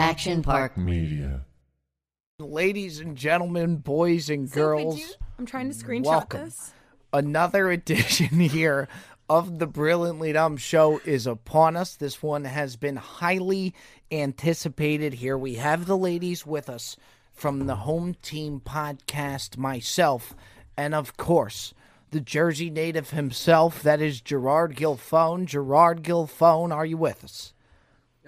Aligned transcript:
Action 0.00 0.42
Park 0.42 0.78
Media. 0.78 1.42
Ladies 2.38 3.00
and 3.00 3.16
gentlemen, 3.16 3.76
boys 3.76 4.30
and 4.30 4.48
Sophie, 4.48 4.58
girls, 4.60 4.94
do 4.96 5.00
you- 5.02 5.08
I'm 5.38 5.44
trying 5.44 5.70
to 5.70 5.76
screenshot 5.76 6.04
welcome. 6.06 6.44
this. 6.46 6.72
another 7.12 7.70
edition 7.70 8.40
here 8.40 8.88
of 9.28 9.58
the 9.58 9.66
Brilliantly 9.66 10.32
Dumb 10.32 10.56
Show 10.56 11.00
is 11.04 11.26
upon 11.26 11.76
us. 11.76 11.96
This 11.96 12.22
one 12.22 12.44
has 12.44 12.76
been 12.76 12.96
highly 12.96 13.74
anticipated. 14.10 15.14
Here 15.14 15.36
we 15.36 15.56
have 15.56 15.84
the 15.84 15.98
ladies 15.98 16.46
with 16.46 16.70
us 16.70 16.96
from 17.34 17.66
the 17.66 17.76
Home 17.76 18.14
Team 18.22 18.60
Podcast, 18.64 19.58
myself, 19.58 20.34
and 20.78 20.94
of 20.94 21.18
course, 21.18 21.74
the 22.10 22.20
Jersey 22.20 22.70
native 22.70 23.10
himself. 23.10 23.82
That 23.82 24.00
is 24.00 24.22
Gerard 24.22 24.76
Gilfone. 24.76 25.44
Gerard 25.44 26.02
Gilfone, 26.02 26.74
are 26.74 26.86
you 26.86 26.96
with 26.96 27.22
us? 27.22 27.52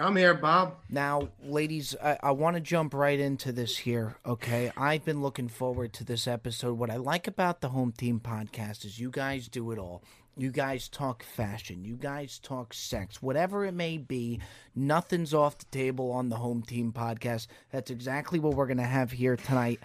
I'm 0.02 0.16
here, 0.16 0.34
Bob. 0.34 0.78
Now, 0.90 1.28
ladies, 1.44 1.94
I, 2.02 2.18
I 2.24 2.30
want 2.32 2.56
to 2.56 2.60
jump 2.60 2.92
right 2.92 3.20
into 3.20 3.52
this 3.52 3.78
here, 3.78 4.16
okay? 4.26 4.72
I've 4.76 5.04
been 5.04 5.22
looking 5.22 5.46
forward 5.46 5.92
to 5.92 6.04
this 6.04 6.26
episode. 6.26 6.76
What 6.76 6.90
I 6.90 6.96
like 6.96 7.28
about 7.28 7.60
the 7.60 7.68
Home 7.68 7.92
Team 7.92 8.18
podcast 8.18 8.84
is 8.84 8.98
you 8.98 9.10
guys 9.10 9.46
do 9.46 9.70
it 9.70 9.78
all. 9.78 10.02
You 10.36 10.50
guys 10.50 10.88
talk 10.88 11.22
fashion. 11.22 11.84
You 11.84 11.94
guys 11.94 12.40
talk 12.40 12.74
sex. 12.74 13.22
Whatever 13.22 13.64
it 13.64 13.74
may 13.74 13.96
be, 13.96 14.40
nothing's 14.74 15.32
off 15.32 15.58
the 15.58 15.66
table 15.66 16.10
on 16.10 16.30
the 16.30 16.36
Home 16.36 16.62
Team 16.62 16.92
podcast. 16.92 17.46
That's 17.70 17.92
exactly 17.92 18.40
what 18.40 18.54
we're 18.54 18.66
going 18.66 18.78
to 18.78 18.82
have 18.82 19.12
here 19.12 19.36
tonight. 19.36 19.78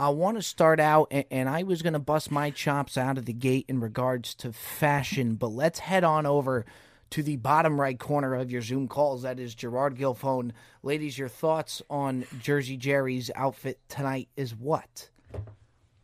I 0.00 0.08
want 0.08 0.36
to 0.36 0.42
start 0.42 0.80
out, 0.80 1.06
and, 1.12 1.26
and 1.30 1.48
I 1.48 1.62
was 1.62 1.82
going 1.82 1.92
to 1.92 2.00
bust 2.00 2.32
my 2.32 2.50
chops 2.50 2.98
out 2.98 3.18
of 3.18 3.26
the 3.26 3.32
gate 3.32 3.66
in 3.68 3.78
regards 3.78 4.34
to 4.36 4.52
fashion, 4.52 5.36
but 5.36 5.52
let's 5.52 5.78
head 5.78 6.02
on 6.02 6.26
over 6.26 6.66
to 7.10 7.22
the 7.22 7.36
bottom 7.36 7.80
right 7.80 7.98
corner 7.98 8.34
of 8.34 8.50
your 8.50 8.62
Zoom 8.62 8.88
calls. 8.88 9.22
That 9.22 9.40
is 9.40 9.54
Gerard 9.54 9.96
Gilfone. 9.96 10.52
Ladies, 10.82 11.18
your 11.18 11.28
thoughts 11.28 11.82
on 11.90 12.24
Jersey 12.40 12.76
Jerry's 12.76 13.30
outfit 13.34 13.80
tonight 13.88 14.28
is 14.36 14.54
what? 14.54 15.10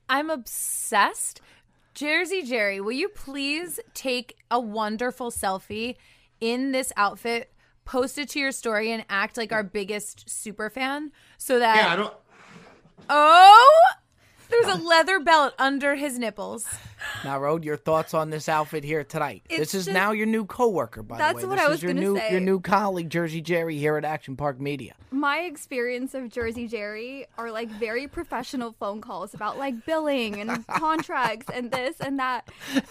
I'm 0.09 0.31
obsessed. 0.31 1.41
Jersey 1.95 2.43
Jerry, 2.43 2.81
will 2.81 2.93
you 2.93 3.09
please 3.09 3.81
take 3.95 4.37
a 4.51 4.61
wonderful 4.61 5.31
selfie 5.31 5.97
in 6.41 6.73
this 6.73 6.93
outfit, 6.97 7.53
post 7.85 8.19
it 8.19 8.29
to 8.31 8.39
your 8.39 8.53
story, 8.53 8.93
and 8.93 9.05
act 9.09 9.37
like 9.37 9.53
our 9.53 9.63
biggest 9.63 10.29
super 10.29 10.69
fan 10.69 11.13
so 11.39 11.59
that. 11.59 11.77
Yeah, 11.77 11.89
I 11.89 11.97
don't. 11.97 12.15
Oh! 13.09 13.83
There's 14.49 14.67
a 14.67 14.83
leather 14.83 15.19
belt 15.21 15.55
under 15.59 15.95
his 15.95 16.19
nipples. 16.19 16.67
Now, 17.27 17.41
Rode, 17.41 17.65
your 17.65 17.77
thoughts 17.77 18.15
on 18.15 18.31
this 18.31 18.49
outfit 18.49 18.85
here 18.85 19.03
tonight. 19.03 19.43
It's 19.51 19.59
this 19.59 19.75
is 19.75 19.85
just- 19.87 19.95
now 19.95 20.13
your 20.13 20.27
new 20.27 20.45
coworker, 20.45 21.03
by 21.03 21.19
That's 21.19 21.41
the 21.41 21.49
way. 21.49 21.51
what 21.51 21.57
This 21.57 21.65
I 21.65 21.67
is 21.67 21.71
was 21.73 21.83
your 21.83 21.93
gonna 21.93 22.01
new 22.07 22.17
say. 22.17 22.31
your 22.31 22.41
new 22.41 22.61
colleague, 22.61 23.11
Jersey 23.11 23.41
Jerry, 23.41 23.77
here 23.79 23.97
at 23.97 24.05
Action 24.05 24.37
Park 24.37 24.61
Media. 24.61 24.95
My 25.11 25.41
experience 25.41 26.15
of 26.15 26.29
Jersey 26.29 26.69
Jerry 26.69 27.27
are 27.37 27.51
like 27.51 27.69
very 27.69 28.07
professional 28.07 28.77
phone 28.79 29.01
calls 29.01 29.35
about 29.35 29.59
like 29.59 29.85
billing 29.85 30.41
and 30.41 30.65
contracts 30.69 31.47
and 31.53 31.73
this 31.73 31.99
and 32.01 32.21
that. 32.21 32.49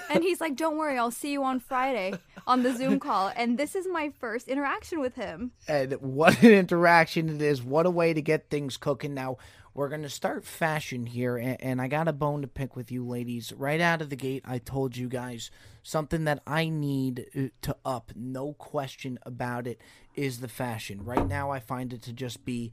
And 0.09 0.21
he's 0.21 0.41
like, 0.41 0.57
Don't 0.57 0.75
worry, 0.77 0.97
I'll 0.97 1.11
see 1.11 1.31
you 1.31 1.43
on 1.45 1.61
Friday 1.61 2.13
on 2.45 2.63
the 2.63 2.75
Zoom 2.75 2.99
call. 2.99 3.31
And 3.37 3.57
this 3.57 3.73
is 3.73 3.87
my 3.87 4.11
first 4.19 4.49
interaction 4.49 4.99
with 4.99 5.15
him. 5.15 5.51
And 5.69 5.93
what 6.01 6.43
an 6.43 6.51
interaction 6.51 7.29
it 7.29 7.41
is. 7.41 7.63
What 7.63 7.85
a 7.85 7.89
way 7.89 8.13
to 8.13 8.21
get 8.21 8.49
things 8.49 8.75
cooking. 8.75 9.13
Now, 9.13 9.37
we're 9.75 9.89
going 9.89 10.03
to 10.03 10.09
start 10.09 10.45
fashion 10.45 11.05
here, 11.05 11.35
and, 11.35 11.61
and 11.61 11.81
I 11.81 11.89
got 11.89 12.07
a 12.07 12.13
bone 12.13 12.41
to 12.41 12.47
pick 12.47 12.77
with 12.77 12.93
you, 12.93 13.05
ladies. 13.05 13.51
Right 13.51 13.81
out 13.81 14.01
of 14.01 14.09
the 14.09 14.15
gate, 14.15 14.41
I 14.45 14.57
told 14.57 14.95
you 14.95 15.09
guys 15.09 15.51
something 15.83 16.23
that 16.23 16.41
I 16.47 16.69
need 16.69 17.27
uh, 17.37 17.41
to 17.63 17.75
up, 17.83 18.13
no 18.15 18.53
question 18.53 19.19
about 19.23 19.67
it, 19.67 19.81
is 20.15 20.39
the 20.39 20.47
fashion. 20.47 21.03
Right 21.03 21.27
now, 21.27 21.51
I 21.51 21.59
find 21.59 21.91
it 21.91 22.01
to 22.03 22.13
just 22.13 22.45
be 22.45 22.71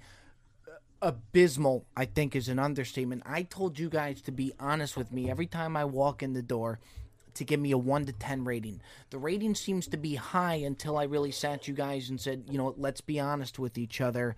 abysmal, 1.03 1.85
I 1.97 2.05
think 2.05 2.37
is 2.37 2.49
an 2.49 2.61
understatement. 2.61 3.25
I 3.27 3.43
told 3.43 3.81
you 3.81 3.91
guys 3.91 4.23
to 4.23 4.31
be 4.31 4.53
honest 4.61 4.97
with 4.97 5.11
me 5.11 5.29
every 5.29 5.49
time 5.49 5.77
I 5.77 5.85
walk 5.85 6.23
in 6.23 6.35
the 6.35 6.43
door 6.43 6.79
to 7.35 7.45
give 7.45 7.59
me 7.59 7.73
a 7.73 7.79
1 7.79 8.07
to 8.07 8.13
10 8.13 8.45
rating. 8.45 8.81
The 9.11 9.19
rating 9.19 9.57
seems 9.57 9.89
to 9.89 9.97
be 9.97 10.15
high 10.15 10.55
until 10.55 10.97
I 10.97 11.05
really 11.05 11.33
sat 11.33 11.67
you 11.67 11.75
guys 11.75 12.09
and 12.11 12.21
said, 12.21 12.45
you 12.49 12.59
know, 12.59 12.75
let's 12.77 13.01
be 13.01 13.19
honest 13.19 13.59
with 13.59 13.77
each 13.77 14.01
other. 14.01 14.37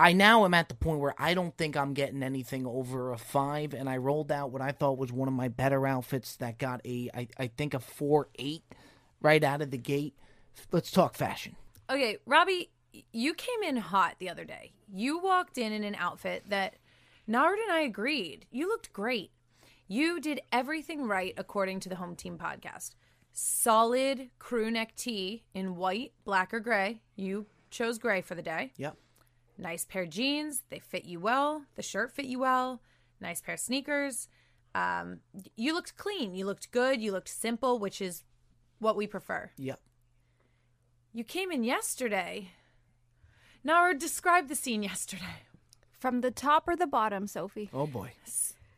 I 0.00 0.14
now 0.14 0.46
am 0.46 0.54
at 0.54 0.70
the 0.70 0.74
point 0.74 0.98
where 0.98 1.14
I 1.18 1.34
don't 1.34 1.54
think 1.58 1.76
I'm 1.76 1.92
getting 1.92 2.22
anything 2.22 2.66
over 2.66 3.12
a 3.12 3.18
5 3.18 3.74
and 3.74 3.86
I 3.86 3.98
rolled 3.98 4.32
out 4.32 4.50
what 4.50 4.62
I 4.62 4.72
thought 4.72 4.96
was 4.96 5.12
one 5.12 5.28
of 5.28 5.34
my 5.34 5.48
better 5.48 5.86
outfits 5.86 6.36
that 6.36 6.56
got 6.56 6.80
a 6.86 7.10
I, 7.12 7.28
I 7.38 7.48
think 7.48 7.74
a 7.74 7.80
4 7.80 8.28
8 8.34 8.62
right 9.20 9.44
out 9.44 9.60
of 9.60 9.70
the 9.70 9.76
gate. 9.76 10.14
Let's 10.72 10.90
talk 10.90 11.16
fashion. 11.16 11.54
Okay, 11.90 12.16
Robbie, 12.24 12.70
you 13.12 13.34
came 13.34 13.62
in 13.62 13.76
hot 13.76 14.16
the 14.18 14.30
other 14.30 14.46
day. 14.46 14.72
You 14.90 15.18
walked 15.18 15.58
in 15.58 15.70
in 15.70 15.84
an 15.84 15.96
outfit 15.96 16.44
that 16.48 16.76
Nard 17.26 17.58
and 17.58 17.70
I 17.70 17.80
agreed. 17.80 18.46
You 18.50 18.68
looked 18.68 18.94
great. 18.94 19.32
You 19.86 20.18
did 20.18 20.40
everything 20.50 21.06
right 21.06 21.34
according 21.36 21.80
to 21.80 21.90
the 21.90 21.96
Home 21.96 22.16
Team 22.16 22.38
podcast. 22.38 22.94
Solid 23.34 24.30
crew 24.38 24.70
neck 24.70 24.96
tee 24.96 25.44
in 25.52 25.76
white, 25.76 26.12
black, 26.24 26.54
or 26.54 26.60
gray. 26.60 27.02
You 27.16 27.44
chose 27.70 27.98
gray 27.98 28.22
for 28.22 28.34
the 28.34 28.42
day. 28.42 28.72
Yep. 28.78 28.96
Nice 29.60 29.84
pair 29.84 30.02
of 30.02 30.10
jeans. 30.10 30.62
They 30.70 30.78
fit 30.78 31.04
you 31.04 31.20
well. 31.20 31.64
The 31.76 31.82
shirt 31.82 32.12
fit 32.12 32.24
you 32.24 32.38
well. 32.38 32.80
Nice 33.20 33.40
pair 33.40 33.54
of 33.54 33.60
sneakers. 33.60 34.28
Um, 34.74 35.20
you 35.56 35.74
looked 35.74 35.96
clean. 35.96 36.34
You 36.34 36.46
looked 36.46 36.70
good. 36.70 37.00
You 37.00 37.12
looked 37.12 37.28
simple, 37.28 37.78
which 37.78 38.00
is 38.00 38.24
what 38.78 38.96
we 38.96 39.06
prefer. 39.06 39.50
Yep. 39.58 39.80
You 41.12 41.24
came 41.24 41.50
in 41.52 41.64
yesterday. 41.64 42.52
Now, 43.62 43.92
describe 43.92 44.48
the 44.48 44.54
scene 44.54 44.82
yesterday. 44.82 45.44
From 45.98 46.22
the 46.22 46.30
top 46.30 46.66
or 46.66 46.76
the 46.76 46.86
bottom, 46.86 47.26
Sophie? 47.26 47.68
Oh 47.74 47.86
boy. 47.86 48.12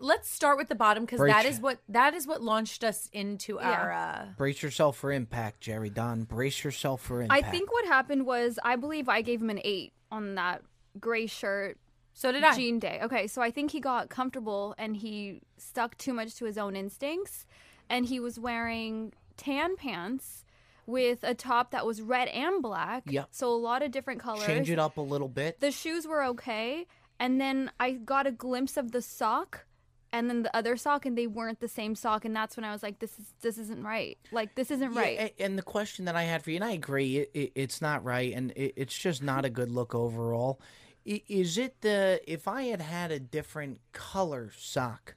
Let's 0.01 0.29
start 0.29 0.59
with 0.59 0.69
the 0.69 0.75
bottom 0.75 1.05
because 1.05 1.19
Brace 1.19 1.33
that 1.33 1.45
ya- 1.45 1.51
is 1.51 1.61
what 1.61 1.79
that 1.89 2.15
is 2.15 2.27
what 2.27 2.43
launched 2.43 2.83
us 2.83 3.09
into 3.13 3.61
our. 3.61 3.93
Uh, 3.93 4.25
Brace 4.37 4.61
yourself 4.61 4.97
for 4.97 5.13
impact, 5.13 5.61
Jerry 5.61 5.91
Don. 5.91 6.25
Brace 6.25 6.65
yourself 6.65 7.01
for 7.03 7.23
impact. 7.23 7.45
I 7.45 7.49
think 7.49 7.73
what 7.73 7.85
happened 7.87 8.27
was 8.27 8.59
I 8.65 8.75
believe 8.75 9.09
I 9.09 9.23
gave 9.23 9.41
him 9.41 9.51
an 9.51 9.61
eight 9.63 9.93
on 10.11 10.35
that 10.35 10.63
gray 11.01 11.27
shirt 11.27 11.79
so 12.15 12.33
did 12.33 12.45
I. 12.45 12.55
Jean 12.55 12.79
Day. 12.79 13.01
Okay, 13.03 13.27
so 13.27 13.43
I 13.43 13.51
think 13.51 13.71
he 13.71 13.81
got 13.81 14.09
comfortable 14.09 14.75
and 14.79 14.97
he 14.97 15.41
stuck 15.57 15.97
too 15.99 16.13
much 16.13 16.35
to 16.37 16.45
his 16.45 16.59
own 16.59 16.77
instincts, 16.77 17.47
and 17.89 18.07
he 18.07 18.21
was 18.21 18.39
wearing 18.39 19.13
tan 19.37 19.77
pants 19.77 20.45
with 20.87 21.23
a 21.23 21.35
top 21.35 21.71
that 21.71 21.87
was 21.87 22.03
red 22.03 22.29
and 22.29 22.63
black. 22.63 23.05
Yep. 23.07 23.29
So 23.31 23.49
a 23.49 23.57
lot 23.57 23.83
of 23.83 23.91
different 23.91 24.21
colors. 24.21 24.45
change 24.45 24.71
it 24.71 24.79
up 24.79 24.97
a 24.97 25.01
little 25.01 25.29
bit. 25.29 25.61
The 25.61 25.71
shoes 25.71 26.07
were 26.07 26.23
okay, 26.25 26.87
and 27.19 27.41
then 27.41 27.71
I 27.81 27.93
got 27.93 28.27
a 28.27 28.33
glimpse 28.33 28.77
of 28.77 28.93
the 28.93 29.03
sock. 29.03 29.67
And 30.15 30.29
then 30.29 30.43
the 30.43 30.55
other 30.55 30.77
sock, 30.77 31.07
and 31.07 31.17
they 31.17 31.27
weren't 31.27 31.61
the 31.61 31.69
same 31.69 31.95
sock, 31.95 32.27
and 32.27 32.37
that's 32.37 32.55
when 32.55 32.65
I 32.65 32.73
was 32.73 32.83
like, 32.83 32.99
"This 32.99 33.19
is 33.19 33.33
this 33.41 33.57
isn't 33.57 33.83
right. 33.83 34.19
Like 34.31 34.55
this 34.57 34.71
isn't 34.71 34.93
right." 34.93 35.15
Yeah, 35.15 35.29
a- 35.39 35.43
and 35.43 35.57
the 35.57 35.63
question 35.63 36.05
that 36.05 36.15
I 36.15 36.25
had 36.25 36.45
for 36.45 36.51
you, 36.51 36.57
and 36.57 36.65
I 36.67 36.73
agree, 36.73 37.17
it, 37.17 37.31
it, 37.33 37.53
it's 37.55 37.81
not 37.81 38.05
right, 38.05 38.35
and 38.35 38.51
it, 38.51 38.75
it's 38.77 38.95
just 38.95 39.23
not 39.23 39.47
a 39.47 39.49
good 39.49 39.71
look 39.71 39.95
overall. 39.95 40.61
Is 41.05 41.59
it 41.59 41.81
the 41.81 42.21
if 42.27 42.47
I 42.47 42.65
had 42.65 42.81
had 42.81 43.11
a 43.11 43.19
different 43.19 43.81
color 43.93 44.51
sock? 44.57 45.15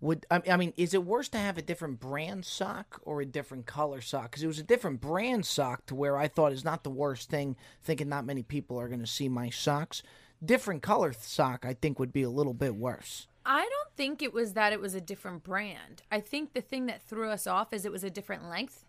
Would 0.00 0.26
I 0.30 0.42
I 0.50 0.56
mean, 0.56 0.72
is 0.76 0.94
it 0.94 1.04
worse 1.04 1.28
to 1.30 1.38
have 1.38 1.58
a 1.58 1.62
different 1.62 2.00
brand 2.00 2.44
sock 2.44 3.00
or 3.02 3.20
a 3.20 3.26
different 3.26 3.66
color 3.66 4.00
sock? 4.00 4.30
Because 4.30 4.42
it 4.42 4.48
was 4.48 4.58
a 4.58 4.64
different 4.64 5.00
brand 5.00 5.44
sock 5.46 5.86
to 5.86 5.94
where 5.94 6.16
I 6.16 6.28
thought 6.28 6.52
is 6.52 6.64
not 6.64 6.84
the 6.84 6.90
worst 6.90 7.30
thing. 7.30 7.56
Thinking 7.82 8.08
not 8.08 8.24
many 8.24 8.42
people 8.42 8.78
are 8.78 8.88
going 8.88 9.00
to 9.00 9.06
see 9.06 9.28
my 9.28 9.50
socks. 9.50 10.02
Different 10.44 10.82
color 10.82 11.14
sock, 11.14 11.64
I 11.64 11.74
think, 11.74 11.98
would 11.98 12.12
be 12.12 12.22
a 12.22 12.30
little 12.30 12.52
bit 12.54 12.76
worse. 12.76 13.26
I 13.46 13.60
don't 13.60 13.96
think 13.96 14.22
it 14.22 14.34
was 14.34 14.54
that 14.54 14.72
it 14.72 14.80
was 14.80 14.94
a 14.94 15.00
different 15.00 15.44
brand. 15.44 16.02
I 16.10 16.20
think 16.20 16.52
the 16.52 16.60
thing 16.60 16.86
that 16.86 17.02
threw 17.02 17.30
us 17.30 17.46
off 17.46 17.72
is 17.72 17.84
it 17.84 17.92
was 17.92 18.04
a 18.04 18.10
different 18.10 18.48
length. 18.48 18.84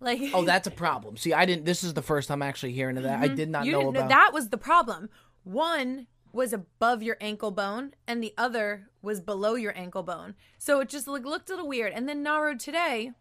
Like 0.00 0.20
Oh, 0.32 0.44
that's 0.44 0.68
a 0.68 0.70
problem. 0.70 1.16
See, 1.16 1.32
I 1.32 1.44
didn't. 1.44 1.64
This 1.64 1.82
is 1.82 1.94
the 1.94 2.02
first 2.02 2.28
time 2.28 2.40
actually 2.42 2.72
hearing 2.72 2.96
of 2.96 3.02
that. 3.02 3.18
I 3.18 3.26
mm-hmm. 3.26 3.34
did 3.34 3.50
not 3.50 3.66
you 3.66 3.72
know 3.72 3.88
about. 3.88 4.08
that 4.08 4.30
was 4.32 4.50
the 4.50 4.58
problem. 4.58 5.10
One 5.48 6.08
was 6.30 6.52
above 6.52 7.02
your 7.02 7.16
ankle 7.22 7.50
bone 7.50 7.94
and 8.06 8.22
the 8.22 8.34
other 8.36 8.90
was 9.00 9.18
below 9.18 9.54
your 9.54 9.72
ankle 9.74 10.02
bone. 10.02 10.34
So 10.58 10.80
it 10.80 10.90
just 10.90 11.08
like, 11.08 11.24
looked 11.24 11.48
a 11.48 11.54
little 11.54 11.66
weird. 11.66 11.94
And 11.94 12.06
then 12.06 12.22
Naro 12.22 12.54
today 12.54 13.12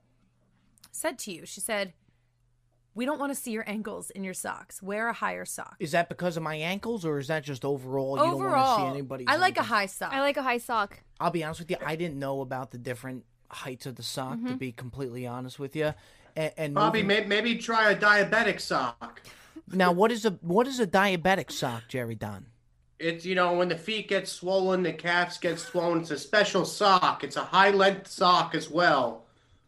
said 0.91 1.17
to 1.19 1.31
you, 1.31 1.45
she 1.45 1.61
said, 1.61 1.93
"We 2.93 3.05
don't 3.05 3.17
want 3.17 3.33
to 3.33 3.39
see 3.39 3.51
your 3.51 3.63
ankles 3.65 4.09
in 4.09 4.25
your 4.25 4.33
socks. 4.33 4.81
Wear 4.83 5.07
a 5.07 5.13
higher 5.13 5.45
sock." 5.45 5.77
Is 5.79 5.93
that 5.93 6.09
because 6.09 6.35
of 6.35 6.43
my 6.43 6.55
ankles, 6.55 7.05
or 7.05 7.17
is 7.17 7.27
that 7.27 7.45
just 7.45 7.63
overall? 7.63 8.17
You 8.17 8.23
don't 8.23 8.33
want 8.33 8.41
to 8.41 8.45
Overall, 8.47 8.77
see 8.77 8.97
anybody. 8.97 9.25
I 9.25 9.37
like 9.37 9.57
a 9.57 9.63
high 9.63 9.85
sock. 9.85 10.11
I 10.11 10.19
like 10.19 10.35
a 10.35 10.43
high 10.43 10.57
sock. 10.57 10.99
I'll 11.21 11.31
be 11.31 11.45
honest 11.45 11.61
with 11.61 11.71
you. 11.71 11.77
I 11.85 11.95
didn't 11.95 12.19
know 12.19 12.41
about 12.41 12.71
the 12.71 12.77
different 12.77 13.23
heights 13.49 13.85
of 13.85 13.95
the 13.95 14.03
sock. 14.03 14.35
Mm-hmm. 14.37 14.47
To 14.47 14.55
be 14.57 14.73
completely 14.73 15.25
honest 15.25 15.59
with 15.59 15.77
you, 15.77 15.93
and, 16.35 16.51
and 16.57 16.73
Bobby, 16.73 17.03
moving- 17.03 17.29
may, 17.29 17.41
maybe 17.41 17.55
try 17.57 17.91
a 17.91 17.95
diabetic 17.97 18.59
sock. 18.59 19.21
Now 19.71 19.91
what 19.91 20.11
is 20.11 20.25
a 20.25 20.31
what 20.41 20.67
is 20.67 20.79
a 20.79 20.87
diabetic 20.87 21.51
sock, 21.51 21.83
Jerry 21.87 22.15
Don? 22.15 22.47
It's 22.99 23.25
you 23.25 23.35
know 23.35 23.53
when 23.53 23.69
the 23.69 23.77
feet 23.77 24.07
get 24.09 24.27
swollen, 24.27 24.83
the 24.83 24.93
calves 24.93 25.37
get 25.37 25.59
swollen. 25.59 26.01
It's 26.01 26.11
a 26.11 26.17
special 26.17 26.65
sock. 26.65 27.23
It's 27.23 27.35
a 27.35 27.43
high 27.43 27.71
length 27.71 28.07
sock 28.07 28.55
as 28.55 28.69
well. 28.69 29.25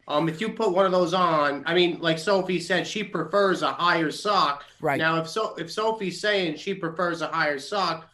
Um, 0.07 0.27
if 0.27 0.41
you 0.41 0.49
put 0.49 0.73
one 0.73 0.87
of 0.87 0.91
those 0.91 1.13
on, 1.13 1.63
I 1.67 1.75
mean, 1.75 1.99
like 1.99 2.17
Sophie 2.17 2.59
said, 2.59 2.87
she 2.87 3.03
prefers 3.03 3.61
a 3.61 3.71
higher 3.71 4.09
sock. 4.09 4.63
Right. 4.81 4.97
Now, 4.97 5.17
if 5.17 5.29
so, 5.29 5.53
if 5.55 5.71
Sophie's 5.71 6.19
saying 6.19 6.57
she 6.57 6.73
prefers 6.73 7.21
a 7.21 7.27
higher 7.27 7.59
sock, 7.59 8.09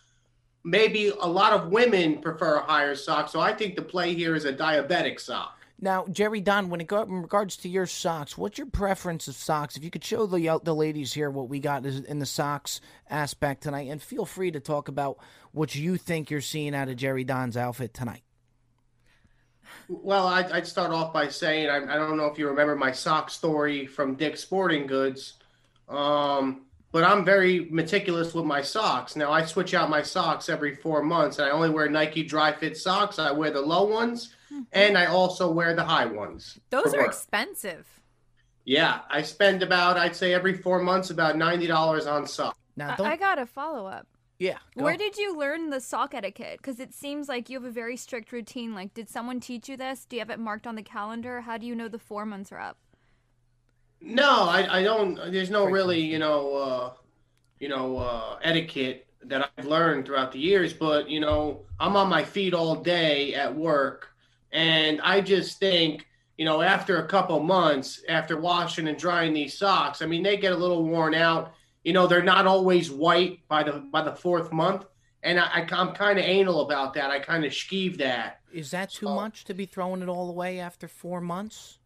maybe 0.65 1.13
a 1.21 1.27
lot 1.27 1.53
of 1.53 1.69
women 1.69 2.21
prefer 2.21 2.57
a 2.57 2.63
higher 2.63 2.95
sock. 2.95 3.29
So 3.29 3.39
I 3.39 3.53
think 3.53 3.77
the 3.77 3.81
play 3.81 4.13
here 4.13 4.35
is 4.35 4.43
a 4.43 4.51
diabetic 4.51 5.21
sock. 5.21 5.57
Now, 5.79 6.05
Jerry 6.09 6.39
Don, 6.39 6.69
when 6.69 6.79
it 6.79 6.87
go, 6.87 7.01
in 7.01 7.21
regards 7.21 7.57
to 7.57 7.69
your 7.69 7.85
socks, 7.85 8.37
what's 8.37 8.57
your 8.57 8.67
preference 8.67 9.27
of 9.27 9.35
socks? 9.35 9.75
If 9.75 9.83
you 9.83 9.91
could 9.91 10.03
show 10.03 10.25
the 10.25 10.47
uh, 10.47 10.59
the 10.63 10.73
ladies 10.73 11.13
here 11.13 11.29
what 11.29 11.49
we 11.49 11.59
got 11.59 11.85
in 11.85 12.19
the 12.19 12.25
socks 12.25 12.79
aspect 13.09 13.63
tonight, 13.63 13.89
and 13.89 14.01
feel 14.01 14.25
free 14.25 14.51
to 14.51 14.61
talk 14.61 14.87
about 14.87 15.17
what 15.51 15.75
you 15.75 15.97
think 15.97 16.29
you're 16.29 16.39
seeing 16.39 16.73
out 16.73 16.87
of 16.87 16.95
Jerry 16.95 17.25
Don's 17.25 17.57
outfit 17.57 17.93
tonight. 17.93 18.23
Well, 19.89 20.27
I'd, 20.27 20.51
I'd 20.51 20.67
start 20.67 20.91
off 20.91 21.11
by 21.11 21.27
saying 21.27 21.69
I, 21.69 21.77
I 21.77 21.97
don't 21.97 22.17
know 22.17 22.27
if 22.27 22.39
you 22.39 22.47
remember 22.47 22.75
my 22.75 22.93
sock 22.93 23.29
story 23.29 23.85
from 23.85 24.15
Dick's 24.15 24.41
Sporting 24.41 24.87
Goods, 24.87 25.33
um, 25.89 26.65
but 26.95 27.03
I'm 27.03 27.25
very 27.25 27.67
meticulous 27.71 28.33
with 28.33 28.45
my 28.45 28.61
socks. 28.61 29.17
Now 29.17 29.29
I 29.29 29.43
switch 29.43 29.73
out 29.73 29.89
my 29.89 30.01
socks 30.01 30.47
every 30.47 30.73
four 30.73 31.03
months, 31.03 31.39
and 31.39 31.45
I 31.45 31.51
only 31.51 31.69
wear 31.69 31.89
Nike 31.89 32.23
Dri-FIT 32.23 32.77
socks. 32.77 33.19
I 33.19 33.33
wear 33.33 33.51
the 33.51 33.59
low 33.59 33.83
ones, 33.83 34.33
mm-hmm. 34.49 34.61
and 34.71 34.97
I 34.97 35.07
also 35.07 35.51
wear 35.51 35.75
the 35.75 35.83
high 35.83 36.05
ones. 36.05 36.57
Those 36.69 36.93
are 36.93 36.99
work. 36.99 37.07
expensive. 37.07 37.85
Yeah, 38.63 39.01
I 39.09 39.23
spend 39.23 39.61
about 39.61 39.97
I'd 39.97 40.15
say 40.15 40.33
every 40.33 40.53
four 40.53 40.81
months 40.81 41.09
about 41.09 41.35
ninety 41.35 41.67
dollars 41.67 42.07
on 42.07 42.25
socks. 42.27 42.57
Now, 42.77 42.93
I- 42.93 42.95
don't 42.95 43.07
I 43.07 43.17
got 43.17 43.39
a 43.39 43.45
follow 43.45 43.87
up. 43.87 44.07
yeah. 44.39 44.59
go. 44.77 44.85
Where 44.85 44.95
did 44.95 45.17
you 45.17 45.37
learn 45.37 45.71
the 45.71 45.81
sock 45.81 46.15
etiquette? 46.15 46.59
Because 46.59 46.79
it 46.79 46.93
seems 46.93 47.27
like 47.27 47.49
you 47.49 47.59
have 47.59 47.67
a 47.69 47.73
very 47.73 47.97
strict 47.97 48.31
routine. 48.31 48.73
Like, 48.73 48.93
did 48.93 49.09
someone 49.09 49.41
teach 49.41 49.67
you 49.67 49.75
this? 49.75 50.05
Do 50.05 50.15
you 50.15 50.21
have 50.21 50.29
it 50.29 50.39
marked 50.39 50.65
on 50.65 50.75
the 50.75 50.81
calendar? 50.81 51.41
How 51.41 51.57
do 51.57 51.65
you 51.65 51.75
know 51.75 51.89
the 51.89 51.99
four 51.99 52.25
months 52.25 52.53
are 52.53 52.59
up? 52.61 52.77
No, 54.01 54.43
I, 54.43 54.79
I 54.79 54.83
don't. 54.83 55.15
There's 55.31 55.49
no 55.49 55.65
really, 55.65 55.99
you 55.99 56.19
know, 56.19 56.53
uh, 56.55 56.93
you 57.59 57.69
know, 57.69 57.97
uh, 57.97 58.37
etiquette 58.43 59.07
that 59.23 59.49
I've 59.57 59.65
learned 59.65 60.05
throughout 60.05 60.31
the 60.31 60.39
years. 60.39 60.73
But 60.73 61.09
you 61.09 61.19
know, 61.19 61.61
I'm 61.79 61.95
on 61.95 62.09
my 62.09 62.23
feet 62.23 62.53
all 62.53 62.75
day 62.75 63.33
at 63.33 63.53
work, 63.55 64.09
and 64.51 65.01
I 65.01 65.21
just 65.21 65.59
think, 65.59 66.05
you 66.37 66.45
know, 66.45 66.61
after 66.61 66.97
a 66.97 67.07
couple 67.07 67.39
months, 67.39 68.03
after 68.07 68.39
washing 68.39 68.87
and 68.87 68.97
drying 68.97 69.33
these 69.33 69.57
socks, 69.57 70.01
I 70.01 70.05
mean, 70.05 70.21
they 70.23 70.37
get 70.37 70.53
a 70.53 70.57
little 70.57 70.83
worn 70.85 71.15
out. 71.15 71.53
You 71.83 71.93
know, 71.93 72.05
they're 72.07 72.23
not 72.23 72.45
always 72.47 72.91
white 72.91 73.47
by 73.47 73.63
the 73.63 73.73
by 73.91 74.03
the 74.03 74.15
fourth 74.15 74.51
month, 74.51 74.85
and 75.23 75.39
I, 75.39 75.45
I 75.61 75.67
I'm 75.71 75.93
kind 75.93 76.19
of 76.19 76.25
anal 76.25 76.61
about 76.61 76.93
that. 76.95 77.09
I 77.09 77.19
kind 77.19 77.43
of 77.45 77.51
skeeve 77.51 77.97
that. 77.97 78.41
Is 78.53 78.71
that 78.71 78.91
too 78.91 79.07
Oh. 79.07 79.15
much 79.15 79.43
to 79.45 79.53
be 79.53 79.65
throwing 79.65 80.01
it 80.01 80.09
all 80.09 80.29
away 80.29 80.59
after 80.59 80.87
four 80.87 81.19
months? 81.21 81.79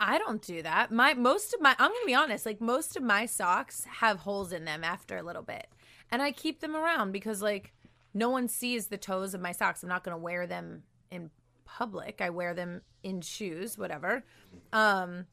I 0.00 0.18
don't 0.18 0.42
do 0.42 0.62
that. 0.62 0.92
My 0.92 1.14
most 1.14 1.54
of 1.54 1.60
my 1.60 1.74
I'm 1.78 1.90
gonna 1.90 2.06
be 2.06 2.14
honest, 2.14 2.46
like 2.46 2.60
most 2.60 2.96
of 2.96 3.02
my 3.02 3.26
socks 3.26 3.84
have 3.84 4.20
holes 4.20 4.52
in 4.52 4.64
them 4.64 4.84
after 4.84 5.16
a 5.16 5.22
little 5.22 5.42
bit. 5.42 5.66
And 6.10 6.22
I 6.22 6.32
keep 6.32 6.60
them 6.60 6.76
around 6.76 7.12
because 7.12 7.42
like 7.42 7.72
no 8.14 8.30
one 8.30 8.48
sees 8.48 8.86
the 8.86 8.96
toes 8.96 9.34
of 9.34 9.40
my 9.40 9.52
socks. 9.52 9.82
I'm 9.82 9.88
not 9.88 10.04
gonna 10.04 10.18
wear 10.18 10.46
them 10.46 10.84
in 11.10 11.30
public. 11.64 12.20
I 12.20 12.30
wear 12.30 12.54
them 12.54 12.82
in 13.02 13.20
shoes, 13.22 13.76
whatever. 13.76 14.24
Um 14.72 15.26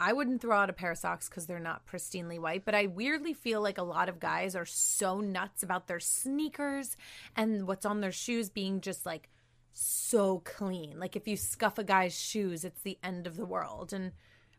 I 0.00 0.12
wouldn't 0.12 0.40
throw 0.40 0.56
out 0.56 0.70
a 0.70 0.74
pair 0.74 0.92
of 0.92 0.98
socks 0.98 1.28
because 1.28 1.46
they're 1.46 1.58
not 1.58 1.84
pristinely 1.84 2.38
white, 2.38 2.64
but 2.64 2.76
I 2.76 2.86
weirdly 2.86 3.34
feel 3.34 3.60
like 3.60 3.78
a 3.78 3.82
lot 3.82 4.08
of 4.08 4.20
guys 4.20 4.54
are 4.54 4.64
so 4.64 5.18
nuts 5.18 5.64
about 5.64 5.88
their 5.88 5.98
sneakers 5.98 6.96
and 7.34 7.66
what's 7.66 7.84
on 7.84 8.00
their 8.00 8.12
shoes 8.12 8.48
being 8.48 8.80
just 8.80 9.04
like 9.04 9.28
so 9.72 10.42
clean. 10.44 10.98
Like 10.98 11.16
if 11.16 11.28
you 11.28 11.36
scuff 11.36 11.78
a 11.78 11.84
guy's 11.84 12.18
shoes, 12.18 12.64
it's 12.64 12.82
the 12.82 12.98
end 13.02 13.26
of 13.26 13.36
the 13.36 13.46
world. 13.46 13.92
And 13.92 14.12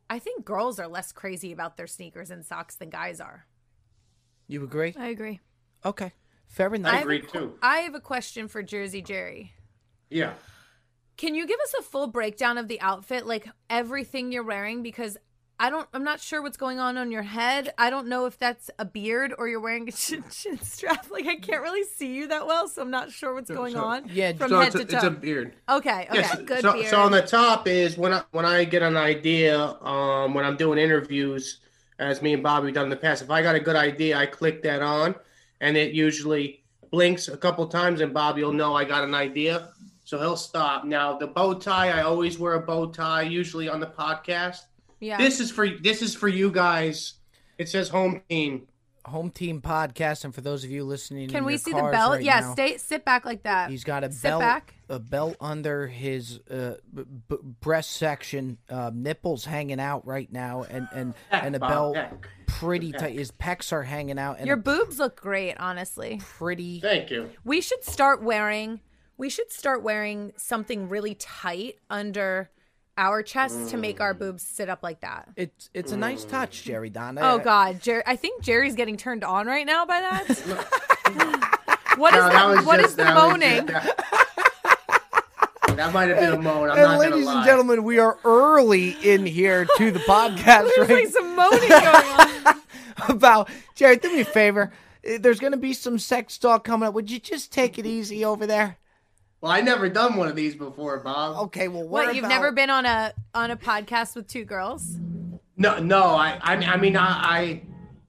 I 0.10 0.20
think 0.20 0.46
girls 0.46 0.80
are 0.80 0.88
less 0.88 1.12
crazy 1.12 1.52
about 1.52 1.78
their 1.78 1.88
sneakers 1.88 2.32
and 2.32 2.46
socks 2.46 2.76
than 2.76 2.90
guys 2.90 3.20
are. 3.20 3.46
You 4.48 4.64
agree? 4.64 4.96
I 4.98 5.08
agree. 5.08 5.40
Okay, 5.86 6.12
fair 6.48 6.74
enough. 6.74 6.94
I 6.94 7.02
agree 7.02 7.22
too. 7.22 7.54
I 7.62 7.80
have 7.80 7.96
a 7.96 8.00
question 8.00 8.48
for 8.48 8.64
Jersey 8.64 9.02
Jerry. 9.02 9.54
Yeah. 10.10 10.34
Can 11.18 11.36
you 11.36 11.46
give 11.46 11.60
us 11.60 11.76
a 11.78 11.84
full 11.84 12.08
breakdown 12.08 12.58
of 12.58 12.68
the 12.68 12.82
outfit, 12.82 13.28
like 13.28 13.48
everything 13.70 14.32
you're 14.32 14.44
wearing? 14.44 14.82
Because 14.82 15.18
I 15.62 15.70
don't, 15.70 15.88
I'm 15.94 16.06
not 16.06 16.22
sure 16.22 16.42
what's 16.42 16.56
going 16.56 16.80
on 16.80 16.98
on 16.98 17.12
your 17.12 17.22
head. 17.22 17.74
I 17.78 17.90
don't 17.90 18.08
know 18.08 18.26
if 18.26 18.40
that's 18.40 18.72
a 18.80 18.86
beard 18.86 19.34
or 19.38 19.48
you're 19.50 19.60
wearing 19.60 19.90
a 19.90 19.92
chin, 20.04 20.24
chin 20.32 20.58
strap. 20.60 21.08
Like 21.12 21.28
I 21.28 21.36
can't 21.36 21.62
really 21.62 21.84
see 21.84 22.14
you 22.14 22.28
that 22.30 22.48
well, 22.48 22.68
so 22.68 22.82
I'm 22.82 22.92
not 22.92 23.12
sure 23.12 23.34
what's 23.34 23.52
going 23.52 23.74
so- 23.74 23.84
on. 23.84 24.10
Yeah, 24.12 24.34
from 24.34 24.50
so 24.50 24.60
head 24.60 24.68
it's 24.68 24.76
to 24.78 24.86
toe. 24.86 24.98
it's 24.98 25.06
a 25.06 25.12
beard. 25.12 25.54
okay, 25.68 26.08
okay. 26.10 26.20
Yes. 26.20 26.42
good 26.46 26.62
so, 26.62 26.74
beard. 26.74 26.88
so 26.88 27.02
on 27.02 27.12
the 27.12 27.22
top 27.22 27.68
is 27.68 27.98
when 27.98 28.14
I 28.14 28.24
when 28.32 28.46
I 28.46 28.64
get 28.64 28.82
an 28.82 28.96
idea, 28.98 29.60
um, 29.82 30.34
when 30.34 30.46
I'm 30.46 30.56
doing 30.56 30.80
interviews, 30.80 31.60
as 32.00 32.22
me 32.22 32.34
and 32.34 32.42
Bobby 32.42 32.72
done 32.72 32.86
in 32.86 32.90
the 32.90 32.96
past. 32.96 33.22
If 33.22 33.30
I 33.30 33.42
got 33.42 33.56
a 33.56 33.60
good 33.60 33.76
idea, 33.76 34.18
I 34.18 34.26
click 34.26 34.64
that 34.64 34.82
on, 34.82 35.14
and 35.60 35.76
it 35.76 35.94
usually 35.94 36.64
blinks 36.92 37.28
a 37.28 37.38
couple 37.38 37.68
times, 37.68 38.02
and 38.02 38.14
Bobby 38.14 38.44
will 38.44 38.54
know 38.54 38.76
I 38.76 38.86
got 38.86 39.04
an 39.04 39.14
idea, 39.14 39.70
so 40.06 40.18
he'll 40.18 40.38
stop. 40.38 40.86
Now 40.86 41.18
the 41.18 41.28
bow 41.28 41.54
tie, 41.54 41.90
I 41.90 42.04
always 42.04 42.40
wear 42.40 42.54
a 42.54 42.62
bow 42.62 42.88
tie, 42.88 43.24
usually 43.24 43.68
on 43.68 43.82
the 43.82 43.88
podcast. 43.88 44.62
Yeah. 45.00 45.18
This 45.18 45.40
is 45.40 45.52
for 45.52 45.68
this 45.68 46.02
is 46.02 46.16
for 46.16 46.28
you 46.28 46.52
guys. 46.52 47.14
It 47.58 47.70
says 47.70 47.90
home 47.90 48.22
team. 48.30 48.68
Home 49.06 49.32
team 49.32 49.62
podcast, 49.62 50.26
and 50.26 50.36
for 50.36 50.42
those 50.42 50.64
of 50.66 50.70
you 50.70 50.84
listening, 50.84 51.30
Can 51.30 51.40
in 51.40 51.46
we 51.46 51.54
your 51.54 51.60
see 51.60 51.72
the 51.72 51.82
belt? 51.82 52.12
right 52.16 52.24
yeah, 52.24 52.42
now, 52.42 52.52
stay 52.54 52.78
sit 52.78 53.06
back 53.06 53.26
like 53.26 53.44
that. 53.44 53.70
He's 53.72 53.84
got 53.86 54.04
a 54.04 54.12
Sit 54.12 54.24
belt, 54.24 54.42
back. 54.42 54.74
a 54.90 55.00
belt 55.00 55.36
under 55.40 55.88
his 55.88 56.40
uh, 56.52 56.76
b- 56.94 57.04
b- 57.30 57.38
breast 57.62 57.92
section, 57.92 58.58
uh, 58.70 58.92
nipples 58.94 59.46
hanging 59.46 59.80
out 59.80 60.06
right 60.06 60.32
now, 60.32 60.64
and 60.70 60.88
and 60.94 61.14
and 61.32 61.56
a 61.56 61.60
Bob, 61.60 61.70
belt 61.70 61.96
heck. 61.96 62.28
pretty 62.46 62.92
tight. 62.92 63.14
His 63.18 63.32
pecs 63.32 63.72
are 63.72 63.84
hanging 63.84 64.20
out, 64.20 64.38
and 64.38 64.46
Your 64.48 64.58
a 64.58 64.62
boobs 64.62 65.00
look 65.00 65.20
great, 65.20 65.56
honestly. 65.58 66.20
pretty. 66.38 66.82
Thank 66.82 67.10
you. 67.10 67.30
We 67.46 67.62
should 67.62 67.84
start 67.86 68.22
wearing 68.22 68.82
we 69.18 69.30
should 69.30 69.52
start 69.52 69.82
wearing 69.82 70.34
something 70.38 70.88
really 70.90 71.16
tight 71.16 71.76
under 71.90 72.50
our 73.00 73.24
chests 73.24 73.72
to 73.72 73.78
make 73.78 74.02
our 74.02 74.14
mm. 74.14 74.20
boobs 74.20 74.44
sit 74.44 74.70
up 74.70 74.84
like 74.84 75.00
that. 75.02 75.30
It's 75.36 75.70
it's 75.74 75.92
a 75.94 75.98
nice 75.98 76.26
touch, 76.26 76.62
mm. 76.62 76.64
Jerry 76.66 76.90
Don. 76.90 77.18
Oh 77.18 77.40
god, 77.40 77.82
Jer- 77.82 78.04
I 78.06 78.16
think 78.16 78.44
Jerry's 78.44 78.76
getting 78.76 78.98
turned 78.98 79.24
on 79.24 79.48
right 79.48 79.66
now 79.66 79.86
by 79.86 80.02
that. 80.02 80.28
what 81.98 82.14
is 82.14 82.20
No, 82.20 82.30
that? 82.30 82.48
was 82.58 82.66
What 82.66 82.78
just- 82.80 82.90
is 82.92 82.96
the 82.98 83.04
that 83.04 83.16
was 83.16 83.32
moaning? 83.32 83.68
just- 83.68 83.98
that, 85.68 85.76
that 85.78 85.94
might 85.94 86.10
have 86.10 86.20
been 86.20 86.34
a 86.34 86.42
moan. 86.42 86.70
I'm 86.70 86.78
And 86.78 86.82
not 86.82 86.88
gonna 86.88 86.98
ladies 87.00 87.26
lie. 87.26 87.36
and 87.38 87.46
gentlemen, 87.46 87.84
we 87.84 88.00
are 88.00 88.18
early 88.26 88.90
in 89.02 89.26
here 89.26 89.66
to 89.78 89.92
the 89.92 90.00
podcast. 90.00 90.70
There's 90.76 90.90
right 90.90 91.06
like 91.06 91.08
some 91.08 91.36
moaning 91.36 91.70
going 91.70 91.86
on. 91.86 92.62
about 93.08 93.50
Jerry. 93.76 93.96
Do 93.98 94.12
me 94.14 94.22
a 94.22 94.26
favor. 94.26 94.72
There's 95.04 95.40
going 95.40 95.54
to 95.54 95.58
be 95.58 95.72
some 95.74 95.98
sex 95.98 96.38
talk 96.38 96.66
coming 96.66 96.88
up. 96.88 96.94
Would 96.94 97.10
you 97.10 97.20
just 97.20 97.54
take 97.54 97.80
it 97.80 97.86
easy 97.86 98.26
over 98.26 98.46
there? 98.46 98.78
Well, 99.42 99.52
I 99.52 99.62
never 99.62 99.88
done 99.90 100.16
one 100.18 100.28
of 100.28 100.36
these 100.36 100.56
before, 100.56 101.00
Bob. 101.00 101.38
Okay. 101.48 101.68
Well, 101.68 101.84
What, 101.88 102.08
what 102.08 102.16
you've 102.16 102.26
about- 102.26 102.36
never 102.36 102.52
been 102.52 102.70
on 102.70 102.86
a 102.86 103.14
on 103.34 103.52
a 103.52 103.58
podcast 103.58 104.16
with 104.16 104.28
two 104.28 104.44
girls? 104.46 104.98
No, 105.56 105.80
no. 105.80 106.04
I, 106.04 106.40
I, 106.42 106.54
I 106.56 106.78
mean, 106.78 106.96
I, 106.98 107.06
I, 107.06 107.62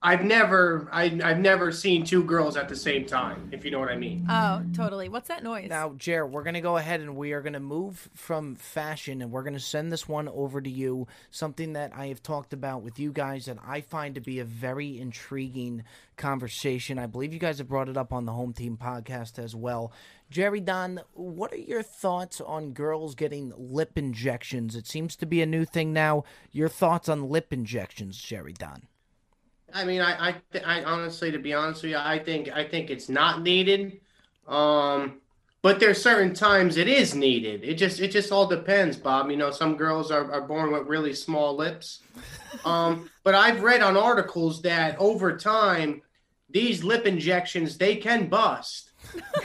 I've 0.03 0.25
never, 0.25 0.89
I, 0.93 1.05
I've 1.23 1.41
never 1.41 1.71
seen 1.73 2.05
two 2.05 2.23
girls 2.25 2.57
at 2.57 2.69
the 2.69 2.77
same 2.77 3.05
time. 3.07 3.49
If 3.53 3.65
you 3.65 3.71
know 3.73 3.81
what 3.81 3.91
I 3.91 3.97
mean. 3.97 4.25
Oh, 4.31 4.63
totally. 4.75 5.09
What's 5.09 5.29
that 5.29 5.43
noise? 5.43 5.69
Now, 5.69 5.91
Jer, 5.99 6.27
we're 6.27 6.43
going 6.45 6.55
to 6.55 6.61
go 6.61 6.77
ahead 6.79 7.01
and 7.01 7.17
we 7.17 7.33
are 7.33 7.43
going 7.43 7.53
to 7.55 7.61
move 7.61 8.09
from 8.15 8.55
fashion 8.57 9.21
and 9.21 9.31
we're 9.33 9.43
going 9.43 9.55
to 9.55 9.61
send 9.61 9.93
this 9.93 10.09
one 10.09 10.29
over 10.29 10.61
to 10.61 10.71
you. 10.71 11.07
Something 11.31 11.73
that 11.75 11.93
I 11.95 12.07
have 12.07 12.23
talked 12.23 12.53
about 12.53 12.83
with 12.83 12.99
you 12.99 13.13
guys 13.13 13.45
that 13.47 13.59
I 13.67 13.81
find 13.83 14.15
to 14.15 14.21
be 14.21 14.39
a 14.39 14.45
very 14.45 14.99
intriguing 14.99 15.83
conversation. 16.17 16.99
I 16.99 17.07
believe 17.07 17.33
you 17.35 17.41
guys 17.41 17.59
have 17.59 17.69
brought 17.69 17.89
it 17.89 17.97
up 17.97 18.13
on 18.13 18.25
the 18.27 18.33
Home 18.33 18.53
Team 18.53 18.79
podcast 18.81 19.39
as 19.39 19.55
well. 19.57 19.93
Jerry 20.31 20.61
Don, 20.61 21.01
what 21.13 21.53
are 21.53 21.57
your 21.57 21.83
thoughts 21.83 22.41
on 22.41 22.73
girls 22.73 23.17
getting 23.17 23.53
lip 23.57 23.99
injections? 23.99 24.77
It 24.77 24.87
seems 24.87 25.17
to 25.17 25.27
be 25.27 25.43
a 25.43 25.47
new 25.47 25.65
thing 25.65 25.93
now. 25.93 26.23
Your 26.53 26.69
thoughts 26.69 27.09
on 27.09 27.29
lip 27.29 27.53
injections, 27.53 28.17
Jerry 28.17 28.53
Don? 28.53 28.87
I 29.75 29.85
mean, 29.85 30.01
I, 30.01 30.29
I, 30.29 30.35
th- 30.53 30.65
I 30.65 30.85
honestly, 30.85 31.33
to 31.33 31.39
be 31.39 31.53
honest 31.53 31.83
with 31.83 31.93
you, 31.93 31.99
I 31.99 32.19
think, 32.19 32.49
I 32.49 32.65
think 32.65 32.91
it's 32.91 33.09
not 33.09 33.43
needed. 33.43 34.01
Um, 34.47 35.21
but 35.63 35.81
there's 35.81 36.01
certain 36.01 36.33
times 36.33 36.77
it 36.77 36.89
is 36.89 37.15
needed. 37.15 37.65
It 37.65 37.75
just, 37.75 38.01
it 38.01 38.09
just 38.13 38.31
all 38.31 38.47
depends, 38.47 38.97
Bob. 38.97 39.31
You 39.31 39.37
know, 39.37 39.51
some 39.51 39.77
girls 39.77 40.13
are, 40.13 40.33
are 40.33 40.41
born 40.41 40.73
with 40.73 40.87
really 40.87 41.15
small 41.15 41.57
lips. 41.57 42.01
Um, 42.65 43.09
but 43.23 43.37
I've 43.37 43.63
read 43.63 43.81
on 43.81 43.97
articles 43.97 44.61
that 44.63 44.99
over 44.99 45.37
time, 45.37 46.03
these 46.51 46.83
lip 46.83 47.07
injections 47.07 47.79
they 47.79 47.95
can 47.95 48.27
bust, 48.29 48.90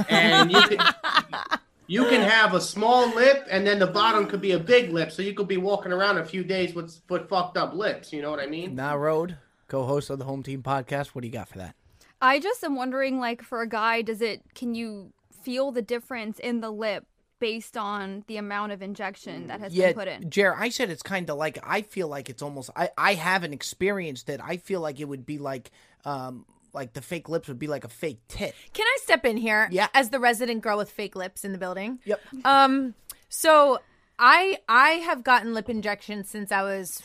and 0.10 0.52
you 0.52 0.62
can. 0.64 0.80
You 1.88 2.06
can 2.06 2.22
have 2.22 2.56
a 2.56 2.62
small 2.62 3.14
lip, 3.14 3.46
and 3.48 3.66
then 3.68 3.78
the 3.78 3.86
bottom 3.86 4.26
could 4.26 4.42
be 4.42 4.54
a 4.54 4.60
big 4.60 4.90
lip, 4.90 5.12
so 5.12 5.22
you 5.22 5.36
could 5.36 5.48
be 5.48 5.58
walking 5.58 5.92
around 5.92 6.18
a 6.18 6.26
few 6.26 6.44
days 6.44 6.74
with 6.74 7.00
with 7.10 7.30
fucked 7.30 7.58
up 7.58 7.76
lips. 7.76 8.12
You 8.12 8.24
know 8.24 8.32
what 8.32 8.40
I 8.40 8.48
mean? 8.48 8.74
Now, 8.74 8.98
Road, 8.98 9.38
co-host 9.68 10.10
of 10.10 10.18
the 10.18 10.26
Home 10.26 10.42
Team 10.42 10.64
podcast. 10.64 11.10
What 11.10 11.22
do 11.22 11.28
you 11.28 11.32
got 11.34 11.48
for 11.48 11.60
that? 11.60 11.76
I 12.20 12.40
just 12.40 12.64
am 12.64 12.76
wondering, 12.76 13.20
like, 13.20 13.44
for 13.44 13.62
a 13.62 13.70
guy, 13.70 14.02
does 14.02 14.24
it? 14.24 14.42
Can 14.56 14.74
you 14.74 15.14
feel 15.44 15.72
the 15.72 15.84
difference 15.84 16.40
in 16.40 16.60
the 16.62 16.72
lip 16.72 17.06
based 17.40 17.78
on 17.78 18.24
the 18.26 18.38
amount 18.38 18.72
of 18.72 18.82
injection 18.82 19.46
that 19.48 19.60
has 19.60 19.72
Yeah, 19.74 19.88
been 19.88 19.96
put 19.96 20.08
in. 20.08 20.30
Jer, 20.32 20.56
I 20.58 20.70
said 20.70 20.90
it's 20.90 21.04
kind 21.04 21.30
of 21.30 21.38
like 21.38 21.60
I 21.64 21.84
feel 21.84 22.08
like 22.08 22.30
it's 22.30 22.42
almost 22.42 22.72
I 22.76 22.90
I 22.98 23.14
haven't 23.14 23.54
experienced 23.54 24.30
it. 24.30 24.42
I 24.44 24.58
feel 24.58 24.82
like 24.82 25.00
it 25.00 25.06
would 25.06 25.26
be 25.26 25.38
like 25.38 25.70
um 26.04 26.46
like 26.76 26.94
the 26.94 27.02
fake 27.02 27.28
lips 27.30 27.48
would 27.48 27.58
be 27.58 27.68
like 27.68 27.84
a 27.84 27.90
fake 27.90 28.20
tit. 28.28 28.54
Can 28.74 28.86
I 28.86 28.98
step 29.02 29.26
in 29.26 29.38
here? 29.38 29.68
Yeah. 29.72 29.88
As 29.94 30.10
the 30.12 30.20
resident 30.20 30.62
girl 30.62 30.78
with 30.78 30.92
fake 30.92 31.16
lips 31.16 31.44
in 31.44 31.52
the 31.54 31.58
building. 31.58 32.00
Yep. 32.06 32.22
Um. 32.46 32.94
So 33.30 33.80
I 34.20 34.60
I 34.70 34.90
have 34.92 35.24
gotten 35.24 35.54
lip 35.54 35.70
injections 35.70 36.30
since 36.30 36.52
I 36.52 36.62
was 36.62 37.02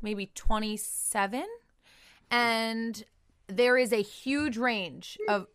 maybe 0.00 0.30
27, 0.34 1.44
and 2.30 3.04
there 3.48 3.76
is 3.76 3.92
a 3.92 4.02
huge 4.02 4.56
range 4.56 5.18
of. 5.28 5.46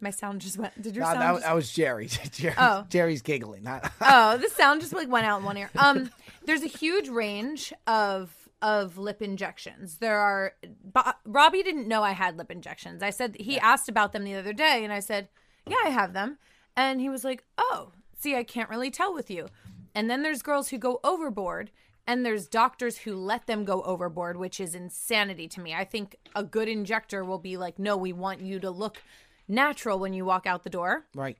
My 0.00 0.10
sound 0.10 0.40
just 0.40 0.56
went. 0.56 0.80
Did 0.80 0.96
your 0.96 1.04
No, 1.04 1.10
sound? 1.12 1.20
that, 1.22 1.32
just- 1.34 1.44
that 1.44 1.54
was 1.54 1.72
Jerry. 1.72 2.06
Jerry 2.32 2.54
Oh. 2.56 2.86
Jerry's 2.88 3.20
giggling. 3.22 3.64
Not- 3.64 3.92
oh, 4.00 4.38
the 4.38 4.48
sound 4.48 4.80
just 4.80 4.94
like 4.94 5.08
went 5.08 5.26
out 5.26 5.40
in 5.40 5.44
one 5.44 5.56
ear. 5.58 5.70
Um, 5.76 6.10
there's 6.46 6.62
a 6.62 6.66
huge 6.68 7.08
range 7.08 7.72
of 7.86 8.32
of 8.64 8.98
lip 8.98 9.22
injections. 9.22 9.98
There 9.98 10.18
are. 10.18 10.54
Bo- 10.82 11.12
Robbie 11.24 11.62
didn't 11.62 11.86
know 11.86 12.02
I 12.02 12.12
had 12.12 12.36
lip 12.38 12.50
injections. 12.50 13.02
I 13.02 13.10
said 13.10 13.36
he 13.38 13.60
asked 13.60 13.88
about 13.88 14.12
them 14.12 14.24
the 14.24 14.34
other 14.34 14.52
day, 14.52 14.82
and 14.82 14.92
I 14.92 15.00
said, 15.00 15.28
"Yeah, 15.66 15.76
I 15.84 15.90
have 15.90 16.14
them," 16.14 16.38
and 16.76 17.00
he 17.00 17.08
was 17.08 17.22
like, 17.24 17.44
"Oh, 17.58 17.92
see, 18.18 18.34
I 18.34 18.42
can't 18.42 18.70
really 18.70 18.90
tell 18.90 19.12
with 19.14 19.30
you." 19.30 19.48
And 19.94 20.08
then 20.10 20.22
there's 20.22 20.42
girls 20.42 20.70
who 20.70 20.78
go 20.78 20.98
overboard. 21.04 21.70
And 22.06 22.22
there's 22.26 22.48
doctors 22.48 22.98
who 22.98 23.14
let 23.14 23.46
them 23.46 23.64
go 23.64 23.80
overboard, 23.80 24.36
which 24.36 24.60
is 24.60 24.74
insanity 24.74 25.48
to 25.48 25.60
me. 25.60 25.72
I 25.74 25.84
think 25.86 26.16
a 26.34 26.44
good 26.44 26.68
injector 26.68 27.24
will 27.24 27.38
be 27.38 27.56
like, 27.56 27.78
no, 27.78 27.96
we 27.96 28.12
want 28.12 28.42
you 28.42 28.60
to 28.60 28.70
look 28.70 29.02
natural 29.48 29.98
when 29.98 30.12
you 30.12 30.26
walk 30.26 30.46
out 30.46 30.64
the 30.64 30.68
door. 30.68 31.06
right. 31.14 31.38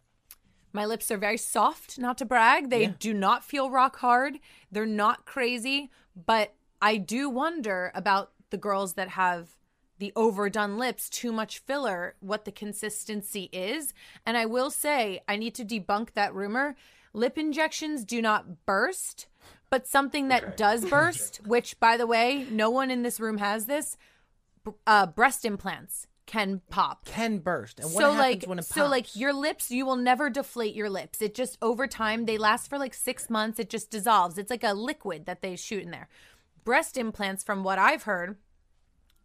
My 0.72 0.86
lips 0.86 1.10
are 1.10 1.18
very 1.18 1.36
soft, 1.36 1.98
not 1.98 2.16
to 2.16 2.24
brag. 2.24 2.70
They 2.70 2.86
do 2.86 3.12
not 3.12 3.44
feel 3.44 3.68
rock 3.68 3.98
hard. 3.98 4.38
They're 4.72 4.86
not 4.86 5.26
crazy, 5.26 5.90
but 6.16 6.54
I 6.84 6.98
do 6.98 7.30
wonder 7.30 7.90
about 7.94 8.32
the 8.50 8.58
girls 8.58 8.92
that 8.92 9.08
have 9.08 9.48
the 9.98 10.12
overdone 10.14 10.76
lips, 10.76 11.08
too 11.08 11.32
much 11.32 11.60
filler, 11.60 12.14
what 12.20 12.44
the 12.44 12.52
consistency 12.52 13.48
is. 13.54 13.94
And 14.26 14.36
I 14.36 14.44
will 14.44 14.70
say, 14.70 15.22
I 15.26 15.36
need 15.36 15.54
to 15.54 15.64
debunk 15.64 16.12
that 16.12 16.34
rumor. 16.34 16.76
Lip 17.14 17.38
injections 17.38 18.04
do 18.04 18.20
not 18.20 18.66
burst, 18.66 19.28
but 19.70 19.86
something 19.86 20.28
that 20.28 20.58
does 20.58 20.84
burst, 20.90 21.40
which 21.46 21.80
by 21.80 21.96
the 21.96 22.06
way, 22.06 22.46
no 22.50 22.68
one 22.68 22.90
in 22.90 23.02
this 23.02 23.18
room 23.18 23.38
has 23.38 23.64
this, 23.64 23.96
uh, 24.86 25.06
breast 25.06 25.46
implants 25.46 26.06
can 26.26 26.60
pop 26.68 27.04
Can 27.04 27.38
burst. 27.38 27.80
And 27.80 27.92
what 27.92 28.00
so 28.00 28.12
happens 28.12 28.42
like 28.42 28.48
when 28.48 28.58
it 28.58 28.62
pops? 28.62 28.74
so 28.74 28.86
like 28.86 29.16
your 29.16 29.32
lips 29.32 29.70
you 29.70 29.84
will 29.84 29.96
never 29.96 30.30
deflate 30.30 30.74
your 30.74 30.88
lips 30.88 31.20
it 31.20 31.34
just 31.34 31.58
over 31.60 31.86
time 31.86 32.24
they 32.24 32.38
last 32.38 32.68
for 32.70 32.78
like 32.78 32.94
six 32.94 33.28
months 33.28 33.58
it 33.58 33.68
just 33.68 33.90
dissolves 33.90 34.38
it's 34.38 34.50
like 34.50 34.64
a 34.64 34.72
liquid 34.72 35.26
that 35.26 35.42
they 35.42 35.54
shoot 35.54 35.82
in 35.82 35.90
there 35.90 36.08
breast 36.64 36.96
implants 36.96 37.44
from 37.44 37.62
what 37.62 37.78
i've 37.78 38.04
heard 38.04 38.36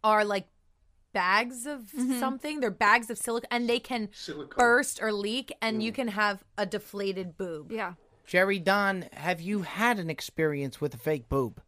are 0.04 0.24
like 0.24 0.46
bags 1.12 1.66
of 1.66 1.80
Mm-hmm. 1.96 2.20
something 2.20 2.60
they're 2.60 2.70
bags 2.70 3.10
of 3.10 3.18
silicone 3.18 3.48
and 3.50 3.68
they 3.68 3.80
can 3.80 4.08
Silicone. 4.12 4.54
burst 4.56 5.02
or 5.02 5.12
leak 5.12 5.52
and 5.60 5.80
Mm. 5.80 5.84
you 5.84 5.92
can 5.92 6.08
have 6.08 6.44
a 6.56 6.64
deflated 6.66 7.36
boob 7.36 7.72
Yeah. 7.72 7.94
Jerry 8.26 8.60
Don, 8.60 9.06
have 9.14 9.40
you 9.40 9.62
had 9.62 9.98
an 9.98 10.08
experience 10.08 10.80
with 10.80 10.94
a 10.94 10.98
fake 10.98 11.28
boob? 11.28 11.60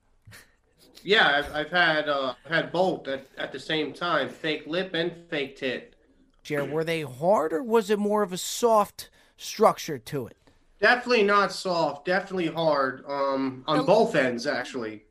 Yeah, 1.03 1.27
I've, 1.39 1.53
I've 1.53 1.71
had 1.73 2.09
uh, 2.09 2.35
had 2.49 2.71
both 2.71 3.09
at, 3.09 3.27
at 3.37 3.51
the 3.51 3.59
same 3.59 3.93
time, 3.93 4.29
fake 4.29 4.65
lip 4.69 4.95
and 4.95 5.13
fake 5.29 5.57
tit. 5.57 5.97
Jer, 6.45 6.65
were 6.65 6.85
they 6.85 7.01
hard 7.03 7.53
or 7.53 7.65
was 7.65 7.91
it 7.91 7.99
more 7.99 8.23
of 8.23 8.33
a 8.33 8.39
soft 8.39 9.11
structure 9.37 9.99
to 9.99 10.29
it? 10.29 10.37
Definitely 10.81 11.25
not 11.25 11.51
soft. 11.51 12.05
Definitely 12.05 12.47
hard. 12.47 13.05
Um, 13.09 13.65
on 13.67 13.85
both 13.85 14.15
ends 14.15 14.47
actually. 14.47 15.03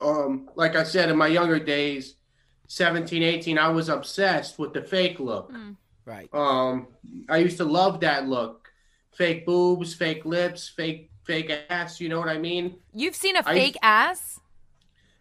Um, 0.00 0.48
like 0.54 0.76
I 0.76 0.84
said 0.84 1.10
in 1.10 1.16
my 1.16 1.26
younger 1.26 1.58
days, 1.58 2.14
17, 2.68 3.22
18, 3.22 3.58
I 3.58 3.68
was 3.68 3.88
obsessed 3.88 4.58
with 4.58 4.72
the 4.72 4.82
fake 4.82 5.18
look. 5.20 5.52
Right. 6.04 6.28
Um, 6.32 6.88
I 7.28 7.38
used 7.38 7.56
to 7.58 7.64
love 7.64 8.00
that 8.00 8.28
look. 8.28 8.70
Fake 9.12 9.44
boobs, 9.44 9.94
fake 9.94 10.24
lips, 10.24 10.68
fake 10.68 11.10
fake 11.24 11.50
ass. 11.68 12.00
You 12.00 12.08
know 12.08 12.18
what 12.20 12.28
I 12.28 12.38
mean? 12.38 12.76
you've 12.94 13.14
seen 13.16 13.36
a 13.36 13.42
I- 13.44 13.54
fake 13.54 13.76
ass 13.82 14.40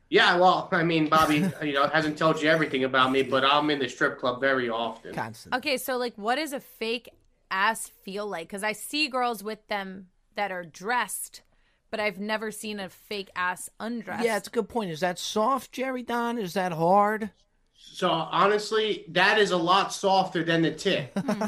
Yeah. 0.10 0.38
Well, 0.38 0.70
I 0.72 0.84
mean, 0.84 1.10
Bobby, 1.10 1.38
you 1.64 1.74
know, 1.74 1.88
hasn't 1.88 2.18
told 2.18 2.42
you 2.42 2.50
everything 2.50 2.84
about 2.86 3.12
me, 3.12 3.24
but 3.24 3.44
I'm 3.44 3.70
in 3.70 3.80
the 3.80 3.90
strip 3.90 4.20
club 4.20 4.40
very 4.40 4.70
often. 4.70 5.14
Constant. 5.14 5.56
okay 5.56 5.78
so 5.78 5.98
like 5.98 6.14
what 6.16 6.36
does 6.36 6.54
a 6.54 6.60
fake 6.60 7.10
ass 7.50 7.88
feel 8.04 8.28
like 8.28 8.46
because 8.48 8.62
i 8.64 8.74
see 8.74 9.08
girls 9.08 9.42
with 9.42 9.66
them 9.70 10.08
that 10.36 10.52
are 10.52 10.64
dressed 10.66 11.42
but 11.92 12.00
i've 12.00 12.20
never 12.20 12.52
seen 12.52 12.80
a 12.80 12.90
fake 12.90 13.30
ass 13.36 13.70
undressed 13.80 14.24
Yeah, 14.24 14.38
it's 14.38 14.48
a 14.48 14.52
good 14.52 14.70
point. 14.70 14.92
Is 14.92 15.00
that 15.02 15.20
soft, 15.20 15.72
Jerry 15.72 16.04
Don? 16.04 16.38
Is 16.38 16.54
that 16.54 16.72
hard? 16.72 17.32
So 17.74 18.10
honestly, 18.10 19.06
that 19.10 19.38
is 19.40 19.52
a 19.52 19.58
lot 19.58 19.94
softer 19.94 20.44
than 20.44 20.62
the 20.62 20.72
tit. 20.72 21.12
Hmm. 21.18 21.44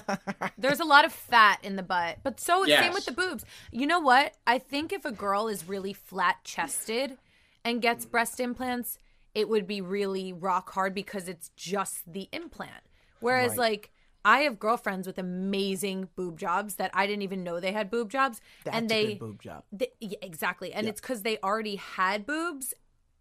There's 0.58 0.80
a 0.80 0.86
lot 0.86 1.06
of 1.06 1.14
fat 1.14 1.60
in 1.64 1.76
the 1.76 1.84
butt, 1.84 2.20
but 2.24 2.40
so 2.40 2.66
same 2.66 2.94
with 2.94 3.06
the 3.06 3.12
boobs. 3.12 3.46
You 3.72 3.88
know 3.88 4.00
what? 4.00 4.36
I 4.46 4.58
think 4.60 4.92
if 4.92 5.06
a 5.06 5.12
girl 5.12 5.48
is 5.48 5.68
really 5.68 5.94
flat 5.94 6.44
chested 6.44 7.18
and 7.64 7.82
gets 7.82 8.06
mm. 8.06 8.12
breast 8.12 8.40
implants, 8.40 8.98
it 9.34 9.48
would 9.48 9.68
be 9.68 9.82
really 9.82 10.34
rock 10.34 10.72
hard 10.72 10.94
because 10.94 11.28
it's 11.28 11.50
just 11.56 12.12
the 12.12 12.28
implant. 12.32 12.84
Whereas, 13.20 13.52
Right. 13.52 13.72
like, 13.72 13.92
I 14.26 14.40
have 14.42 14.60
girlfriends 14.60 15.08
with 15.08 15.18
amazing 15.18 16.10
boob 16.16 16.38
jobs 16.38 16.76
that 16.76 16.92
I 16.94 17.08
didn't 17.08 17.22
even 17.22 17.44
know 17.44 17.60
they 17.60 17.72
had 17.72 17.90
boob 17.90 18.10
jobs, 18.10 18.42
That's 18.64 18.78
and 18.78 18.86
a 18.86 18.94
they 18.94 19.06
good 19.08 19.20
boob 19.20 19.42
job. 19.42 19.64
Th- 19.78 19.94
yeah, 20.00 20.18
exactly. 20.22 20.74
And 20.74 20.88
it's 20.88 21.02
because 21.02 21.22
they 21.22 21.38
already 21.44 21.78
had 21.78 22.26
boobs. 22.26 22.74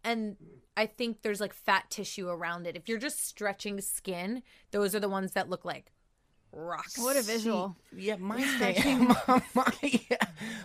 And 0.03 0.37
I 0.75 0.85
think 0.85 1.21
there's 1.21 1.41
like 1.41 1.53
fat 1.53 1.89
tissue 1.89 2.29
around 2.29 2.67
it. 2.67 2.75
If 2.75 2.87
you're 2.89 2.99
just 2.99 3.25
stretching 3.25 3.81
skin, 3.81 4.43
those 4.71 4.93
are 4.95 4.99
the 4.99 5.09
ones 5.09 5.33
that 5.33 5.49
look 5.49 5.65
like 5.65 5.91
rocks. 6.51 6.97
What 6.97 7.15
a 7.15 7.21
visual. 7.21 7.75
Yeah, 7.95 8.15
my 8.17 8.41
thing, 8.59 9.07
my, 9.07 9.43
my, 9.53 10.17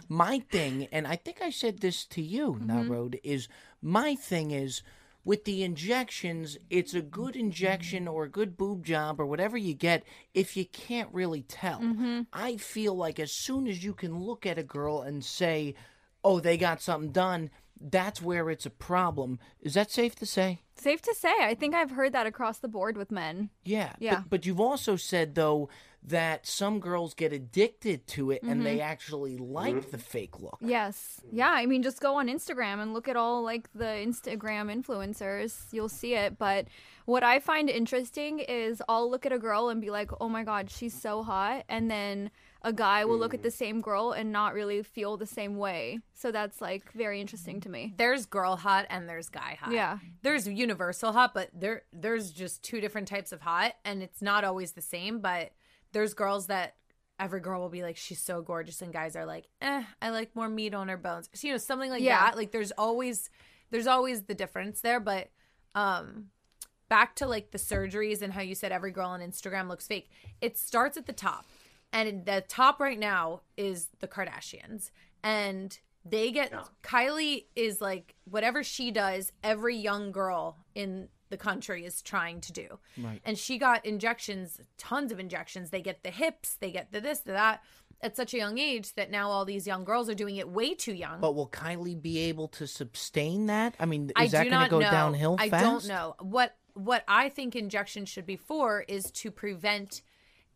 my 0.09 0.39
thing, 0.51 0.89
and 0.93 1.07
I 1.07 1.17
think 1.17 1.43
I 1.43 1.51
said 1.51 1.79
this 1.79 2.05
to 2.07 2.23
you, 2.23 2.55
mm-hmm. 2.55 2.67
Narod, 2.67 3.21
is 3.23 3.49
my 3.83 4.15
thing 4.15 4.51
is 4.51 4.83
with 5.25 5.45
the 5.45 5.63
injections, 5.63 6.59
it's 6.69 6.95
a 6.95 7.01
good 7.01 7.35
injection 7.35 8.07
or 8.07 8.25
a 8.25 8.31
good 8.31 8.57
boob 8.57 8.85
job 8.85 9.21
or 9.21 9.27
whatever 9.27 9.57
you 9.57 9.75
get 9.75 10.05
if 10.35 10.57
you 10.57 10.67
can't 10.67 11.09
really 11.13 11.43
tell. 11.43 11.81
Mm-hmm. 11.81 12.23
I 12.33 12.57
feel 12.57 12.95
like 12.95 13.19
as 13.19 13.33
soon 13.33 13.67
as 13.67 13.83
you 13.83 13.95
can 13.95 14.19
look 14.19 14.45
at 14.45 14.59
a 14.59 14.63
girl 14.63 15.01
and 15.01 15.25
say, 15.25 15.75
oh, 16.23 16.41
they 16.41 16.57
got 16.57 16.83
something 16.83 17.13
done, 17.13 17.51
that's 17.81 18.23
where 18.23 18.51
it's 18.51 18.67
a 18.67 18.71
problem. 18.71 19.39
Is 19.61 19.75
that 19.75 19.91
safe 19.91 20.15
to 20.17 20.27
say? 20.27 20.61
Safe 20.77 21.03
to 21.03 21.15
say, 21.15 21.33
I 21.41 21.55
think 21.55 21.75
I've 21.75 21.91
heard 21.91 22.13
that 22.13 22.27
across 22.27 22.59
the 22.59 22.69
board 22.69 22.97
with 22.97 23.11
men. 23.11 23.51
Yeah. 23.65 23.93
Yeah. 23.99 24.17
But, 24.17 24.31
but 24.31 24.47
you've 24.47 24.61
also 24.61 24.97
said, 24.97 25.35
though, 25.35 25.69
that 26.07 26.47
some 26.47 26.81
girls 26.81 27.15
get 27.15 27.33
addicted 27.33 28.07
to 28.07 28.31
it 28.31 28.43
and 28.43 28.65
they 28.65 28.77
mm-hmm. 28.77 28.91
actually 28.91 29.37
like 29.39 29.75
mm-hmm. 29.75 29.91
the 29.91 29.99
fake 29.99 30.39
look. 30.39 30.59
Yes. 30.61 31.21
Yeah, 31.33 31.51
I 31.51 31.65
mean 31.67 31.83
just 31.83 32.01
go 32.01 32.17
on 32.17 32.29
Instagram 32.29 32.83
and 32.83 32.93
look 32.93 33.09
at 33.09 33.17
all 33.17 33.43
like 33.43 33.71
the 33.75 33.85
Instagram 33.85 34.71
influencers. 34.71 35.65
You'll 35.73 35.89
see 35.89 36.15
it, 36.15 36.39
but 36.39 36.67
what 37.07 37.23
I 37.23 37.39
find 37.39 37.71
interesting 37.71 38.41
is 38.41 38.83
I'll 38.89 39.11
look 39.11 39.25
at 39.25 39.33
a 39.33 39.39
girl 39.39 39.69
and 39.69 39.81
be 39.81 39.91
like, 39.91 40.11
"Oh 40.21 40.29
my 40.29 40.43
god, 40.43 40.71
she's 40.71 40.99
so 40.99 41.23
hot." 41.23 41.65
And 41.69 41.91
then 41.91 42.31
a 42.63 42.73
guy 42.73 43.05
will 43.05 43.19
look 43.19 43.35
at 43.35 43.43
the 43.43 43.51
mm. 43.51 43.53
same 43.53 43.81
girl 43.83 44.13
and 44.13 44.33
not 44.33 44.55
really 44.55 44.83
feel 44.83 45.19
the 45.19 45.27
same 45.27 45.57
way. 45.57 46.01
So 46.15 46.33
that's 46.33 46.63
like 46.63 46.91
very 46.93 47.21
interesting 47.21 47.61
to 47.61 47.69
me. 47.69 47.93
There's 47.99 48.25
girl 48.25 48.57
hot 48.57 48.87
and 48.89 49.07
there's 49.07 49.29
guy 49.29 49.59
hot. 49.61 49.73
Yeah. 49.73 49.99
There's 50.23 50.49
universal 50.49 51.13
hot, 51.13 51.35
but 51.35 51.51
there 51.53 51.83
there's 51.93 52.31
just 52.31 52.63
two 52.63 52.81
different 52.81 53.07
types 53.07 53.33
of 53.33 53.43
hot 53.43 53.75
and 53.85 54.03
it's 54.03 54.23
not 54.23 54.45
always 54.45 54.73
the 54.73 54.83
same, 54.83 55.21
but 55.21 55.53
there's 55.95 56.13
girls 56.13 56.49
that 56.49 56.75
every 57.19 57.41
girl 57.41 57.61
will 57.61 57.69
be 57.71 57.83
like 57.83 57.97
she's 57.97 58.21
so 58.21 58.43
gorgeous 58.43 58.83
and 58.83 58.93
guys 58.93 59.17
are 59.17 59.25
like, 59.25 59.49
"Eh, 59.63 59.83
I 60.03 60.11
like 60.11 60.35
more 60.37 60.49
meat 60.49 60.75
on 60.75 60.89
her 60.89 60.97
bones." 60.99 61.31
So, 61.33 61.47
you 61.47 61.55
know, 61.55 61.59
something 61.59 61.91
like 61.91 62.03
Yeah. 62.03 62.21
that. 62.27 62.37
Like 62.37 62.53
there's 62.53 62.73
always 62.73 63.31
there's 63.71 63.87
always 63.87 64.25
the 64.25 64.35
difference 64.35 64.83
there, 64.83 65.01
but 65.01 65.31
um 65.75 66.27
back 66.89 67.17
to 67.17 67.27
like 67.27 67.51
the 67.51 67.59
surgeries 67.59 68.21
and 68.21 68.33
how 68.33 68.43
you 68.43 68.55
said 68.55 68.71
every 68.73 68.91
girl 68.91 69.09
on 69.09 69.21
Instagram 69.21 69.69
looks 69.69 69.87
fake. 69.87 70.11
It 70.43 70.59
starts 70.59 70.97
at 70.99 71.07
the 71.07 71.13
top. 71.15 71.47
And 71.93 72.27
the 72.27 72.45
top 72.49 72.81
right 72.81 72.99
now 72.99 73.43
is 73.57 73.89
the 74.01 74.09
Kardashians. 74.09 74.91
And 75.23 75.77
they 76.05 76.31
get 76.33 76.53
Kylie 76.83 77.47
is 77.57 77.81
like 77.81 78.15
whatever 78.25 78.63
she 78.63 78.91
does, 78.91 79.33
every 79.43 79.77
young 79.77 80.13
girl 80.13 80.59
in 80.75 81.09
the 81.31 81.37
country 81.37 81.85
is 81.85 82.03
trying 82.03 82.41
to 82.43 82.53
do. 82.53 82.79
Right. 82.99 83.21
And 83.25 83.39
she 83.39 83.59
got 83.59 83.85
injections, 83.85 84.61
tons 84.79 85.13
of 85.13 85.19
injections. 85.19 85.71
They 85.71 85.83
get 85.83 86.03
the 86.03 86.11
hips, 86.11 86.55
they 86.55 86.71
get 86.71 86.93
the 86.93 87.01
this, 87.01 87.21
the 87.21 87.33
that 87.33 87.63
at 88.05 88.17
such 88.17 88.35
a 88.35 88.37
young 88.37 88.59
age 88.59 88.95
that 88.95 89.11
now 89.11 89.31
all 89.31 89.45
these 89.45 89.67
young 89.67 89.85
girls 89.85 90.09
are 90.11 90.15
doing 90.15 90.37
it 90.37 90.49
way 90.49 90.75
too 90.75 90.93
young. 90.93 91.21
But 91.21 91.35
will 91.35 91.49
Kylie 91.49 92.01
be 92.01 92.19
able 92.19 92.49
to 92.49 92.67
sustain 92.67 93.47
that? 93.47 93.75
I 93.81 93.87
mean, 93.87 94.11
is 94.11 94.13
I 94.17 94.27
that 94.29 94.51
going 94.51 94.65
to 94.65 94.71
go 94.71 94.79
know. 94.81 94.91
downhill 94.91 95.37
I 95.39 95.49
fast? 95.49 95.65
don't 95.65 95.89
know. 95.89 96.15
What 96.21 96.55
what 96.75 97.05
I 97.09 97.29
think 97.29 97.57
injections 97.57 98.09
should 98.09 98.27
be 98.27 98.37
for 98.37 98.85
is 98.89 99.11
to 99.13 99.31
prevent 99.31 100.03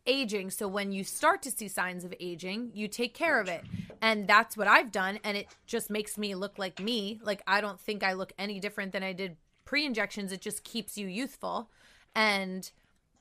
aging. 0.05 0.49
So 0.51 0.67
when 0.67 0.91
you 0.91 1.03
start 1.03 1.41
to 1.43 1.51
see 1.51 1.67
signs 1.67 2.03
of 2.03 2.13
aging, 2.19 2.71
you 2.73 2.87
take 2.87 3.13
care 3.13 3.39
of 3.39 3.47
it. 3.47 3.63
And 4.01 4.27
that's 4.27 4.57
what 4.57 4.67
I've 4.67 4.91
done. 4.91 5.19
And 5.23 5.37
it 5.37 5.47
just 5.65 5.89
makes 5.89 6.17
me 6.17 6.35
look 6.35 6.57
like 6.57 6.79
me. 6.79 7.19
Like 7.23 7.41
I 7.47 7.61
don't 7.61 7.79
think 7.79 8.03
I 8.03 8.13
look 8.13 8.33
any 8.37 8.59
different 8.59 8.91
than 8.91 9.03
I 9.03 9.13
did 9.13 9.37
pre 9.69 9.85
injections. 9.85 10.31
It 10.31 10.41
just 10.41 10.63
keeps 10.63 10.97
you 10.97 11.05
youthful. 11.05 11.69
And 12.15 12.69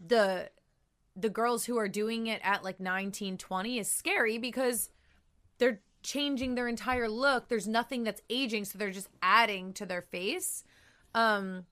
the 0.04 0.48
the 1.14 1.28
girls 1.28 1.66
who 1.66 1.76
are 1.76 1.88
doing 1.88 2.26
it 2.26 2.40
at 2.42 2.64
like 2.64 2.80
19, 2.80 3.36
20 3.36 3.78
is 3.78 3.90
scary 3.90 4.38
because 4.38 4.88
they're 5.58 5.80
changing 6.02 6.54
their 6.54 6.68
entire 6.68 7.08
look. 7.08 7.48
There's 7.48 7.68
nothing 7.68 8.04
that's 8.04 8.22
aging, 8.30 8.64
so 8.64 8.78
they're 8.78 8.92
just 8.92 9.10
adding 9.20 9.74
to 9.74 9.84
their 9.84 10.00
face. 10.00 10.64
Um 11.14 11.66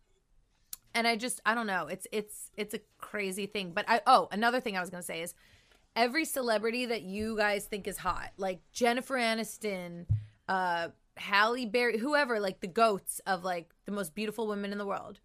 and 0.94 1.06
I 1.06 1.16
just 1.16 1.40
I 1.46 1.54
don't 1.54 1.66
know. 1.66 1.86
It's 1.86 2.06
it's 2.12 2.50
it's 2.58 2.74
a 2.74 2.80
crazy 2.98 3.46
thing. 3.46 3.72
But 3.74 3.86
I 3.88 4.02
oh, 4.06 4.28
another 4.30 4.60
thing 4.60 4.76
I 4.76 4.80
was 4.80 4.90
to 4.90 5.02
say 5.02 5.22
is 5.22 5.32
every 5.94 6.26
celebrity 6.26 6.84
that 6.84 7.00
you 7.00 7.34
guys 7.38 7.64
think 7.64 7.88
is 7.88 7.96
hot, 7.96 8.32
like 8.36 8.60
Jennifer 8.72 9.14
Aniston, 9.14 10.04
uh 10.50 10.88
Halle 11.16 11.66
Berry, 11.66 11.98
whoever, 11.98 12.38
like 12.38 12.60
the 12.60 12.66
goats 12.66 13.20
of 13.26 13.44
like 13.44 13.70
the 13.84 13.92
most 13.92 14.14
beautiful 14.14 14.46
women 14.46 14.72
in 14.72 14.78
the 14.78 14.86
world. 14.86 15.20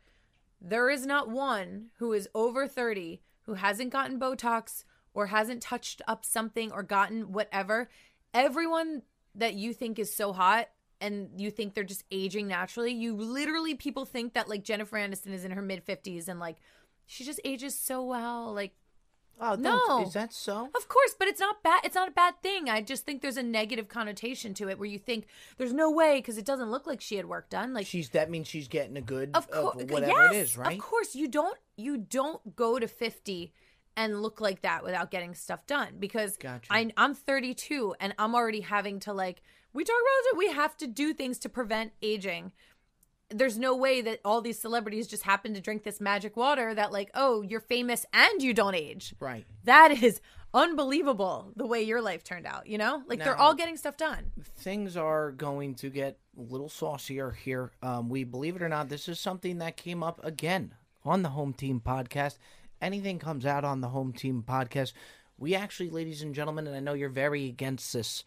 There 0.61 0.89
is 0.89 1.05
not 1.05 1.29
one 1.29 1.87
who 1.97 2.13
is 2.13 2.29
over 2.35 2.67
30 2.67 3.21
who 3.43 3.55
hasn't 3.55 3.91
gotten 3.91 4.19
Botox 4.19 4.83
or 5.13 5.27
hasn't 5.27 5.61
touched 5.61 6.01
up 6.07 6.23
something 6.23 6.71
or 6.71 6.83
gotten 6.83 7.31
whatever. 7.31 7.89
Everyone 8.33 9.01
that 9.35 9.55
you 9.55 9.73
think 9.73 9.99
is 9.99 10.13
so 10.13 10.31
hot 10.33 10.69
and 10.99 11.29
you 11.37 11.49
think 11.49 11.73
they're 11.73 11.83
just 11.83 12.03
aging 12.11 12.47
naturally, 12.47 12.93
you 12.93 13.15
literally 13.15 13.75
people 13.75 14.05
think 14.05 14.33
that 14.33 14.47
like 14.47 14.63
Jennifer 14.63 14.97
Aniston 14.97 15.33
is 15.33 15.43
in 15.43 15.51
her 15.51 15.61
mid 15.61 15.85
50s 15.85 16.27
and 16.27 16.39
like 16.39 16.57
she 17.07 17.23
just 17.23 17.41
ages 17.43 17.77
so 17.77 18.03
well. 18.03 18.53
Like 18.53 18.73
Oh 19.41 19.55
No. 19.55 20.03
is 20.03 20.13
that 20.13 20.31
so? 20.31 20.69
of 20.75 20.87
course, 20.87 21.15
but 21.17 21.27
it's 21.27 21.39
not 21.39 21.63
bad. 21.63 21.81
It's 21.83 21.95
not 21.95 22.07
a 22.07 22.11
bad 22.11 22.35
thing. 22.43 22.69
I 22.69 22.81
just 22.81 23.05
think 23.05 23.21
there's 23.21 23.37
a 23.37 23.43
negative 23.43 23.89
connotation 23.89 24.53
to 24.55 24.69
it 24.69 24.77
where 24.77 24.87
you 24.87 24.99
think 24.99 25.25
there's 25.57 25.73
no 25.73 25.89
way 25.89 26.19
because 26.19 26.37
it 26.37 26.45
doesn't 26.45 26.69
look 26.69 26.85
like 26.85 27.01
she 27.01 27.15
had 27.15 27.25
work 27.25 27.49
done. 27.49 27.73
Like 27.73 27.87
She's 27.87 28.09
that 28.09 28.29
means 28.29 28.47
she's 28.47 28.67
getting 28.67 28.95
a 28.97 29.01
good 29.01 29.31
of 29.33 29.49
of 29.49 29.75
whatever 29.89 30.07
yes, 30.07 30.33
it 30.33 30.37
is, 30.37 30.57
right? 30.57 30.77
Of 30.77 30.79
course, 30.83 31.15
you 31.15 31.27
don't 31.27 31.57
you 31.75 31.97
don't 31.97 32.55
go 32.55 32.77
to 32.77 32.87
fifty 32.87 33.51
and 33.97 34.21
look 34.21 34.39
like 34.39 34.61
that 34.61 34.83
without 34.83 35.11
getting 35.11 35.35
stuff 35.35 35.65
done 35.67 35.95
because 35.99 36.37
Gotcha. 36.37 36.67
I, 36.71 36.91
I'm 36.95 37.13
32 37.13 37.95
and 37.99 38.15
I'm 38.17 38.35
already 38.35 38.61
having 38.61 39.01
to 39.01 39.13
like 39.13 39.41
we 39.73 39.83
talk 39.83 39.95
about 39.95 40.33
it. 40.33 40.37
We 40.37 40.51
have 40.51 40.75
to 40.77 40.87
do 40.87 41.13
things 41.13 41.39
to 41.39 41.49
prevent 41.49 41.93
aging. 42.01 42.51
There's 43.31 43.57
no 43.57 43.75
way 43.75 44.01
that 44.01 44.19
all 44.25 44.41
these 44.41 44.59
celebrities 44.59 45.07
just 45.07 45.23
happen 45.23 45.53
to 45.53 45.61
drink 45.61 45.83
this 45.83 46.01
magic 46.01 46.35
water 46.37 46.73
that 46.73 46.91
like 46.91 47.09
oh 47.13 47.41
you're 47.41 47.61
famous 47.61 48.05
and 48.13 48.41
you 48.41 48.53
don't 48.53 48.75
age. 48.75 49.15
Right. 49.19 49.45
That 49.63 50.03
is 50.03 50.21
unbelievable 50.53 51.51
the 51.55 51.65
way 51.65 51.81
your 51.81 52.01
life 52.01 52.23
turned 52.23 52.45
out. 52.45 52.67
You 52.67 52.77
know, 52.77 53.03
like 53.07 53.19
they're 53.19 53.37
all 53.37 53.53
getting 53.53 53.77
stuff 53.77 53.97
done. 53.97 54.31
Things 54.57 54.97
are 54.97 55.31
going 55.31 55.75
to 55.75 55.89
get 55.89 56.17
a 56.37 56.41
little 56.41 56.69
saucier 56.69 57.31
here. 57.31 57.71
Um, 57.81 58.09
we 58.09 58.23
believe 58.23 58.55
it 58.55 58.61
or 58.61 58.69
not, 58.69 58.89
this 58.89 59.07
is 59.07 59.19
something 59.19 59.59
that 59.59 59.77
came 59.77 60.03
up 60.03 60.23
again 60.23 60.73
on 61.03 61.21
the 61.23 61.29
Home 61.29 61.53
Team 61.53 61.81
Podcast. 61.85 62.37
Anything 62.81 63.19
comes 63.19 63.45
out 63.45 63.63
on 63.63 63.81
the 63.81 63.89
Home 63.89 64.11
Team 64.11 64.43
Podcast, 64.47 64.93
we 65.37 65.55
actually, 65.55 65.89
ladies 65.89 66.21
and 66.21 66.35
gentlemen, 66.35 66.67
and 66.67 66.75
I 66.75 66.79
know 66.79 66.93
you're 66.93 67.09
very 67.09 67.47
against 67.47 67.93
this, 67.93 68.23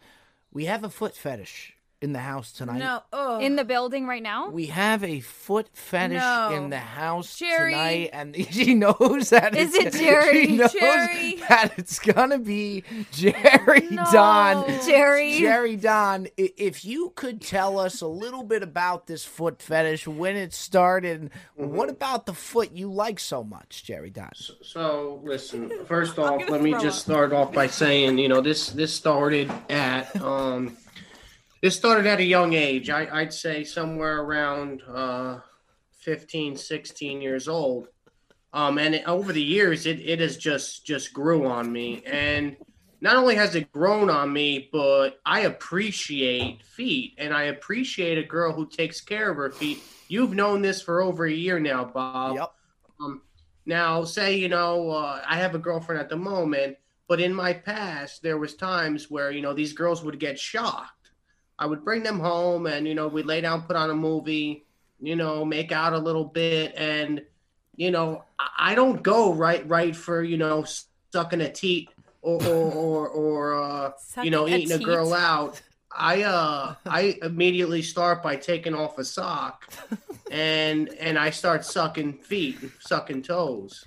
we 0.51 0.65
have 0.65 0.83
a 0.83 0.89
foot 0.89 1.15
fetish 1.15 1.74
in 2.01 2.11
the 2.13 2.19
house 2.19 2.51
tonight. 2.51 2.77
No, 2.79 3.01
oh, 3.13 3.39
In 3.39 3.55
the 3.55 3.63
building 3.63 4.05
right 4.05 4.21
now? 4.21 4.49
We 4.49 4.67
have 4.67 5.03
a 5.03 5.21
foot 5.21 5.69
fetish 5.73 6.17
No. 6.19 6.51
in 6.53 6.69
the 6.69 6.77
house 6.77 7.37
Jerry. 7.37 7.71
tonight, 7.71 8.09
and 8.13 8.35
she 8.51 8.73
knows 8.73 9.29
that. 9.29 9.55
Is 9.55 9.73
it's- 9.73 9.95
it 9.95 9.99
Jerry? 10.03 10.45
She 10.45 10.57
knows 10.57 10.73
Jerry. 10.73 11.35
that 11.49 11.73
it's 11.77 11.99
gonna 11.99 12.37
be 12.37 12.83
Jerry 13.11 13.87
No. 13.89 14.03
Don. 14.11 14.67
Jerry. 14.85 15.37
Jerry 15.39 15.75
Don. 15.77 16.27
i- 16.37 16.53
If 16.57 16.83
you 16.85 17.13
could 17.15 17.41
tell 17.41 17.79
us 17.79 18.01
a 18.01 18.07
little 18.07 18.43
bit 18.43 18.61
about 18.61 19.07
this 19.07 19.23
foot 19.23 19.61
fetish, 19.61 20.07
when 20.07 20.35
it 20.35 20.53
started, 20.53 21.21
and 21.21 21.31
what 21.55 21.89
about 21.89 22.25
the 22.25 22.33
foot 22.33 22.71
you 22.73 22.91
like 22.91 23.19
so 23.19 23.43
much, 23.43 23.83
Jerry 23.85 24.09
Don? 24.09 24.29
So 24.61 25.21
listen, 25.23 25.71
first 25.87 26.19
off, 26.19 26.41
let 26.49 26.61
me 26.61 26.71
just 26.73 26.85
up. 26.85 26.93
start 27.15 27.33
off 27.33 27.53
by 27.53 27.67
saying, 27.67 28.17
you 28.17 28.27
know, 28.27 28.41
this 28.41 28.69
this 28.69 28.93
started 28.93 29.49
at 29.69 30.15
um 30.21 30.75
this 31.65 31.75
started 31.75 32.05
at 32.05 32.19
a 32.19 32.23
young 32.23 32.53
age. 32.53 32.91
I, 32.91 33.07
I'd 33.11 33.33
say 33.33 33.63
somewhere 33.63 34.21
around 34.21 34.83
uh 34.83 35.39
15, 35.93 36.57
16 36.57 37.21
years 37.23 37.47
old. 37.47 37.87
Um 38.53 38.77
and 38.77 38.93
it, 38.93 39.07
over 39.07 39.33
the 39.33 39.41
years 39.41 39.87
it, 39.87 39.99
it 39.99 40.19
has 40.19 40.37
just 40.37 40.85
just 40.85 41.11
grew 41.11 41.47
on 41.47 41.71
me. 41.71 42.03
And 42.05 42.55
not 43.01 43.15
only 43.15 43.33
has 43.33 43.55
it 43.55 43.71
grown 43.71 44.11
on 44.11 44.31
me, 44.31 44.69
but 44.71 45.19
I 45.25 45.39
appreciate 45.41 46.61
feet 46.61 47.15
and 47.17 47.33
I 47.33 47.45
appreciate 47.45 48.19
a 48.19 48.23
girl 48.23 48.53
who 48.53 48.67
takes 48.67 49.01
care 49.01 49.31
of 49.31 49.37
her 49.37 49.49
feet. 49.49 49.81
You've 50.07 50.35
known 50.35 50.61
this 50.61 50.83
for 50.83 51.01
over 51.01 51.25
a 51.25 51.33
year 51.33 51.59
now, 51.59 51.83
Bob. 51.83 52.35
Yep. 52.35 52.51
Um, 53.01 53.21
now, 53.65 54.03
say 54.03 54.35
you 54.37 54.49
know 54.49 54.91
uh, 54.91 55.19
I 55.27 55.37
have 55.37 55.55
a 55.55 55.59
girlfriend 55.67 55.99
at 55.99 56.09
the 56.09 56.15
moment, 56.15 56.77
but 57.07 57.19
in 57.19 57.33
my 57.33 57.53
past 57.53 58.21
there 58.21 58.37
was 58.37 58.53
times 58.53 59.09
where 59.09 59.31
you 59.31 59.41
know 59.41 59.55
these 59.55 59.73
girls 59.73 60.03
would 60.03 60.19
get 60.19 60.37
shocked. 60.37 60.91
I 61.57 61.65
would 61.65 61.83
bring 61.85 62.03
them 62.03 62.19
home, 62.19 62.67
and 62.67 62.87
you 62.87 62.95
know 62.95 63.07
we'd 63.07 63.25
lay 63.25 63.41
down, 63.41 63.63
put 63.63 63.75
on 63.75 63.89
a 63.89 63.95
movie, 63.95 64.65
you 64.99 65.15
know, 65.15 65.45
make 65.45 65.71
out 65.71 65.93
a 65.93 65.97
little 65.97 66.25
bit, 66.25 66.73
and 66.75 67.21
you 67.75 67.91
know 67.91 68.23
I, 68.39 68.71
I 68.71 68.75
don't 68.75 69.01
go 69.01 69.33
right 69.33 69.67
right 69.67 69.95
for 69.95 70.23
you 70.23 70.37
know 70.37 70.65
sucking 71.13 71.41
a 71.41 71.51
teat 71.51 71.89
or 72.21 72.43
or 72.45 72.71
or, 72.71 73.07
or 73.09 73.63
uh, 73.63 73.91
you 74.23 74.31
know 74.31 74.45
Sucking 74.45 74.53
a 74.53 74.57
eating 74.57 74.81
a 74.81 74.83
girl 74.83 75.13
out. 75.13 75.61
I 75.97 76.23
uh 76.23 76.75
I 76.85 77.17
immediately 77.21 77.81
start 77.81 78.21
by 78.21 78.35
taking 78.35 78.73
off 78.73 78.97
a 78.97 79.05
sock 79.05 79.71
and 80.29 80.89
and 80.99 81.17
I 81.17 81.29
start 81.29 81.63
sucking 81.63 82.17
feet, 82.19 82.57
sucking 82.81 83.21
toes. 83.23 83.85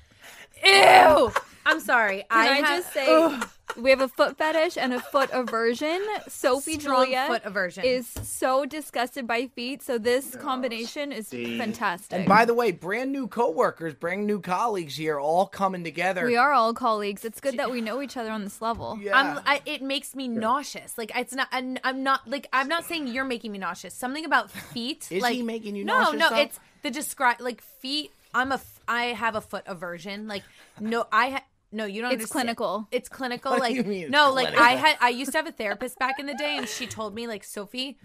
Ew. 0.65 1.33
I'm 1.67 1.81
sorry. 1.81 2.25
Can 2.31 2.49
I, 2.49 2.55
have- 2.57 2.67
just 2.83 2.93
say 2.95 3.07
Ugh. 3.15 3.49
We 3.81 3.91
have 3.91 4.01
a 4.01 4.09
foot 4.09 4.37
fetish 4.37 4.77
and 4.77 4.93
a 4.93 5.01
foot 5.01 5.31
aversion. 5.33 6.05
Sophie 6.29 6.79
Strong 6.79 7.07
Julia 7.07 7.27
foot 7.29 7.43
aversion. 7.45 7.85
is 7.85 8.09
so 8.23 8.67
disgusted 8.67 9.27
by 9.27 9.47
feet, 9.47 9.83
so 9.83 9.99
this 9.99 10.37
combination 10.37 11.13
is 11.13 11.29
see. 11.29 11.59
fantastic. 11.59 12.13
And 12.19 12.29
by 12.29 12.45
the 12.45 12.55
way, 12.55 12.73
brand 12.73 13.13
new 13.13 13.27
coworkers, 13.29 13.95
brand 13.95 14.27
new 14.27 14.41
colleagues 14.41 14.97
here, 14.97 15.19
all 15.19 15.47
coming 15.47 15.85
together. 15.85 16.27
we 16.27 16.37
are 16.37 16.53
all 16.53 16.75
colleagues. 16.75 17.25
It's 17.25 17.41
good 17.41 17.57
that 17.59 17.71
we 17.71 17.81
know 17.81 18.03
each 18.03 18.17
other 18.17 18.31
on 18.31 18.45
this 18.45 18.61
level. 18.61 18.99
Yeah. 19.01 19.17
I'm, 19.17 19.41
I, 19.47 19.63
it 19.67 19.83
makes 19.83 20.15
me 20.15 20.29
nauseous. 20.29 20.99
Like 20.99 21.13
it's 21.15 21.35
not. 21.35 21.49
I'm, 21.53 21.79
I'm 21.85 22.03
not 22.03 22.29
like 22.29 22.49
I'm 22.53 22.69
not 22.69 22.85
saying 22.85 23.09
you're 23.09 23.25
making 23.25 23.53
me 23.53 23.59
nauseous. 23.59 23.95
Something 23.95 24.25
about 24.25 24.51
feet. 24.51 25.09
Is 25.11 25.23
like, 25.23 25.35
he 25.35 25.43
making 25.43 25.77
you 25.77 25.85
no, 25.85 25.99
nauseous, 25.99 26.21
No, 26.21 26.31
though? 26.31 26.37
it's 26.41 26.61
the 26.83 26.91
describe 26.91 27.41
like 27.41 27.61
feet. 27.61 28.13
I'm 28.35 28.53
a. 28.53 28.57
f- 28.57 28.81
I 28.87 29.05
have 29.07 29.35
a 29.35 29.41
foot 29.41 29.65
aversion. 29.67 30.29
Like 30.29 30.43
no, 30.81 31.07
I 31.13 31.31
ha- 31.31 31.45
no. 31.73 31.85
You 31.85 32.03
don't. 32.03 32.13
It's 32.13 32.23
understand. 32.23 32.43
clinical. 32.43 32.89
It's 32.91 33.09
clinical. 33.09 33.53
What 33.53 33.59
do 33.59 33.63
like 33.63 33.75
you 33.75 33.85
mean 33.85 34.03
it's 34.05 34.11
no, 34.11 34.33
like 34.33 34.57
I 34.57 34.71
had. 34.73 34.97
I 35.01 35.11
used 35.11 35.33
to 35.33 35.39
have 35.39 35.47
a 35.47 35.53
therapist 35.53 35.99
back 35.99 36.19
in 36.19 36.27
the 36.27 36.35
day, 36.35 36.57
and 36.57 36.69
she 36.69 36.87
told 36.87 37.15
me 37.15 37.27
like 37.27 37.45
Sophie. 37.45 37.99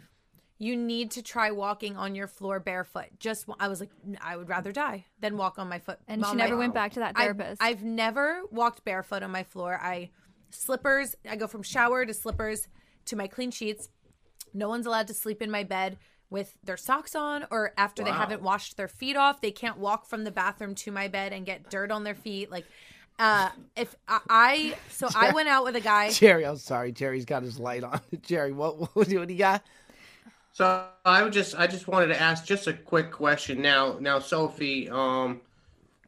You 0.60 0.78
need 0.78 1.12
to 1.12 1.21
try 1.21 1.52
walking 1.52 1.97
on 1.97 2.15
your 2.15 2.28
floor 2.28 2.60
barefoot. 2.60 3.08
Just 3.19 3.45
I 3.60 3.67
was 3.67 3.82
like, 3.82 3.89
I 4.21 4.38
would 4.38 4.47
rather 4.47 4.71
die 4.71 5.06
than 5.19 5.36
walk 5.36 5.60
on 5.60 5.67
my 5.67 5.80
foot. 5.80 5.99
And 6.08 6.21
she 6.21 6.30
on 6.30 6.38
my- 6.38 6.43
never 6.43 6.56
went 6.56 6.71
oh. 6.71 6.73
back 6.73 6.93
to 6.93 6.99
that 6.99 7.17
therapist. 7.17 7.62
I've, 7.62 7.84
never 7.84 8.43
walked 8.49 8.86
barefoot 8.86 9.23
on 9.23 9.32
my 9.32 9.43
floor. 9.43 9.78
I 9.82 10.12
slippers. 10.52 11.15
I 11.30 11.36
go 11.36 11.47
from 11.47 11.63
shower 11.63 12.06
to 12.06 12.13
slippers 12.13 12.67
to 13.06 13.17
my 13.17 13.28
clean 13.28 13.52
sheets. 13.52 13.89
No 14.54 14.69
one's 14.69 14.86
allowed 14.86 15.08
to 15.08 15.13
sleep 15.13 15.41
in 15.41 15.52
my 15.52 15.63
bed 15.63 15.97
with 16.30 16.58
their 16.63 16.78
socks 16.78 17.13
on 17.15 17.45
or 17.52 17.73
after 17.78 18.04
they 18.04 18.12
haven't 18.12 18.41
washed 18.41 18.76
their 18.76 18.88
feet 18.88 19.15
off. 19.15 19.39
They 19.41 19.52
can't 19.52 19.78
walk 19.78 20.06
from 20.06 20.23
the 20.23 20.32
bathroom 20.32 20.76
to 20.76 20.91
my 20.91 21.08
bed 21.08 21.32
and 21.32 21.45
get 21.45 21.69
dirt 21.69 21.91
on 21.91 22.04
their 22.04 22.15
feet. 22.15 22.49
Like, 22.49 22.65
uh, 23.19 23.49
if 23.76 23.95
I, 24.08 24.19
I 24.30 24.76
so 24.89 25.08
I 25.15 25.32
went 25.32 25.47
out 25.47 25.63
with 25.63 25.76
a 25.76 25.82
guy. 25.82 26.10
Jerry, 26.12 26.45
I'm 26.45 26.58
sorry. 26.58 26.91
Jerry's 26.91 27.26
got 27.26 27.43
his 27.43 27.60
light 27.60 27.84
on. 27.84 27.99
Jerry, 28.21 28.52
what 28.52 28.80
what, 28.80 28.95
what 28.95 29.08
do 29.08 29.34
you 29.34 29.39
got? 29.39 29.63
So 30.54 30.86
I 31.06 31.23
would 31.23 31.34
just 31.34 31.58
I 31.58 31.67
just 31.67 31.88
wanted 31.88 32.08
to 32.08 32.19
ask 32.19 32.45
just 32.45 32.67
a 32.67 32.73
quick 32.73 33.12
question 33.12 33.62
now. 33.62 33.97
Now, 33.99 34.19
Sophie, 34.19 34.89
um, 34.89 35.41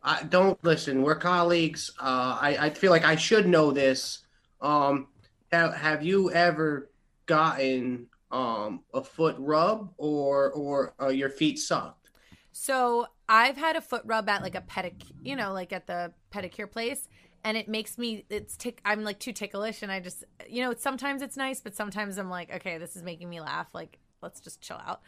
I 0.03 0.23
don't 0.23 0.61
listen. 0.63 1.01
We're 1.01 1.15
colleagues. 1.15 1.91
Uh, 1.99 2.37
I 2.39 2.57
I 2.59 2.69
feel 2.69 2.91
like 2.91 3.05
I 3.05 3.15
should 3.15 3.47
know 3.47 3.71
this. 3.71 4.19
Um, 4.61 5.07
have 5.51 5.73
have 5.73 6.03
you 6.03 6.31
ever 6.31 6.89
gotten 7.25 8.07
um 8.31 8.81
a 8.93 9.03
foot 9.03 9.35
rub 9.39 9.91
or 9.97 10.51
or 10.51 10.93
uh, 11.01 11.07
your 11.07 11.29
feet 11.29 11.59
sucked? 11.59 12.09
So 12.51 13.07
I've 13.27 13.57
had 13.57 13.75
a 13.75 13.81
foot 13.81 14.03
rub 14.05 14.29
at 14.29 14.41
like 14.41 14.55
a 14.55 14.61
pedic, 14.61 15.03
you 15.23 15.35
know, 15.35 15.51
like 15.53 15.73
at 15.73 15.87
the 15.87 16.13
pedicure 16.31 16.69
place, 16.69 17.07
and 17.43 17.57
it 17.57 17.67
makes 17.67 17.97
me 17.97 18.25
it's 18.29 18.55
tick. 18.55 18.81
I'm 18.85 19.03
like 19.03 19.19
too 19.19 19.31
ticklish, 19.31 19.81
and 19.81 19.91
I 19.91 19.99
just, 19.99 20.23
you 20.47 20.63
know, 20.63 20.73
sometimes 20.77 21.21
it's 21.21 21.37
nice, 21.37 21.61
but 21.61 21.75
sometimes 21.75 22.17
I'm 22.17 22.29
like, 22.29 22.53
okay, 22.53 22.77
this 22.77 22.95
is 22.95 23.03
making 23.03 23.29
me 23.29 23.41
laugh. 23.41 23.67
Like, 23.73 23.99
let's 24.21 24.39
just 24.39 24.61
chill 24.61 24.77
out. 24.85 25.01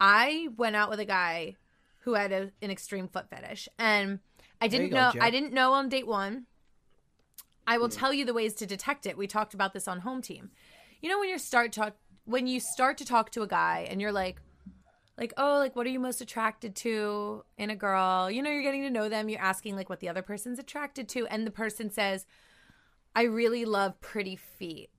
I 0.00 0.48
went 0.56 0.76
out 0.76 0.90
with 0.90 1.00
a 1.00 1.04
guy 1.04 1.56
who 2.00 2.14
had 2.14 2.32
a, 2.32 2.50
an 2.62 2.70
extreme 2.70 3.08
foot 3.08 3.30
fetish, 3.30 3.68
and 3.78 4.18
I 4.60 4.68
didn't 4.68 4.90
know. 4.90 5.10
Jen. 5.12 5.22
I 5.22 5.30
didn't 5.30 5.52
know 5.52 5.72
on 5.72 5.88
date 5.88 6.06
one. 6.06 6.46
I 7.66 7.78
will 7.78 7.88
tell 7.88 8.12
you 8.12 8.24
the 8.24 8.34
ways 8.34 8.54
to 8.54 8.66
detect 8.66 9.06
it. 9.06 9.18
We 9.18 9.26
talked 9.26 9.54
about 9.54 9.72
this 9.72 9.88
on 9.88 10.00
home 10.00 10.22
team. 10.22 10.50
You 11.00 11.08
know 11.08 11.18
when 11.18 11.28
you 11.28 11.38
start 11.38 11.72
talk 11.72 11.96
when 12.24 12.46
you 12.46 12.60
start 12.60 12.98
to 12.98 13.04
talk 13.04 13.30
to 13.30 13.42
a 13.42 13.46
guy 13.46 13.86
and 13.88 14.00
you're 14.00 14.12
like 14.12 14.40
like 15.18 15.32
oh 15.36 15.58
like 15.58 15.74
what 15.74 15.86
are 15.86 15.90
you 15.90 16.00
most 16.00 16.20
attracted 16.20 16.74
to 16.76 17.44
in 17.58 17.70
a 17.70 17.76
girl? 17.76 18.30
You 18.30 18.42
know 18.42 18.50
you're 18.50 18.62
getting 18.62 18.82
to 18.82 18.90
know 18.90 19.08
them, 19.08 19.28
you're 19.28 19.40
asking 19.40 19.76
like 19.76 19.88
what 19.88 20.00
the 20.00 20.08
other 20.08 20.22
person's 20.22 20.58
attracted 20.58 21.08
to 21.10 21.26
and 21.26 21.46
the 21.46 21.50
person 21.50 21.90
says 21.90 22.26
I 23.14 23.22
really 23.22 23.64
love 23.64 24.00
pretty 24.00 24.36
feet. 24.36 24.90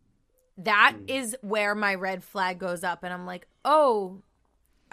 That 0.58 0.96
hmm. 0.98 1.06
is 1.08 1.38
where 1.42 1.76
my 1.76 1.94
red 1.96 2.24
flag 2.24 2.60
goes 2.60 2.84
up 2.84 3.04
and 3.04 3.14
I'm 3.14 3.28
like, 3.28 3.48
"Oh, 3.64 4.24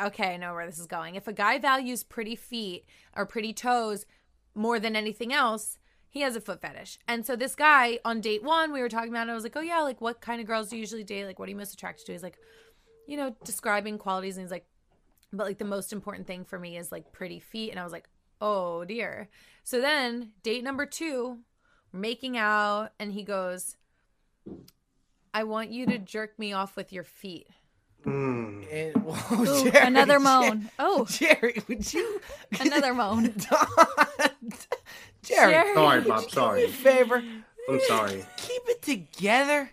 okay, 0.00 0.34
I 0.34 0.36
know 0.36 0.54
where 0.54 0.66
this 0.66 0.78
is 0.78 0.86
going. 0.86 1.14
If 1.14 1.28
a 1.28 1.32
guy 1.32 1.58
values 1.58 2.04
pretty 2.04 2.36
feet 2.36 2.84
or 3.16 3.26
pretty 3.26 3.52
toes 3.52 4.06
more 4.54 4.78
than 4.78 4.96
anything 4.96 5.32
else, 5.32 5.78
he 6.08 6.20
has 6.20 6.36
a 6.36 6.40
foot 6.40 6.60
fetish. 6.60 6.98
And 7.08 7.26
so 7.26 7.36
this 7.36 7.54
guy 7.54 7.98
on 8.04 8.20
date 8.20 8.42
one, 8.42 8.72
we 8.72 8.80
were 8.80 8.88
talking 8.88 9.10
about 9.10 9.28
it. 9.28 9.30
I 9.30 9.34
was 9.34 9.42
like, 9.42 9.56
oh 9.56 9.60
yeah, 9.60 9.80
like 9.80 10.00
what 10.00 10.20
kind 10.20 10.40
of 10.40 10.46
girls 10.46 10.68
do 10.68 10.76
you 10.76 10.80
usually 10.80 11.04
date? 11.04 11.26
Like 11.26 11.38
what 11.38 11.48
are 11.48 11.50
you 11.50 11.56
most 11.56 11.74
attracted 11.74 12.06
to? 12.06 12.12
He's 12.12 12.22
like, 12.22 12.38
you 13.06 13.16
know, 13.16 13.34
describing 13.44 13.98
qualities. 13.98 14.36
And 14.36 14.44
he's 14.44 14.52
like, 14.52 14.66
but 15.36 15.46
like 15.46 15.58
the 15.58 15.64
most 15.64 15.92
important 15.92 16.26
thing 16.26 16.44
for 16.44 16.58
me 16.58 16.76
is 16.76 16.90
like 16.92 17.12
pretty 17.12 17.40
feet. 17.40 17.70
And 17.70 17.78
I 17.80 17.84
was 17.84 17.92
like, 17.92 18.08
oh 18.40 18.84
dear. 18.84 19.28
So 19.62 19.80
then 19.80 20.30
date 20.42 20.64
number 20.64 20.86
two, 20.86 21.38
making 21.92 22.36
out, 22.36 22.90
and 22.98 23.12
he 23.12 23.22
goes, 23.22 23.76
I 25.32 25.44
want 25.44 25.70
you 25.70 25.86
to 25.86 25.98
jerk 25.98 26.38
me 26.38 26.52
off 26.52 26.76
with 26.76 26.92
your 26.92 27.04
feet. 27.04 27.48
Mm. 28.06 28.66
And, 28.70 28.96
whoa, 29.04 29.40
Ooh, 29.40 29.70
Jerry, 29.70 29.86
another 29.86 30.14
Jer- 30.14 30.20
moan. 30.24 30.70
Oh, 30.78 31.04
Jerry, 31.08 31.62
would 31.68 31.92
you? 31.92 32.20
another 32.60 32.92
moan. 32.94 33.34
Jerry, 35.22 35.52
Jerry. 35.52 35.74
Sorry, 35.74 35.98
would 36.00 36.08
Bob. 36.08 36.20
you 36.22 36.28
do 36.28 36.34
Sorry. 36.34 36.60
me 36.60 36.64
a 36.66 36.68
favor. 36.72 37.22
I'm 37.68 37.80
sorry. 37.88 38.24
Keep 38.36 38.62
it 38.66 38.82
together. 38.82 39.70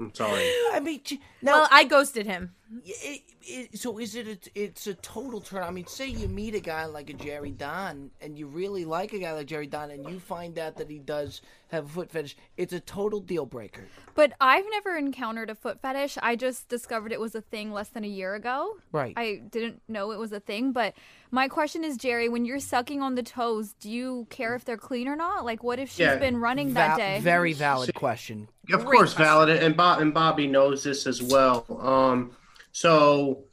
I'm 0.00 0.14
sorry. 0.14 0.42
I 0.72 0.80
mean, 0.82 1.00
j- 1.04 1.20
now, 1.42 1.52
Well, 1.60 1.68
I 1.70 1.84
ghosted 1.84 2.26
him. 2.26 2.54
It, 2.84 3.22
it, 3.42 3.78
so 3.78 3.98
is 3.98 4.14
it? 4.14 4.26
A, 4.26 4.38
it's 4.60 4.86
a 4.86 4.94
total 4.94 5.40
turn. 5.40 5.62
I 5.62 5.70
mean, 5.70 5.86
say 5.86 6.06
you 6.08 6.28
meet 6.28 6.54
a 6.54 6.60
guy 6.60 6.86
like 6.86 7.10
a 7.10 7.12
Jerry 7.12 7.50
Don, 7.50 8.10
and 8.20 8.38
you 8.38 8.46
really 8.46 8.84
like 8.84 9.12
a 9.12 9.18
guy 9.18 9.32
like 9.32 9.46
Jerry 9.46 9.66
Don, 9.66 9.90
and 9.90 10.08
you 10.08 10.18
find 10.18 10.58
out 10.58 10.76
that 10.76 10.88
he 10.90 10.98
does 10.98 11.42
have 11.68 11.86
a 11.86 11.88
foot 11.88 12.10
fetish. 12.10 12.36
It's 12.56 12.72
a 12.72 12.80
total 12.80 13.20
deal 13.20 13.46
breaker. 13.46 13.84
But 14.14 14.32
I've 14.40 14.64
never 14.70 14.96
encountered 14.96 15.50
a 15.50 15.54
foot 15.54 15.80
fetish. 15.82 16.16
I 16.22 16.36
just 16.36 16.68
discovered 16.68 17.12
it 17.12 17.20
was 17.20 17.34
a 17.34 17.40
thing 17.40 17.72
less 17.72 17.88
than 17.88 18.04
a 18.04 18.08
year 18.08 18.34
ago. 18.34 18.76
Right. 18.92 19.12
I 19.16 19.42
didn't 19.50 19.82
know 19.88 20.12
it 20.12 20.18
was 20.18 20.32
a 20.32 20.40
thing. 20.40 20.72
But 20.72 20.94
my 21.30 21.48
question 21.48 21.82
is, 21.84 21.96
Jerry, 21.96 22.28
when 22.28 22.44
you're 22.44 22.60
sucking 22.60 23.02
on 23.02 23.16
the 23.16 23.22
toes, 23.24 23.74
do 23.80 23.90
you 23.90 24.26
care 24.30 24.54
if 24.54 24.64
they're 24.64 24.76
clean 24.76 25.08
or 25.08 25.16
not? 25.16 25.44
Like, 25.44 25.62
what 25.64 25.78
if 25.78 25.90
she's 25.90 25.98
Yeah. 26.00 26.16
been 26.16 26.36
running 26.36 26.68
Va- 26.68 26.74
that 26.74 26.96
day? 26.96 27.20
Very 27.20 27.52
valid 27.52 27.92
question. 27.94 28.48
Of 28.72 28.84
Great 28.84 28.96
course, 28.98 29.14
question. 29.14 29.24
valid, 29.24 29.48
and 29.62 29.76
Bob 29.76 30.00
and 30.00 30.14
Bobby 30.14 30.46
knows 30.46 30.84
this 30.84 31.06
as 31.06 31.22
well. 31.22 31.66
Um, 31.80 32.30
so 32.74 33.44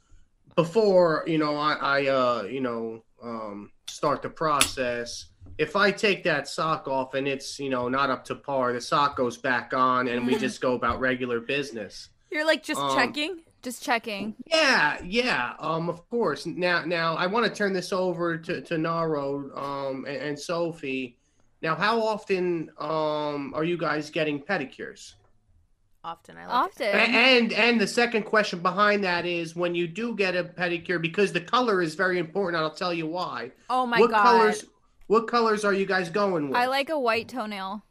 before 0.56 1.24
you 1.28 1.38
know, 1.38 1.56
I, 1.56 1.74
I 1.74 2.06
uh, 2.08 2.42
you 2.42 2.60
know, 2.60 3.04
um, 3.22 3.70
start 3.86 4.20
the 4.20 4.28
process. 4.28 5.26
If 5.58 5.76
I 5.76 5.92
take 5.92 6.24
that 6.24 6.48
sock 6.48 6.88
off 6.88 7.14
and 7.14 7.28
it's 7.28 7.58
you 7.60 7.70
know 7.70 7.88
not 7.88 8.10
up 8.10 8.24
to 8.26 8.34
par, 8.34 8.72
the 8.72 8.80
sock 8.80 9.16
goes 9.16 9.36
back 9.36 9.72
on, 9.72 10.08
and 10.08 10.26
we 10.26 10.36
just 10.36 10.60
go 10.60 10.74
about 10.74 10.98
regular 11.00 11.40
business. 11.40 12.08
You're 12.30 12.44
like 12.44 12.62
just 12.64 12.80
Um, 12.80 12.96
checking. 12.96 13.40
Just 13.62 13.80
checking. 13.80 14.34
Yeah, 14.46 14.98
yeah. 15.04 15.52
Um, 15.60 15.88
of 15.88 16.08
course. 16.10 16.46
Now, 16.46 16.84
now 16.84 17.14
I 17.14 17.28
want 17.28 17.46
to 17.46 17.52
turn 17.54 17.72
this 17.72 17.92
over 17.92 18.36
to 18.36 18.60
to 18.60 18.76
Naro, 18.76 19.56
um, 19.56 20.04
and, 20.04 20.16
and 20.16 20.38
Sophie. 20.38 21.16
Now, 21.62 21.76
how 21.76 22.02
often 22.02 22.70
um 22.78 23.52
are 23.54 23.62
you 23.62 23.76
guys 23.78 24.10
getting 24.10 24.42
pedicures? 24.42 25.14
Often 26.04 26.36
I 26.36 26.46
like 26.46 26.50
it. 26.50 26.54
Often. 26.84 26.86
A- 26.86 27.16
And 27.38 27.52
and 27.52 27.80
the 27.80 27.86
second 27.86 28.24
question 28.24 28.58
behind 28.60 29.04
that 29.04 29.24
is 29.24 29.54
when 29.54 29.74
you 29.74 29.86
do 29.86 30.16
get 30.16 30.34
a 30.34 30.42
pedicure 30.44 31.00
because 31.00 31.32
the 31.32 31.40
color 31.40 31.80
is 31.80 31.94
very 31.94 32.18
important. 32.18 32.60
I'll 32.62 32.70
tell 32.74 32.92
you 32.92 33.06
why. 33.06 33.52
Oh 33.70 33.86
my 33.86 34.00
what 34.00 34.10
god. 34.10 34.22
colors? 34.24 34.64
What 35.06 35.28
colors 35.28 35.64
are 35.64 35.72
you 35.74 35.86
guys 35.86 36.10
going 36.10 36.48
with? 36.48 36.56
I 36.56 36.66
like 36.66 36.88
a 36.88 36.98
white 36.98 37.28
toenail. 37.28 37.84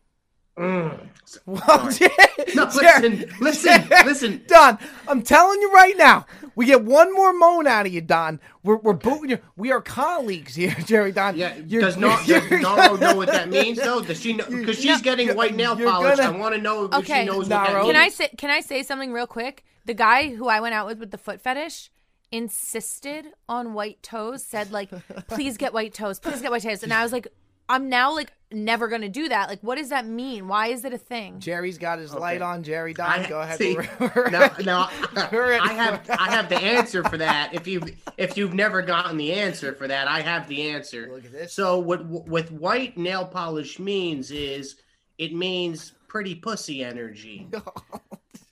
Mm. 0.58 1.08
Well, 1.45 1.89
Jerry, 1.91 2.12
No, 2.56 2.69
Jerry- 2.82 3.10
listen, 3.10 3.30
listen, 3.39 3.88
listen. 4.06 4.43
Don, 4.47 4.78
I'm 5.08 5.21
telling 5.21 5.62
you 5.62 5.71
right 5.71 5.95
now, 5.97 6.26
we 6.62 6.67
get 6.67 6.84
one 6.84 7.12
more 7.12 7.34
moan 7.34 7.65
out 7.65 7.88
of 7.88 7.91
you, 7.91 8.02
Don. 8.02 8.39
We're, 8.62 8.76
we're 8.78 8.93
booting 8.93 9.32
you. 9.32 9.39
We 9.56 9.71
are 9.71 9.82
colleagues 9.82 10.54
here, 10.54 10.76
Jerry 10.86 11.12
Don. 11.12 11.36
Yeah, 11.36 11.56
You're- 11.65 11.84
does 11.84 11.97
not 11.97 12.19
does 12.28 12.28
you're 12.52 12.60
Naro 12.62 12.97
know 12.97 13.15
what 13.15 13.30
that 13.30 13.50
means 13.50 13.80
though? 13.80 14.00
Does 14.02 14.21
she 14.21 14.34
know? 14.34 14.45
Because 14.47 14.78
she's 14.80 15.02
getting 15.02 15.36
white 15.36 15.56
nail 15.56 15.76
polish. 15.76 16.17
gonna- 16.17 16.38
I 16.38 16.39
want 16.39 16.54
to 16.54 16.62
know 16.62 16.86
if 16.86 16.93
Okay, 16.93 17.21
she 17.21 17.26
knows 17.26 17.50
what 17.50 17.71
Naro. 17.71 17.86
Can 17.88 17.95
I 17.95 18.10
say 18.10 18.30
can 18.38 18.52
I 18.52 18.62
say 18.62 18.84
something 18.84 19.12
real 19.12 19.26
quick? 19.26 19.63
The 19.86 19.95
guy 19.95 20.30
who 20.36 20.47
I 20.50 20.60
went 20.60 20.76
out 20.76 20.86
with 20.86 21.00
with 21.00 21.10
the 21.10 21.17
foot 21.17 21.41
fetish 21.41 21.89
insisted 22.32 23.26
on 23.50 23.74
white 23.74 24.04
toes, 24.04 24.43
said 24.43 24.71
like, 24.71 24.89
please 25.28 25.58
get 25.58 25.74
white 25.74 25.93
toes, 25.95 26.19
please 26.19 26.41
get 26.41 26.52
white 26.52 26.62
toes. 26.62 26.84
And 26.84 26.93
I 26.93 27.02
was 27.04 27.12
like, 27.12 27.28
I'm 27.71 27.89
now 27.89 28.13
like 28.13 28.31
never 28.51 28.88
gonna 28.89 29.07
do 29.10 29.29
that. 29.29 29.47
Like, 29.49 29.62
what 29.62 29.77
does 29.77 29.89
that 29.89 30.05
mean? 30.05 30.47
Why 30.47 30.67
is 30.67 30.84
it 30.84 30.93
a 30.93 30.97
thing? 30.97 31.39
Jerry's 31.39 31.77
got 31.77 31.99
his 31.99 32.13
light 32.13 32.41
on. 32.41 32.63
Jerry 32.63 32.93
Don, 32.93 33.10
I, 33.10 33.27
go 33.29 33.39
ahead. 33.39 33.57
See, 33.57 33.75
We're- 33.75 34.29
now, 34.31 34.51
now 34.63 34.89
We're 35.31 35.47
ready 35.49 35.69
I 35.69 35.73
have 35.73 36.10
I 36.10 36.29
have 36.31 36.49
the 36.49 36.57
answer 36.57 37.03
for 37.03 37.17
that. 37.17 37.51
If 37.53 37.67
you 37.67 37.81
if 38.17 38.36
you've 38.38 38.53
never 38.53 38.81
gotten 38.81 39.17
the 39.17 39.34
answer 39.34 39.73
for 39.73 39.88
that, 39.88 40.07
I 40.07 40.21
have 40.21 40.47
the 40.47 40.69
answer. 40.71 41.10
Look 41.13 41.25
at 41.25 41.31
this. 41.31 41.53
So 41.53 41.79
what 41.79 42.05
what 42.05 42.51
white 42.51 42.97
nail 42.97 43.25
polish 43.25 43.79
means 43.79 44.31
is 44.31 44.75
it 45.17 45.34
means 45.34 45.93
pretty 46.07 46.36
pussy 46.36 46.84
energy. 46.84 47.47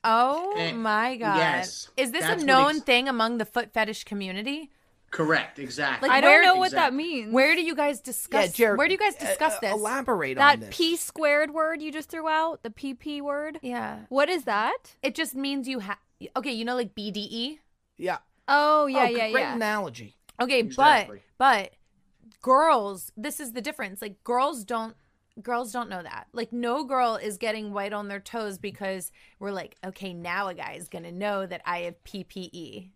Oh 0.01 0.55
Eh, 0.57 0.71
my 0.71 1.17
god. 1.17 1.35
yes, 1.37 1.89
Is 1.97 2.11
this 2.11 2.23
a 2.23 2.37
known 2.37 2.79
thing 2.79 3.09
among 3.09 3.37
the 3.37 3.43
foot 3.45 3.73
fetish 3.73 4.05
community? 4.05 4.71
Correct, 5.11 5.59
exactly. 5.59 6.07
Like, 6.09 6.17
I 6.17 6.21
don't 6.21 6.31
where- 6.31 6.43
know 6.45 6.55
what 6.55 6.71
that 6.71 6.93
means. 6.93 7.33
Where 7.33 7.55
do 7.55 7.61
you 7.61 7.75
guys 7.75 7.99
discuss 7.99 8.47
yeah, 8.47 8.51
Jerry, 8.51 8.77
where 8.77 8.87
do 8.87 8.93
you 8.93 8.99
guys 8.99 9.15
uh, 9.15 9.25
discuss 9.25 9.55
uh, 9.55 9.59
this? 9.61 9.73
Elaborate 9.73 10.37
on 10.37 10.59
that 10.59 10.69
p 10.71 10.95
squared 10.95 11.51
word 11.53 11.81
you 11.81 11.91
just 11.91 12.09
threw 12.09 12.27
out, 12.27 12.63
the 12.63 12.69
pp 12.69 13.21
word. 13.21 13.59
yeah. 13.61 13.99
What 14.09 14.29
is 14.29 14.43
that? 14.43 14.95
It 15.01 15.15
just 15.15 15.35
means 15.35 15.67
you 15.67 15.79
have 15.79 15.97
okay, 16.35 16.51
you 16.51 16.65
know 16.65 16.75
like 16.75 16.93
BDE? 16.95 17.59
Yeah. 17.97 18.17
Oh 18.47 18.85
yeah, 18.87 18.99
oh, 19.01 19.09
yeah, 19.09 19.31
great 19.31 19.41
yeah. 19.41 19.55
analogy. 19.55 20.15
Okay, 20.41 20.59
Exactly. 20.59 21.21
but 21.37 21.71
but 21.71 22.41
girls, 22.41 23.11
this 23.17 23.39
is 23.39 23.51
the 23.53 23.61
difference. 23.61 24.01
Like 24.01 24.23
girls 24.23 24.63
don't 24.63 24.95
girls 25.41 25.71
don't 25.71 25.89
know 25.89 26.03
that. 26.03 26.27
Like 26.33 26.51
no 26.51 26.83
girl 26.83 27.15
is 27.15 27.37
getting 27.37 27.73
white 27.73 27.93
on 27.93 28.07
their 28.07 28.19
toes 28.19 28.57
because 28.57 29.11
we're 29.39 29.51
like, 29.51 29.75
okay, 29.85 30.13
now 30.13 30.47
a 30.47 30.53
guy 30.53 30.73
is 30.73 30.89
going 30.89 31.03
to 31.03 31.11
know 31.11 31.45
that 31.45 31.61
I 31.65 31.79
have 31.79 32.03
PPE. 32.03 32.89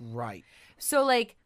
Right. 0.00 0.44
So 0.78 1.04
like 1.04 1.36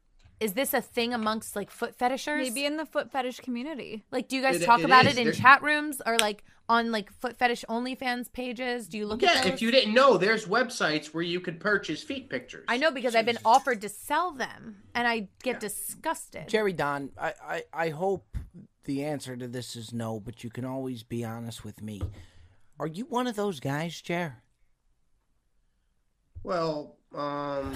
is 0.40 0.53
this 0.53 0.75
a 0.75 0.81
thing 0.81 1.14
amongst 1.14 1.57
like 1.57 1.70
foot 1.70 1.94
fetishers? 1.94 2.49
Maybe 2.49 2.64
in 2.66 2.77
the 2.77 2.87
foot 2.87 3.11
fetish 3.11 3.40
community. 3.40 4.05
like 4.11 4.29
do 4.29 4.37
you 4.37 4.42
guys 4.42 4.61
It- 4.61 4.64
talk 4.66 4.81
it 4.81 4.85
about 4.85 5.07
is. 5.07 5.16
it 5.16 5.18
in 5.20 5.25
There- 5.27 5.33
chat 5.35 5.62
rooms 5.62 6.01
or 6.05 6.16
like 6.18 6.44
on 6.68 6.90
like 6.90 7.12
foot 7.12 7.37
fetish 7.38 7.64
OnlyFans 7.68 8.33
pages? 8.33 8.88
Do 8.88 8.99
you 8.99 9.07
look 9.07 9.22
at 9.22 9.44
yeah, 9.46 9.53
if 9.53 9.62
you 9.62 9.70
didn't 9.70 9.94
know, 9.94 10.18
there's 10.18 10.46
websites 10.46 11.07
where 11.14 11.22
you 11.22 11.40
could 11.40 11.61
purchase 11.61 12.03
feet 12.03 12.29
pictures. 12.29 12.64
I 12.68 12.77
know 12.77 12.90
because 12.90 13.14
I've 13.14 13.25
been 13.27 13.38
offered 13.44 13.81
to 13.83 13.88
sell 13.88 14.33
them 14.33 14.83
and 14.94 15.07
I 15.07 15.29
get 15.42 15.61
disgusted. 15.61 16.49
Jerry 16.49 16.72
Don, 16.72 17.11
I, 17.16 17.35
I, 17.42 17.62
I 17.72 17.88
hope 17.90 18.37
the 18.85 19.05
answer 19.05 19.37
to 19.37 19.46
this 19.49 19.75
is 19.77 19.92
no, 19.92 20.18
but 20.20 20.42
you 20.44 20.51
can 20.51 20.64
always 20.64 21.03
be 21.03 21.25
honest 21.25 21.64
with 21.64 21.81
me. 21.83 22.03
Are 22.79 22.87
you 22.87 23.05
one 23.07 23.27
of 23.27 23.37
those 23.37 23.59
guys, 23.61 24.01
Jer? 24.01 24.42
Well, 26.42 26.96
um, 27.14 27.75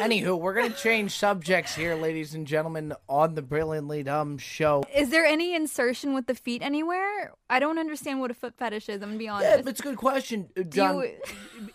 Anywho, 0.00 0.38
we're 0.38 0.54
gonna 0.54 0.70
change 0.70 1.12
subjects 1.16 1.74
here, 1.74 1.94
ladies 1.94 2.34
and 2.34 2.46
gentlemen, 2.46 2.94
on 3.08 3.34
the 3.34 3.42
Brilliantly 3.42 4.02
Dumb 4.02 4.38
show. 4.38 4.82
Is 4.94 5.10
there 5.10 5.26
any 5.26 5.54
insertion 5.54 6.14
with 6.14 6.26
the 6.26 6.34
feet 6.34 6.62
anywhere? 6.62 7.32
I 7.50 7.58
don't 7.60 7.78
understand 7.78 8.20
what 8.20 8.30
a 8.30 8.34
foot 8.34 8.54
fetish 8.56 8.88
is. 8.88 8.96
I'm 9.02 9.10
gonna 9.10 9.18
be 9.18 9.28
honest. 9.28 9.44
Yeah, 9.44 9.50
honest. 9.52 9.64
that's 9.66 9.80
a 9.80 9.82
good 9.82 9.96
question, 9.98 10.48
Uh, 10.58 10.62
John. 10.62 10.96
you- 11.00 11.18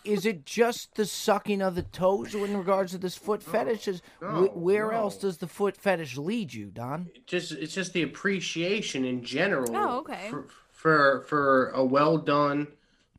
is 0.04 0.26
it 0.26 0.46
just 0.46 0.96
the 0.96 1.06
sucking 1.06 1.62
of 1.62 1.76
the 1.76 1.84
toes 1.84 2.34
in 2.34 2.58
regards 2.58 2.94
to 2.94 2.98
this 2.98 3.16
foot 3.16 3.44
fetish? 3.44 3.88
Is 3.88 4.02
no, 4.22 4.46
wh- 4.48 4.58
where 4.58 4.92
no. 4.92 4.98
else 4.98 5.18
does 5.18 5.38
the 5.38 5.48
foot 5.48 5.78
fetish 5.78 6.18
lead 6.18 6.54
you, 6.54 6.72
Don? 6.72 7.10
just 7.28 7.52
it's 7.52 7.74
just 7.74 7.94
the 7.94 8.02
appreciation 8.02 9.06
in 9.06 9.24
general. 9.24 9.76
Oh, 9.76 10.00
okay. 10.00 10.30
For 10.30 10.48
for, 10.72 11.22
for 11.28 11.70
a 11.70 11.84
well 11.84 12.18
done, 12.18 12.68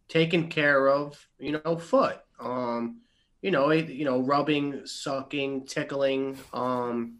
taken 0.09 0.49
care 0.49 0.89
of, 0.89 1.27
you 1.41 1.61
know, 1.65 1.77
foot. 1.77 2.19
Um, 2.39 3.01
you 3.47 3.53
know, 3.53 3.71
it, 3.71 3.89
you 3.89 4.05
know, 4.05 4.19
rubbing, 4.19 4.85
sucking, 4.85 5.67
tickling. 5.67 6.37
Um, 6.53 7.19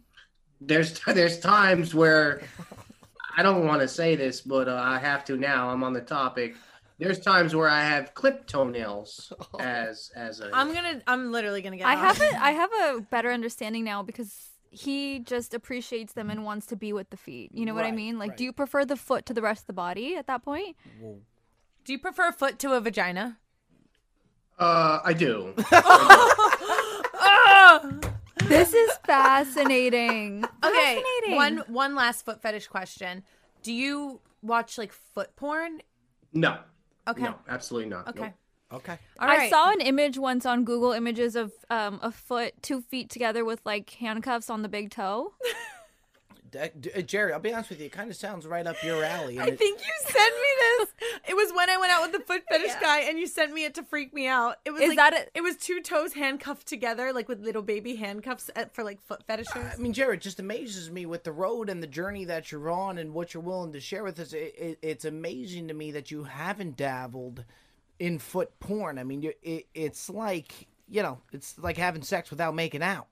there's 0.59 0.99
there's 1.07 1.39
times 1.39 1.95
where 1.95 2.41
I 3.37 3.43
don't 3.43 3.65
want 3.65 3.79
to 3.79 3.87
say 3.87 4.17
this, 4.17 4.41
but 4.41 4.67
uh, 4.67 4.75
I 4.75 4.99
have 4.99 5.23
to 5.25 5.37
now. 5.37 5.69
I'm 5.69 5.85
on 5.85 5.93
the 5.93 6.01
topic. 6.01 6.57
There's 6.99 7.19
times 7.19 7.55
where 7.55 7.69
I 7.69 7.81
have 7.81 8.13
clipped 8.13 8.49
toenails 8.49 9.31
as 9.59 10.11
as 10.17 10.41
a. 10.41 10.49
I'm 10.53 10.73
going 10.73 10.97
to 10.97 11.01
I'm 11.07 11.31
literally 11.31 11.61
going 11.61 11.71
to 11.71 11.77
get 11.77 11.87
I 11.87 11.95
off. 11.95 12.17
have 12.17 12.33
a 12.33 12.43
I 12.43 12.51
have 12.61 12.71
a 12.73 13.01
better 13.09 13.31
understanding 13.31 13.85
now 13.85 14.03
because 14.03 14.49
he 14.69 15.19
just 15.19 15.53
appreciates 15.53 16.11
them 16.11 16.29
and 16.29 16.43
wants 16.43 16.65
to 16.67 16.75
be 16.75 16.91
with 16.91 17.09
the 17.09 17.15
feet. 17.15 17.51
You 17.53 17.65
know 17.65 17.73
what 17.73 17.85
I 17.85 17.91
mean? 17.91 18.19
Like, 18.19 18.31
right. 18.31 18.37
do 18.37 18.43
you 18.43 18.51
prefer 18.51 18.83
the 18.83 18.97
foot 18.97 19.25
to 19.27 19.33
the 19.33 19.41
rest 19.41 19.61
of 19.61 19.67
the 19.67 19.73
body 19.73 20.17
at 20.17 20.27
that 20.27 20.43
point? 20.43 20.75
Well, 20.99 21.19
Do 21.85 21.93
you 21.93 21.99
prefer 21.99 22.27
a 22.27 22.33
foot 22.33 22.59
to 22.59 22.73
a 22.73 22.81
vagina? 22.81 23.37
Uh, 24.57 24.99
I 25.03 25.13
do. 25.13 25.53
This 28.47 28.73
is 28.73 28.91
fascinating. 29.05 30.45
Okay. 30.63 30.63
Fascinating. 30.63 31.35
One 31.35 31.57
one 31.67 31.95
last 31.95 32.23
foot 32.23 32.41
fetish 32.41 32.67
question. 32.67 33.23
Do 33.61 33.73
you 33.73 34.21
watch 34.41 34.77
like 34.77 34.93
foot 34.93 35.35
porn? 35.35 35.81
No. 36.31 36.59
Okay. 37.07 37.23
No, 37.23 37.35
absolutely 37.49 37.89
not. 37.89 38.07
Okay. 38.07 38.21
Nope. 38.21 38.33
Okay. 38.73 38.99
All 39.19 39.29
I 39.29 39.49
saw 39.49 39.71
an 39.71 39.81
image 39.81 40.17
once 40.17 40.45
on 40.45 40.63
Google 40.63 40.91
Images 40.91 41.35
of 41.35 41.51
um, 41.69 41.99
a 42.01 42.11
foot 42.11 42.53
two 42.61 42.81
feet 42.81 43.09
together 43.09 43.45
with 43.45 43.61
like 43.65 43.89
handcuffs 43.91 44.49
on 44.49 44.61
the 44.61 44.69
big 44.69 44.91
toe. 44.91 45.33
D- 46.51 46.59
D- 46.79 46.91
uh, 46.95 47.01
Jerry, 47.01 47.33
I'll 47.33 47.39
be 47.39 47.53
honest 47.53 47.69
with 47.69 47.79
you. 47.79 47.87
It 47.87 47.91
kind 47.91 48.09
of 48.09 48.15
sounds 48.15 48.45
right 48.47 48.65
up 48.65 48.81
your 48.83 49.03
alley. 49.03 49.39
I 49.39 49.47
it- 49.47 49.57
think 49.57 49.79
you 49.79 50.09
sent 50.11 50.35
me 50.35 50.47
this. 50.59 50.89
It 51.29 51.35
was 51.35 51.51
when 51.53 51.69
I 51.69 51.77
went 51.77 51.91
out 51.91 52.03
with 52.03 52.11
the 52.13 52.25
foot 52.25 52.43
fetish 52.49 52.75
guy, 52.81 52.99
and 53.01 53.19
you 53.19 53.27
sent 53.27 53.53
me 53.53 53.65
it 53.65 53.75
to 53.75 53.83
freak 53.83 54.13
me 54.13 54.27
out. 54.27 54.57
It 54.65 54.71
was 54.71 54.81
Is 54.81 54.89
like, 54.89 54.97
that 54.97 55.13
it? 55.13 55.31
It 55.35 55.41
was 55.41 55.57
two 55.57 55.81
toes 55.81 56.13
handcuffed 56.13 56.67
together, 56.67 57.11
like 57.13 57.27
with 57.27 57.41
little 57.41 57.61
baby 57.61 57.95
handcuffs 57.95 58.49
at, 58.55 58.73
for 58.73 58.83
like 58.83 59.01
foot 59.01 59.23
fetishes. 59.27 59.55
I 59.55 59.77
mean, 59.77 59.93
Jared, 59.93 60.19
it 60.19 60.23
just 60.23 60.39
amazes 60.39 60.89
me 60.89 61.05
with 61.05 61.23
the 61.23 61.31
road 61.31 61.69
and 61.69 61.81
the 61.83 61.87
journey 61.87 62.25
that 62.25 62.51
you're 62.51 62.69
on 62.69 62.97
and 62.97 63.13
what 63.13 63.33
you're 63.33 63.43
willing 63.43 63.73
to 63.73 63.79
share 63.79 64.03
with 64.03 64.19
us. 64.19 64.33
It, 64.33 64.53
it, 64.57 64.79
it's 64.81 65.05
amazing 65.05 65.67
to 65.67 65.73
me 65.73 65.91
that 65.91 66.11
you 66.11 66.23
haven't 66.23 66.77
dabbled 66.77 67.43
in 67.99 68.19
foot 68.19 68.57
porn. 68.59 68.97
I 68.99 69.03
mean, 69.03 69.21
you 69.21 69.33
it, 69.41 69.67
it's 69.73 70.09
like 70.09 70.67
you 70.89 71.03
know, 71.03 71.19
it's 71.33 71.57
like 71.59 71.75
having 71.77 72.01
sex 72.01 72.29
without 72.29 72.55
making 72.55 72.81
out. 72.81 73.07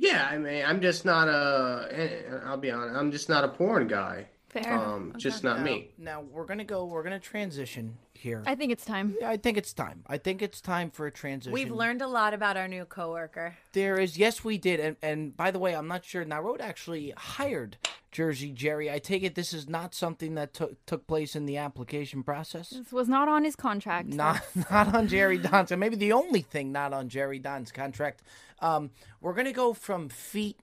Yeah, 0.00 0.28
I 0.30 0.38
mean, 0.38 0.64
I'm 0.64 0.80
just 0.80 1.04
not 1.04 1.28
a. 1.28 1.88
eh, 1.90 2.38
I'll 2.44 2.56
be 2.56 2.70
honest. 2.70 2.96
I'm 2.96 3.10
just 3.12 3.28
not 3.28 3.44
a 3.44 3.48
porn 3.48 3.88
guy. 3.88 4.28
Fair. 4.50 4.72
Um, 4.72 5.12
just 5.18 5.44
not 5.44 5.58
Now, 5.58 5.64
me. 5.64 5.90
now 5.98 6.20
we're 6.22 6.46
gonna 6.46 6.64
go. 6.64 6.84
We're 6.86 7.02
gonna 7.02 7.20
transition 7.20 7.98
here. 8.14 8.42
I 8.46 8.54
think 8.54 8.72
it's 8.72 8.84
time. 8.84 9.14
Yeah, 9.20 9.28
I 9.28 9.36
think 9.36 9.58
it's 9.58 9.72
time. 9.74 10.02
I 10.06 10.16
think 10.16 10.40
it's 10.40 10.60
time 10.62 10.90
for 10.90 11.06
a 11.06 11.10
transition. 11.10 11.52
We've 11.52 11.70
learned 11.70 12.00
a 12.00 12.06
lot 12.08 12.32
about 12.32 12.56
our 12.56 12.66
new 12.66 12.84
coworker. 12.86 13.56
There 13.72 13.98
is, 13.98 14.16
yes, 14.16 14.42
we 14.44 14.56
did, 14.56 14.80
and 14.80 14.96
and 15.02 15.36
by 15.36 15.50
the 15.50 15.58
way, 15.58 15.74
I'm 15.76 15.86
not 15.88 16.04
sure. 16.04 16.24
Now, 16.24 16.40
Road 16.40 16.62
actually 16.62 17.12
hired 17.16 17.76
Jersey 18.10 18.50
Jerry. 18.50 18.90
I 18.90 18.98
take 19.00 19.22
it 19.22 19.34
this 19.34 19.52
is 19.52 19.68
not 19.68 19.94
something 19.94 20.34
that 20.36 20.54
took 20.54 20.82
took 20.86 21.06
place 21.06 21.36
in 21.36 21.44
the 21.44 21.58
application 21.58 22.22
process. 22.22 22.70
This 22.70 22.90
was 22.90 23.06
not 23.08 23.28
on 23.28 23.44
his 23.44 23.54
contract. 23.54 24.08
Not 24.08 24.40
not 24.70 24.94
on 24.94 25.08
Jerry 25.08 25.36
Don's. 25.36 25.70
and 25.72 25.78
Maybe 25.80 25.96
the 25.96 26.12
only 26.12 26.40
thing 26.40 26.72
not 26.72 26.94
on 26.94 27.10
Jerry 27.10 27.38
Don's 27.38 27.70
contract. 27.70 28.22
Um, 28.60 28.90
we're 29.20 29.34
gonna 29.34 29.52
go 29.52 29.74
from 29.74 30.08
feet 30.08 30.58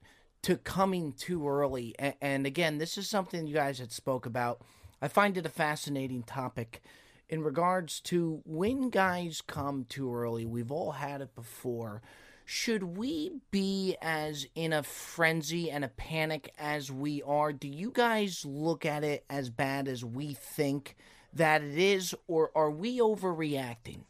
to 0.46 0.58
coming 0.58 1.12
too 1.12 1.50
early, 1.50 1.96
and, 1.98 2.14
and 2.22 2.46
again, 2.46 2.78
this 2.78 3.00
is 3.00 3.10
something 3.10 3.48
you 3.48 3.56
guys 3.56 3.80
had 3.80 3.92
spoke 3.92 4.28
about. 4.28 4.62
I 5.02 5.08
find 5.08 5.36
it 5.40 5.46
a 5.48 5.50
fascinating 5.50 6.22
topic 6.22 6.84
in 7.28 7.42
regards 7.42 8.00
to 8.02 8.44
when 8.46 8.92
guys 8.92 9.42
come 9.42 9.88
too 9.90 10.14
early. 10.14 10.46
We've 10.46 10.72
all 10.72 10.92
had 10.92 11.22
it 11.22 11.34
before. 11.34 12.04
Should 12.46 12.84
we 12.84 13.32
be 13.50 13.98
as 14.04 14.46
in 14.54 14.72
a 14.72 14.84
frenzy 14.84 15.72
and 15.72 15.84
a 15.84 15.88
panic 15.88 16.54
as 16.60 16.92
we 16.92 17.24
are? 17.24 17.52
Do 17.52 17.68
you 17.68 17.90
guys 17.90 18.46
look 18.46 18.86
at 18.86 19.04
it 19.04 19.26
as 19.28 19.50
bad 19.50 19.88
as 19.88 20.06
we 20.06 20.36
think 20.36 20.96
that 21.34 21.64
it 21.64 21.80
is, 21.80 22.14
or 22.28 22.52
are 22.54 22.70
we 22.70 23.00
overreacting? 23.00 24.02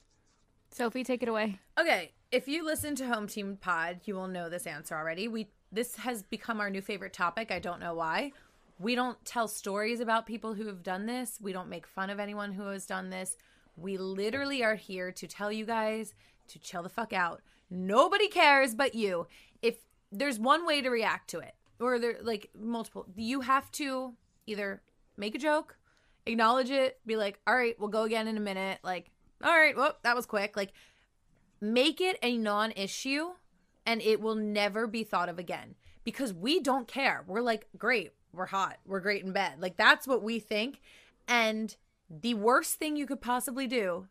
Sophie, 0.69 1.05
take 1.05 1.23
it 1.23 1.29
away. 1.29 1.59
Okay, 1.79 2.11
if 2.29 2.49
you 2.49 2.65
listen 2.65 2.95
to 2.95 3.07
Home 3.07 3.27
Team 3.27 3.55
Pod, 3.55 4.01
you 4.03 4.15
will 4.15 4.27
know 4.27 4.49
this 4.49 4.67
answer 4.67 4.95
already. 4.95 5.29
We 5.29 5.47
this 5.71 5.95
has 5.97 6.23
become 6.23 6.59
our 6.59 6.69
new 6.69 6.81
favorite 6.81 7.13
topic. 7.13 7.51
I 7.51 7.59
don't 7.59 7.79
know 7.79 7.93
why. 7.93 8.31
We 8.79 8.95
don't 8.95 9.23
tell 9.25 9.47
stories 9.47 9.99
about 9.99 10.25
people 10.25 10.53
who 10.53 10.67
have 10.67 10.83
done 10.83 11.05
this. 11.05 11.39
We 11.41 11.53
don't 11.53 11.69
make 11.69 11.87
fun 11.87 12.09
of 12.09 12.19
anyone 12.19 12.51
who 12.53 12.67
has 12.67 12.85
done 12.85 13.09
this. 13.09 13.37
We 13.77 13.97
literally 13.97 14.63
are 14.63 14.75
here 14.75 15.11
to 15.11 15.27
tell 15.27 15.51
you 15.51 15.65
guys 15.65 16.13
to 16.49 16.59
chill 16.59 16.83
the 16.83 16.89
fuck 16.89 17.13
out. 17.13 17.41
Nobody 17.69 18.27
cares 18.27 18.75
but 18.75 18.95
you. 18.95 19.27
If 19.61 19.77
there's 20.11 20.39
one 20.39 20.65
way 20.65 20.81
to 20.81 20.89
react 20.89 21.29
to 21.31 21.39
it, 21.39 21.55
or 21.79 21.99
there 21.99 22.17
like 22.21 22.49
multiple, 22.57 23.05
you 23.15 23.41
have 23.41 23.71
to 23.73 24.13
either 24.45 24.81
make 25.17 25.35
a 25.35 25.39
joke, 25.39 25.77
acknowledge 26.25 26.69
it, 26.69 26.99
be 27.05 27.15
like, 27.15 27.39
all 27.47 27.55
right, 27.55 27.75
we'll 27.79 27.89
go 27.89 28.03
again 28.03 28.27
in 28.27 28.37
a 28.37 28.41
minute. 28.41 28.79
Like, 28.83 29.11
all 29.43 29.55
right, 29.55 29.75
well, 29.75 29.95
that 30.03 30.15
was 30.15 30.25
quick. 30.25 30.55
Like, 30.55 30.73
make 31.59 32.01
it 32.01 32.17
a 32.21 32.37
non 32.37 32.71
issue 32.71 33.31
and 33.85 34.01
it 34.01 34.19
will 34.21 34.35
never 34.35 34.87
be 34.87 35.03
thought 35.03 35.29
of 35.29 35.39
again 35.39 35.75
because 36.03 36.33
we 36.33 36.59
don't 36.59 36.87
care. 36.87 37.23
We're 37.27 37.41
like, 37.41 37.67
great, 37.77 38.11
we're 38.33 38.45
hot, 38.47 38.77
we're 38.85 38.99
great 38.99 39.23
in 39.23 39.31
bed. 39.31 39.53
Like, 39.59 39.77
that's 39.77 40.07
what 40.07 40.23
we 40.23 40.39
think. 40.39 40.81
And 41.27 41.75
the 42.09 42.33
worst 42.35 42.75
thing 42.75 42.95
you 42.95 43.07
could 43.07 43.21
possibly 43.21 43.67
do 43.67 44.07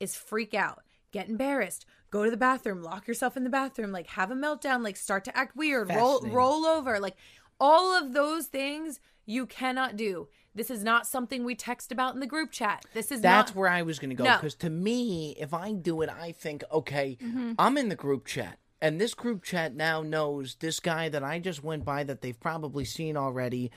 is 0.00 0.16
freak 0.16 0.54
out, 0.54 0.82
get 1.12 1.28
embarrassed, 1.28 1.86
go 2.10 2.24
to 2.24 2.30
the 2.30 2.36
bathroom, 2.36 2.82
lock 2.82 3.06
yourself 3.06 3.36
in 3.36 3.44
the 3.44 3.50
bathroom, 3.50 3.92
like 3.92 4.08
have 4.08 4.30
a 4.30 4.34
meltdown, 4.34 4.82
like 4.82 4.96
start 4.96 5.24
to 5.24 5.36
act 5.36 5.56
weird, 5.56 5.90
roll 5.90 6.20
roll 6.22 6.64
over, 6.66 6.98
like 6.98 7.16
all 7.60 7.96
of 7.96 8.12
those 8.12 8.46
things 8.46 8.98
you 9.26 9.46
cannot 9.46 9.96
do. 9.96 10.28
This 10.54 10.70
is 10.70 10.82
not 10.82 11.06
something 11.06 11.44
we 11.44 11.54
text 11.54 11.92
about 11.92 12.14
in 12.14 12.20
the 12.20 12.26
group 12.26 12.50
chat. 12.50 12.84
This 12.94 13.12
is 13.12 13.20
That's 13.20 13.50
not 13.50 13.56
where 13.56 13.68
I 13.68 13.82
was 13.82 13.98
going 14.00 14.10
to 14.10 14.16
go 14.16 14.24
No. 14.24 14.36
because 14.36 14.54
to 14.56 14.70
me, 14.70 15.36
if 15.38 15.54
I 15.54 15.72
do 15.72 16.00
it, 16.02 16.08
I 16.08 16.32
think, 16.32 16.64
okay, 16.72 17.16
Mm-hmm. 17.22 17.52
I'm 17.58 17.76
in 17.78 17.88
the 17.90 17.94
group 17.94 18.26
chat, 18.26 18.58
and 18.80 19.00
this 19.00 19.14
group 19.14 19.42
chat 19.42 19.74
now 19.74 20.02
knows 20.02 20.56
this 20.56 20.80
guy 20.80 21.08
that 21.08 21.24
I 21.24 21.38
just 21.38 21.64
went 21.64 21.84
by 21.84 22.04
that 22.04 22.22
they've 22.22 22.38
probably 22.38 22.84
seen 22.84 23.16
already, 23.16 23.70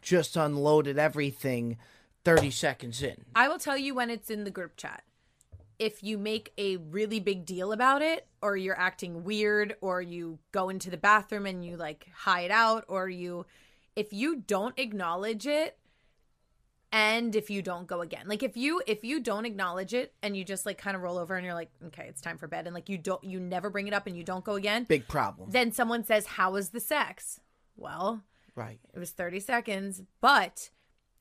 just 0.00 0.36
unloaded 0.36 0.98
everything, 0.98 1.76
thirty 2.24 2.50
seconds 2.50 3.02
in. 3.02 3.24
I 3.34 3.48
will 3.48 3.58
tell 3.58 3.76
you 3.76 3.94
when 3.94 4.10
it's 4.10 4.30
in 4.30 4.44
the 4.44 4.50
group 4.50 4.76
chat. 4.76 5.02
If 5.78 6.02
you 6.02 6.16
make 6.16 6.52
a 6.56 6.78
really 6.78 7.20
big 7.20 7.44
deal 7.44 7.72
about 7.72 8.00
it, 8.00 8.26
or 8.40 8.56
you're 8.56 8.78
acting 8.78 9.24
weird, 9.24 9.76
or 9.82 10.00
you 10.00 10.38
go 10.50 10.70
into 10.70 10.88
the 10.88 10.96
bathroom 10.96 11.44
and 11.44 11.64
you 11.64 11.76
like 11.76 12.06
hide 12.14 12.50
out, 12.50 12.84
or 12.88 13.10
you, 13.10 13.44
if 13.94 14.12
you 14.12 14.36
don't 14.36 14.78
acknowledge 14.78 15.46
it, 15.46 15.76
and 16.92 17.34
if 17.34 17.50
you 17.50 17.62
don't 17.62 17.86
go 17.86 18.00
again, 18.00 18.26
like 18.26 18.42
if 18.42 18.56
you 18.56 18.82
if 18.86 19.04
you 19.04 19.20
don't 19.20 19.44
acknowledge 19.44 19.94
it 19.94 20.14
and 20.22 20.36
you 20.36 20.44
just 20.44 20.66
like 20.66 20.78
kind 20.78 20.96
of 20.96 21.02
roll 21.02 21.18
over 21.18 21.34
and 21.34 21.44
you're 21.44 21.54
like, 21.54 21.70
okay, 21.86 22.06
it's 22.08 22.20
time 22.20 22.38
for 22.38 22.46
bed, 22.46 22.66
and 22.66 22.74
like 22.74 22.88
you 22.88 22.98
don't 22.98 23.22
you 23.24 23.40
never 23.40 23.70
bring 23.70 23.88
it 23.88 23.94
up 23.94 24.06
and 24.06 24.16
you 24.16 24.22
don't 24.22 24.44
go 24.44 24.54
again, 24.54 24.84
Big 24.84 25.08
problem, 25.08 25.50
then 25.50 25.72
someone 25.72 26.04
says, 26.04 26.26
"How 26.26 26.52
was 26.52 26.70
the 26.70 26.80
sex?" 26.80 27.40
Well, 27.76 28.22
right? 28.54 28.78
it 28.94 28.98
was 28.98 29.10
30 29.10 29.40
seconds. 29.40 30.02
But 30.20 30.70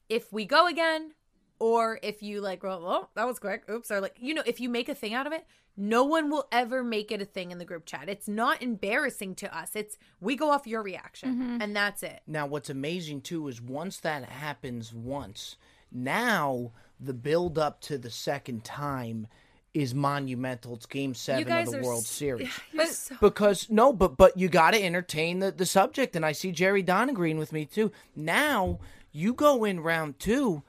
if 0.09 0.31
we 0.31 0.45
go 0.45 0.67
again, 0.67 1.13
or 1.59 1.99
if 2.01 2.21
you 2.23 2.41
like, 2.41 2.63
well, 2.63 2.81
well, 2.81 3.09
that 3.15 3.27
was 3.27 3.39
quick. 3.39 3.63
Oops. 3.69 3.89
Or 3.91 3.99
like, 3.99 4.15
you 4.19 4.33
know, 4.33 4.43
if 4.45 4.59
you 4.59 4.69
make 4.69 4.89
a 4.89 4.95
thing 4.95 5.13
out 5.13 5.27
of 5.27 5.33
it, 5.33 5.45
no 5.77 6.03
one 6.03 6.29
will 6.29 6.47
ever 6.51 6.83
make 6.83 7.11
it 7.11 7.21
a 7.21 7.25
thing 7.25 7.51
in 7.51 7.57
the 7.57 7.65
group 7.65 7.85
chat. 7.85 8.07
It's 8.07 8.27
not 8.27 8.61
embarrassing 8.61 9.35
to 9.35 9.57
us. 9.57 9.75
It's 9.75 9.97
we 10.19 10.35
go 10.35 10.49
off 10.51 10.67
your 10.67 10.81
reaction 10.81 11.33
mm-hmm. 11.33 11.61
and 11.61 11.75
that's 11.75 12.03
it. 12.03 12.21
Now, 12.27 12.45
what's 12.45 12.69
amazing 12.69 13.21
too 13.21 13.47
is 13.47 13.61
once 13.61 13.99
that 13.99 14.23
happens 14.29 14.93
once, 14.93 15.57
now 15.91 16.71
the 16.99 17.13
build 17.13 17.57
up 17.57 17.81
to 17.81 17.97
the 17.97 18.09
second 18.09 18.63
time 18.63 19.27
is 19.73 19.93
monumental. 19.93 20.75
It's 20.75 20.85
Game 20.85 21.13
Seven 21.13 21.51
of 21.51 21.71
the 21.71 21.79
are 21.79 21.83
World 21.83 22.03
s- 22.03 22.09
Series. 22.09 22.59
You're 22.71 22.85
so- 22.87 23.17
because 23.19 23.69
no, 23.69 23.91
but 23.91 24.15
but 24.17 24.37
you 24.37 24.47
got 24.47 24.71
to 24.71 24.81
entertain 24.81 25.39
the 25.39 25.51
the 25.51 25.65
subject, 25.65 26.15
and 26.15 26.25
I 26.25 26.31
see 26.31 26.51
Jerry 26.51 26.81
Don 26.81 27.09
agreeing 27.09 27.37
with 27.37 27.51
me 27.51 27.65
too. 27.65 27.91
Now 28.15 28.79
you 29.11 29.33
go 29.33 29.65
in 29.65 29.81
round 29.81 30.19
two. 30.19 30.63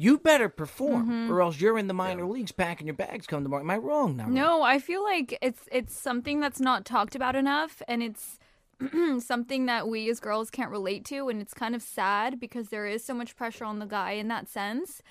You 0.00 0.16
better 0.16 0.48
perform, 0.48 1.10
mm-hmm. 1.10 1.30
or 1.30 1.42
else 1.42 1.60
you're 1.60 1.76
in 1.76 1.86
the 1.86 1.92
minor 1.92 2.24
leagues 2.24 2.52
packing 2.52 2.86
your 2.86 2.96
bags 2.96 3.26
come 3.26 3.42
tomorrow. 3.42 3.62
Am 3.62 3.70
I 3.70 3.76
wrong 3.76 4.16
now? 4.16 4.28
No, 4.28 4.62
I 4.62 4.78
feel 4.78 5.04
like 5.04 5.36
it's 5.42 5.68
it's 5.70 5.94
something 5.94 6.40
that's 6.40 6.58
not 6.58 6.86
talked 6.86 7.14
about 7.14 7.36
enough, 7.36 7.82
and 7.86 8.02
it's 8.02 8.38
something 9.18 9.66
that 9.66 9.88
we 9.88 10.08
as 10.08 10.18
girls 10.18 10.48
can't 10.48 10.70
relate 10.70 11.04
to, 11.04 11.28
and 11.28 11.42
it's 11.42 11.52
kind 11.52 11.74
of 11.74 11.82
sad 11.82 12.40
because 12.40 12.70
there 12.70 12.86
is 12.86 13.04
so 13.04 13.12
much 13.12 13.36
pressure 13.36 13.66
on 13.66 13.78
the 13.78 13.84
guy 13.84 14.12
in 14.12 14.28
that 14.28 14.48
sense, 14.48 15.02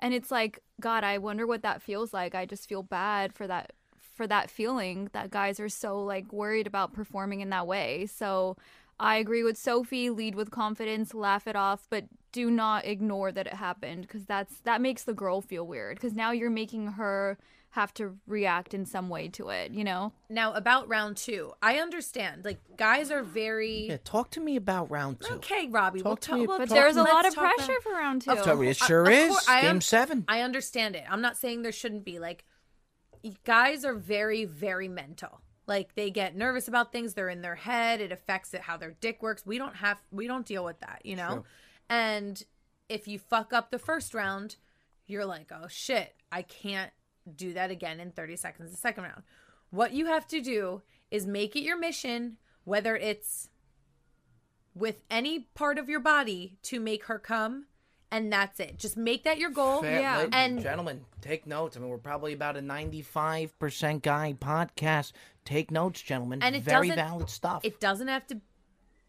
and 0.00 0.14
it's 0.14 0.30
like, 0.30 0.60
God, 0.80 1.04
I 1.04 1.18
wonder 1.18 1.46
what 1.46 1.60
that 1.60 1.82
feels 1.82 2.14
like. 2.14 2.34
I 2.34 2.46
just 2.46 2.70
feel 2.70 2.82
bad 2.82 3.34
for 3.34 3.46
that 3.46 3.74
for 3.98 4.26
that 4.26 4.48
feeling 4.48 5.10
that 5.12 5.30
guys 5.30 5.60
are 5.60 5.68
so 5.68 6.02
like 6.02 6.32
worried 6.32 6.66
about 6.66 6.94
performing 6.94 7.40
in 7.40 7.50
that 7.50 7.66
way. 7.66 8.06
So 8.06 8.56
I 8.98 9.16
agree 9.16 9.42
with 9.42 9.58
Sophie. 9.58 10.08
Lead 10.08 10.34
with 10.34 10.50
confidence, 10.50 11.12
laugh 11.12 11.46
it 11.46 11.54
off, 11.54 11.86
but 11.90 12.06
do 12.32 12.50
not 12.50 12.84
ignore 12.84 13.32
that 13.32 13.46
it 13.46 13.54
happened 13.54 14.02
because 14.02 14.24
that's 14.26 14.60
that 14.60 14.80
makes 14.80 15.04
the 15.04 15.14
girl 15.14 15.40
feel 15.40 15.66
weird 15.66 15.96
because 15.96 16.14
now 16.14 16.30
you're 16.30 16.50
making 16.50 16.88
her 16.92 17.38
have 17.72 17.92
to 17.92 18.16
react 18.26 18.72
in 18.72 18.86
some 18.86 19.08
way 19.10 19.28
to 19.28 19.50
it. 19.50 19.72
You 19.72 19.84
know? 19.84 20.12
now 20.30 20.52
about 20.54 20.88
round 20.88 21.16
two, 21.18 21.52
I 21.62 21.76
understand. 21.78 22.44
Like 22.44 22.58
guys 22.76 23.10
are 23.10 23.22
very 23.22 23.88
Yeah, 23.88 23.98
talk 24.04 24.30
to 24.32 24.40
me 24.40 24.56
about 24.56 24.90
round 24.90 25.20
two. 25.20 25.34
okay, 25.34 25.68
Robbie. 25.68 26.02
we'll 26.02 26.16
Talk 26.16 26.20
to 26.20 26.28
talk. 26.30 26.38
me- 26.38 26.46
we'll 26.46 26.58
But 26.58 26.68
Talk 26.68 26.76
there's 26.78 26.96
a 26.96 27.02
lot 27.02 27.26
of 27.26 27.34
talk 27.34 27.44
about- 27.44 27.56
pressure 27.66 27.80
for 27.82 27.92
round 27.92 28.22
two. 28.22 28.30
Of 28.30 28.42
So 28.44 28.60
it 28.62 28.74
sure 28.76 29.02
of 29.02 29.08
is. 29.12 29.28
course, 29.28 29.48
I 29.48 29.60
Game 29.62 29.70
am- 29.70 29.80
seven. 29.80 30.24
I 30.28 30.40
understand 30.40 30.96
it. 30.96 31.04
I'm 31.10 31.20
not 31.20 31.36
saying 31.36 31.62
there 31.62 31.72
shouldn't 31.72 32.04
be. 32.04 32.18
Like, 32.18 32.44
guys 33.44 33.84
are 33.84 33.94
very, 33.94 34.44
very 34.44 34.88
mental. 34.88 35.40
Like 35.66 35.94
they 35.94 36.10
get 36.10 36.34
nervous 36.34 36.68
about 36.68 36.92
things. 36.92 37.12
They're 37.14 37.28
in 37.28 37.42
their 37.42 37.56
head. 37.56 38.00
It 38.00 38.10
affects 38.12 38.54
it 38.54 38.62
how 38.62 38.78
their 38.78 38.92
dick 39.00 39.22
works. 39.22 39.44
We 39.44 39.58
don't 39.58 39.76
have. 39.76 39.98
We 40.10 40.26
don't 40.26 40.46
deal 40.46 40.64
with 40.64 40.80
that. 40.80 41.02
You 41.04 41.16
know. 41.16 41.28
True. 41.34 41.44
And 41.88 42.42
if 42.88 43.08
you 43.08 43.18
fuck 43.18 43.52
up 43.52 43.70
the 43.70 43.78
first 43.78 44.14
round, 44.14 44.56
you're 45.06 45.24
like, 45.26 45.50
oh 45.52 45.68
shit, 45.68 46.14
I 46.30 46.42
can't 46.42 46.90
do 47.36 47.52
that 47.54 47.70
again 47.70 48.00
in 48.00 48.10
30 48.12 48.36
seconds 48.36 48.70
the 48.70 48.76
second 48.76 49.04
round. 49.04 49.22
What 49.70 49.92
you 49.92 50.06
have 50.06 50.26
to 50.28 50.40
do 50.40 50.82
is 51.10 51.26
make 51.26 51.56
it 51.56 51.60
your 51.62 51.78
mission, 51.78 52.36
whether 52.64 52.96
it's 52.96 53.50
with 54.74 55.02
any 55.10 55.40
part 55.54 55.78
of 55.78 55.88
your 55.88 56.00
body 56.00 56.58
to 56.62 56.80
make 56.80 57.04
her 57.04 57.18
come, 57.18 57.66
and 58.10 58.32
that's 58.32 58.60
it. 58.60 58.78
Just 58.78 58.96
make 58.96 59.24
that 59.24 59.38
your 59.38 59.50
goal. 59.50 59.82
Fair- 59.82 60.00
Yeah. 60.00 60.16
ladies 60.18 60.30
And- 60.34 60.62
gentlemen, 60.62 61.04
take 61.20 61.46
notes. 61.46 61.76
I 61.76 61.80
mean, 61.80 61.90
we're 61.90 61.98
probably 61.98 62.32
about 62.32 62.56
a 62.56 62.62
95% 62.62 64.02
guy 64.02 64.34
podcast. 64.38 65.12
Take 65.44 65.70
notes, 65.70 66.00
gentlemen. 66.00 66.42
And 66.42 66.56
it 66.56 66.62
Very 66.62 66.90
valid 66.90 67.28
stuff. 67.28 67.64
It 67.64 67.80
doesn't 67.80 68.08
have 68.08 68.26
to 68.28 68.40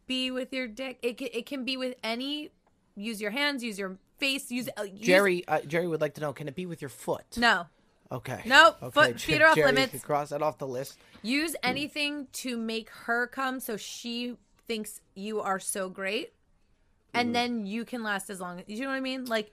be 0.08 0.32
with 0.32 0.52
your 0.52 0.68
dick. 0.68 1.00
It 1.02 1.18
can, 1.18 1.30
it 1.32 1.46
can 1.46 1.64
be 1.64 1.78
with 1.78 1.96
any. 2.04 2.52
Use 3.00 3.22
your 3.22 3.32
hands. 3.32 3.64
Use 3.64 3.80
your 3.80 3.98
face. 4.18 4.52
Use, 4.52 4.70
uh, 4.78 4.84
use 4.84 5.00
Jerry, 5.00 5.48
uh, 5.48 5.62
Jerry 5.62 5.88
would 5.88 6.02
like 6.02 6.16
to 6.16 6.22
know: 6.22 6.34
Can 6.34 6.48
it 6.48 6.56
be 6.56 6.66
with 6.66 6.82
your 6.82 6.90
foot? 6.90 7.38
No. 7.38 7.66
Okay. 8.12 8.42
No, 8.46 8.76
Okay, 8.82 8.90
foot- 8.92 9.18
Jer- 9.18 9.34
feet 9.34 9.42
are 9.42 9.50
off 9.50 9.56
Jerry, 9.56 9.72
limits. 9.72 10.04
cross 10.04 10.30
that 10.30 10.42
off 10.42 10.58
the 10.58 10.68
list. 10.68 10.98
Use 11.22 11.56
anything 11.62 12.28
to 12.34 12.58
make 12.58 12.90
her 12.90 13.28
come 13.28 13.60
so 13.60 13.78
she 13.78 14.36
thinks 14.68 15.00
you 15.14 15.42
are 15.42 15.60
so 15.60 15.90
great. 15.90 16.34
And 17.14 17.36
then 17.36 17.66
you 17.66 17.86
can 17.86 18.02
last 18.04 18.30
as 18.30 18.40
long. 18.42 18.60
As 18.60 18.66
you 18.68 18.82
know 18.82 18.90
what 18.90 18.96
I 18.96 19.00
mean? 19.00 19.26
Like 19.26 19.52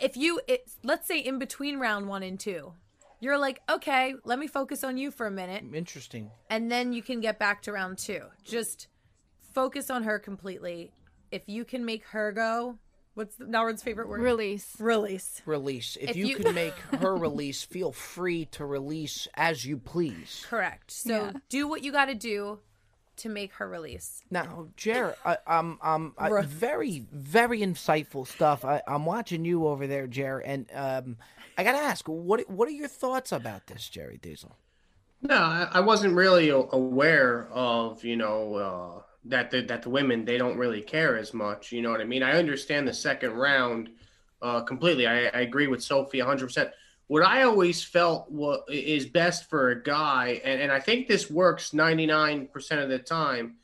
if 0.00 0.16
you 0.16 0.40
it, 0.48 0.68
let's 0.82 1.06
say 1.08 1.18
in 1.18 1.38
between 1.38 1.78
round 1.78 2.08
1 2.08 2.22
and 2.22 2.38
2, 2.38 2.72
you're 3.20 3.38
like, 3.38 3.60
"Okay, 3.70 4.14
let 4.24 4.38
me 4.38 4.46
focus 4.46 4.82
on 4.84 4.96
you 4.96 5.10
for 5.10 5.26
a 5.26 5.30
minute." 5.30 5.64
Interesting. 5.74 6.30
and 6.50 6.70
then 6.70 6.92
you 6.92 7.02
can 7.02 7.20
get 7.20 7.38
back 7.38 7.62
to 7.62 7.72
round 7.72 7.98
two. 7.98 8.22
Just 8.44 8.86
focus 9.52 9.88
on 9.90 10.02
her 10.04 10.18
completely. 10.18 10.92
If 11.34 11.42
you 11.48 11.64
can 11.64 11.84
make 11.84 12.04
her 12.06 12.30
go, 12.30 12.78
what's 13.14 13.34
the, 13.34 13.46
Noward's 13.46 13.82
favorite 13.82 14.08
word? 14.08 14.20
Release. 14.20 14.76
Release. 14.78 15.42
Release. 15.46 15.96
If, 16.00 16.10
If 16.10 16.16
you, 16.16 16.26
you- 16.26 16.36
can 16.36 16.54
make 16.54 16.74
her 17.00 17.16
release, 17.28 17.64
feel 17.64 17.90
free 17.90 18.44
to 18.52 18.64
release 18.64 19.26
as 19.34 19.64
you 19.64 19.78
please. 19.78 20.46
Correct. 20.48 20.92
So 20.92 21.12
Yeah. 21.24 21.32
do 21.48 21.66
what 21.66 21.82
you 21.82 21.90
got 21.90 22.04
to 22.06 22.14
do 22.14 22.60
to 23.16 23.28
make 23.28 23.52
her 23.54 23.68
release. 23.68 24.22
Now, 24.30 24.68
Jer, 24.76 25.16
I, 25.24 25.38
um, 25.48 25.78
um, 25.82 26.14
I, 26.18 26.30
Ruh. 26.30 26.42
very, 26.42 27.04
very 27.12 27.60
insightful 27.60 28.26
stuff. 28.28 28.64
I, 28.64 28.80
I'm 28.86 29.04
watching 29.06 29.44
you 29.44 29.66
over 29.66 29.86
there, 29.88 30.06
Jer, 30.06 30.38
and 30.38 30.66
um, 30.72 31.16
I 31.58 31.62
gotta 31.64 31.78
ask, 31.78 32.06
what 32.08 32.48
what 32.50 32.66
are 32.68 32.72
your 32.72 32.88
thoughts 32.88 33.30
about 33.32 33.66
this, 33.68 33.88
Jerry 33.88 34.18
Diesel? 34.20 34.56
No, 35.22 35.36
I, 35.36 35.68
I 35.74 35.80
wasn't 35.80 36.14
really 36.16 36.48
aware 36.50 37.46
of 37.52 38.02
you 38.04 38.16
know 38.16 38.54
uh, 38.56 39.02
that 39.26 39.50
the, 39.50 39.62
that 39.62 39.82
the 39.82 39.90
women 39.90 40.24
they 40.24 40.38
don't 40.38 40.56
really 40.58 40.82
care 40.82 41.16
as 41.16 41.32
much. 41.34 41.72
You 41.72 41.82
know 41.82 41.90
what 41.90 42.00
I 42.00 42.04
mean? 42.04 42.22
I 42.22 42.32
understand 42.38 42.86
the 42.86 42.92
second 42.94 43.32
round 43.32 43.90
uh, 44.42 44.60
completely. 44.62 45.06
I, 45.06 45.26
I 45.26 45.40
agree 45.40 45.66
with 45.66 45.82
Sophie 45.82 46.18
100. 46.20 46.46
percent 46.46 46.70
What 47.06 47.22
I 47.22 47.42
always 47.42 47.82
felt 47.82 48.30
what 48.30 48.64
is 48.68 49.06
best 49.06 49.48
for 49.48 49.70
a 49.70 49.82
guy, 49.82 50.40
and, 50.44 50.60
and 50.60 50.70
I 50.72 50.80
think 50.80 51.08
this 51.08 51.30
works 51.30 51.72
99 51.72 52.48
percent 52.48 52.80
of 52.82 52.88
the 52.90 52.98
time. 52.98 53.56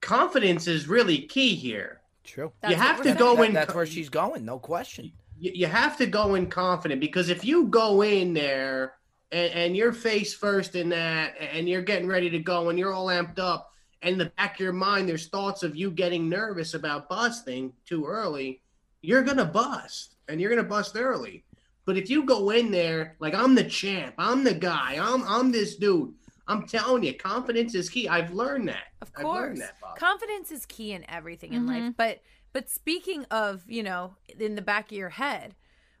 Confidence 0.00 0.66
is 0.66 0.88
really 0.88 1.22
key 1.22 1.54
here. 1.54 2.00
True. 2.24 2.52
That's 2.60 2.72
you 2.74 2.80
have 2.80 3.02
to 3.02 3.14
go 3.14 3.36
That- 3.36 3.44
in. 3.44 3.52
that's 3.54 3.74
where 3.74 3.86
she's 3.86 4.08
going, 4.08 4.44
no 4.44 4.58
question. 4.58 5.12
you, 5.38 5.52
you 5.54 5.66
have 5.66 5.96
to 5.98 6.06
go 6.06 6.34
in 6.34 6.46
confident 6.48 7.00
because 7.00 7.28
if 7.28 7.44
you 7.44 7.66
go 7.68 8.02
in 8.02 8.32
there 8.34 8.94
and, 9.32 9.52
and 9.52 9.76
you're 9.76 9.92
face 9.92 10.34
first 10.34 10.74
in 10.76 10.88
that 10.90 11.34
and 11.40 11.68
you're 11.68 11.82
getting 11.82 12.08
ready 12.08 12.30
to 12.30 12.38
go 12.38 12.68
and 12.68 12.78
you're 12.78 12.92
all 12.92 13.06
amped 13.06 13.38
up 13.38 13.70
and 13.70 13.75
in 14.06 14.18
the 14.18 14.32
back 14.36 14.54
of 14.54 14.60
your 14.60 14.72
mind 14.72 15.08
there's 15.08 15.28
thoughts 15.28 15.62
of 15.62 15.76
you 15.76 15.90
getting 15.90 16.28
nervous 16.28 16.74
about 16.74 17.08
busting 17.08 17.72
too 17.84 18.04
early 18.06 18.60
you're 19.02 19.22
gonna 19.22 19.44
bust 19.44 20.16
and 20.28 20.40
you're 20.40 20.50
gonna 20.50 20.62
bust 20.62 20.96
early 20.96 21.44
but 21.84 21.96
if 21.96 22.08
you 22.10 22.24
go 22.24 22.50
in 22.50 22.70
there 22.70 23.16
like 23.20 23.34
i'm 23.34 23.54
the 23.54 23.64
champ 23.64 24.14
i'm 24.18 24.42
the 24.44 24.54
guy 24.54 24.98
i'm 25.00 25.22
i'm 25.24 25.50
this 25.52 25.76
dude 25.76 26.12
i'm 26.48 26.66
telling 26.66 27.02
you 27.02 27.14
confidence 27.14 27.74
is 27.74 27.88
key 27.90 28.08
i've 28.08 28.32
learned 28.32 28.68
that 28.68 28.84
Of 29.02 29.10
I've 29.16 29.22
course. 29.24 29.40
learned 29.40 29.60
that, 29.60 29.80
Bob. 29.80 29.96
Confidence 29.98 30.50
is 30.50 30.66
key 30.66 30.92
in 30.92 31.08
everything 31.10 31.52
in 31.52 31.66
life. 31.66 31.82
Mm-hmm. 31.82 31.90
But 31.96 32.20
but 32.52 32.70
speaking 32.70 33.24
of, 33.30 33.62
you 33.68 33.82
know, 33.82 34.14
in 34.38 34.54
the 34.54 34.62
back 34.62 34.90
of 34.90 34.96
your 34.96 35.10
head, 35.10 35.54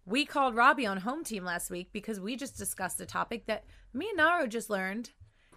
we 0.06 0.24
called 0.24 0.54
Robbie 0.54 0.86
on 0.86 0.98
home 0.98 1.22
team 1.24 1.44
last 1.44 1.70
week 1.70 1.88
because 1.92 2.18
we 2.18 2.34
just 2.36 2.56
discussed 2.56 3.00
a 3.00 3.06
topic 3.06 3.44
that 3.46 3.64
me 3.92 4.08
and 4.08 4.16
Naro 4.16 4.46
just 4.46 4.70
learned 4.70 5.10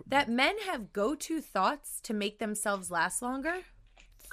that 0.07 0.29
men 0.29 0.55
have 0.65 0.93
go-to 0.93 1.41
thoughts 1.41 1.99
to 2.01 2.13
make 2.13 2.39
themselves 2.39 2.89
last 2.91 3.21
longer. 3.21 3.57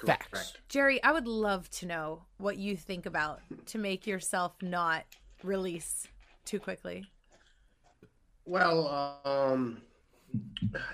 Facts. 0.05 0.53
Jerry, 0.69 1.01
I 1.03 1.11
would 1.11 1.27
love 1.27 1.69
to 1.71 1.85
know 1.85 2.23
what 2.37 2.57
you 2.57 2.75
think 2.75 3.05
about 3.05 3.41
to 3.67 3.77
make 3.77 4.05
yourself 4.05 4.53
not 4.61 5.05
release 5.43 6.07
too 6.45 6.59
quickly. 6.59 7.05
Well, 8.45 9.19
um, 9.25 9.81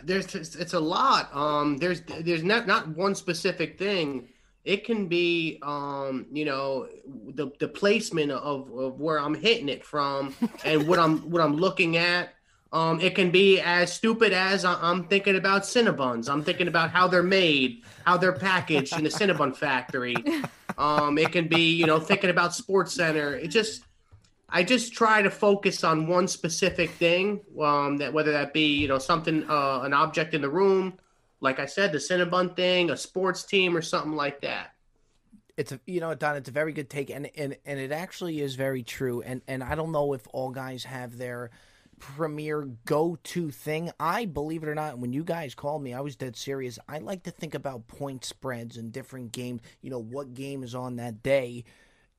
there's 0.03 0.33
it's, 0.35 0.55
it's 0.55 0.73
a 0.73 0.79
lot. 0.79 1.33
Um, 1.35 1.77
there's 1.77 2.01
there's 2.01 2.43
not 2.43 2.65
not 2.67 2.87
one 2.89 3.15
specific 3.15 3.77
thing. 3.77 4.29
It 4.63 4.85
can 4.85 5.07
be 5.07 5.59
um, 5.61 6.25
you 6.31 6.45
know, 6.45 6.87
the 7.05 7.51
the 7.59 7.67
placement 7.67 8.31
of, 8.31 8.71
of 8.71 8.99
where 8.99 9.19
I'm 9.19 9.35
hitting 9.35 9.69
it 9.69 9.83
from 9.83 10.33
and 10.65 10.87
what 10.87 10.99
I'm 10.99 11.29
what 11.29 11.41
I'm 11.41 11.57
looking 11.57 11.97
at. 11.97 12.33
Um, 12.73 12.99
it 12.99 13.13
can 13.13 13.29
be 13.29 13.61
as 13.61 13.93
stupid 13.93 14.33
as 14.33 14.65
I'm 14.65 15.03
thinking 15.03 15.35
about 15.35 15.61
Cinnabons. 15.61 16.27
I'm 16.27 16.43
thinking 16.43 16.67
about 16.67 16.89
how 16.89 17.07
they're 17.07 17.21
made, 17.21 17.83
how 18.03 18.17
they're 18.17 18.33
packaged 18.33 18.97
in 18.97 19.03
the 19.03 19.11
Cinnabon 19.11 19.55
factory. 19.55 20.15
Um, 20.75 21.19
it 21.19 21.31
can 21.31 21.47
be, 21.47 21.71
you 21.71 21.85
know, 21.85 21.99
thinking 21.99 22.31
about 22.31 22.55
Sports 22.55 22.95
Center. 22.95 23.35
It 23.35 23.49
just, 23.49 23.83
I 24.49 24.63
just 24.63 24.91
try 24.91 25.21
to 25.21 25.29
focus 25.29 25.83
on 25.83 26.07
one 26.07 26.27
specific 26.27 26.89
thing. 26.89 27.41
Um, 27.61 27.97
that 27.97 28.11
whether 28.11 28.31
that 28.31 28.53
be, 28.53 28.73
you 28.73 28.87
know, 28.87 28.97
something, 28.97 29.47
uh, 29.47 29.81
an 29.81 29.93
object 29.93 30.33
in 30.33 30.41
the 30.41 30.49
room, 30.49 30.97
like 31.41 31.59
I 31.59 31.67
said, 31.67 31.91
the 31.91 31.99
Cinnabon 31.99 32.55
thing, 32.55 32.89
a 32.89 32.97
sports 32.97 33.43
team, 33.43 33.77
or 33.77 33.83
something 33.83 34.13
like 34.13 34.41
that. 34.41 34.73
It's 35.57 35.71
a 35.71 35.79
you 35.85 35.99
know 35.99 36.15
Don. 36.15 36.37
It's 36.37 36.49
a 36.49 36.51
very 36.51 36.73
good 36.73 36.89
take, 36.89 37.11
and 37.11 37.29
and 37.37 37.55
and 37.63 37.79
it 37.79 37.91
actually 37.91 38.41
is 38.41 38.55
very 38.55 38.81
true. 38.81 39.21
And 39.21 39.43
and 39.47 39.63
I 39.63 39.75
don't 39.75 39.91
know 39.91 40.13
if 40.13 40.27
all 40.33 40.49
guys 40.49 40.85
have 40.85 41.19
their 41.19 41.51
premier 42.03 42.67
go-to 42.85 43.49
thing. 43.49 43.91
I 43.99 44.25
believe 44.25 44.63
it 44.63 44.69
or 44.69 44.75
not, 44.75 44.99
when 44.99 45.13
you 45.13 45.23
guys 45.23 45.55
called 45.55 45.81
me, 45.81 45.93
I 45.93 46.01
was 46.01 46.17
dead 46.17 46.35
serious. 46.35 46.77
I 46.87 46.99
like 46.99 47.23
to 47.23 47.31
think 47.31 47.55
about 47.55 47.87
point 47.87 48.25
spreads 48.25 48.77
and 48.77 48.91
different 48.91 49.31
games. 49.31 49.61
You 49.81 49.89
know 49.89 50.01
what 50.01 50.33
game 50.33 50.63
is 50.63 50.75
on 50.75 50.97
that 50.97 51.23
day. 51.23 51.63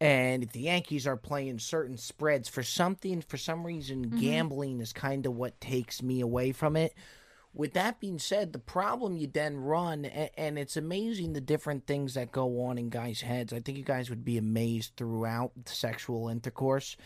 And 0.01 0.43
if 0.43 0.53
the 0.53 0.63
Yankees 0.63 1.07
are 1.07 1.17
playing 1.17 1.59
certain 1.59 1.97
spreads 1.99 2.49
for 2.49 2.63
something, 2.63 3.21
for 3.21 3.37
some 3.37 3.65
reason, 3.65 4.07
mm-hmm. 4.07 4.19
gambling 4.19 4.81
is 4.81 4.93
kind 4.93 5.27
of 5.27 5.37
what 5.37 5.61
takes 5.61 6.03
me 6.03 6.21
away 6.21 6.53
from 6.53 6.77
it. 6.77 6.95
With 7.53 7.75
that 7.75 8.01
being 8.01 8.19
said, 8.19 8.53
the 8.53 8.59
problem 8.59 9.17
you 9.17 9.29
then 9.29 9.57
run, 9.57 10.07
and, 10.07 10.31
and 10.37 10.59
it's 10.59 10.77
amazing 10.77 11.35
the 11.35 11.41
different 11.41 11.87
things 11.87 12.15
that 12.15 12.33
go 12.33 12.65
on 12.65 12.79
in 12.79 12.89
guys' 12.89 13.21
heads. 13.21 13.53
I 13.53 13.61
think 13.61 13.79
you 13.79 13.85
guys 13.85 14.11
would 14.11 14.25
be 14.25 14.39
amazed 14.39 14.95
throughout 14.97 15.53
sexual 15.67 16.29
intercourse. 16.29 16.97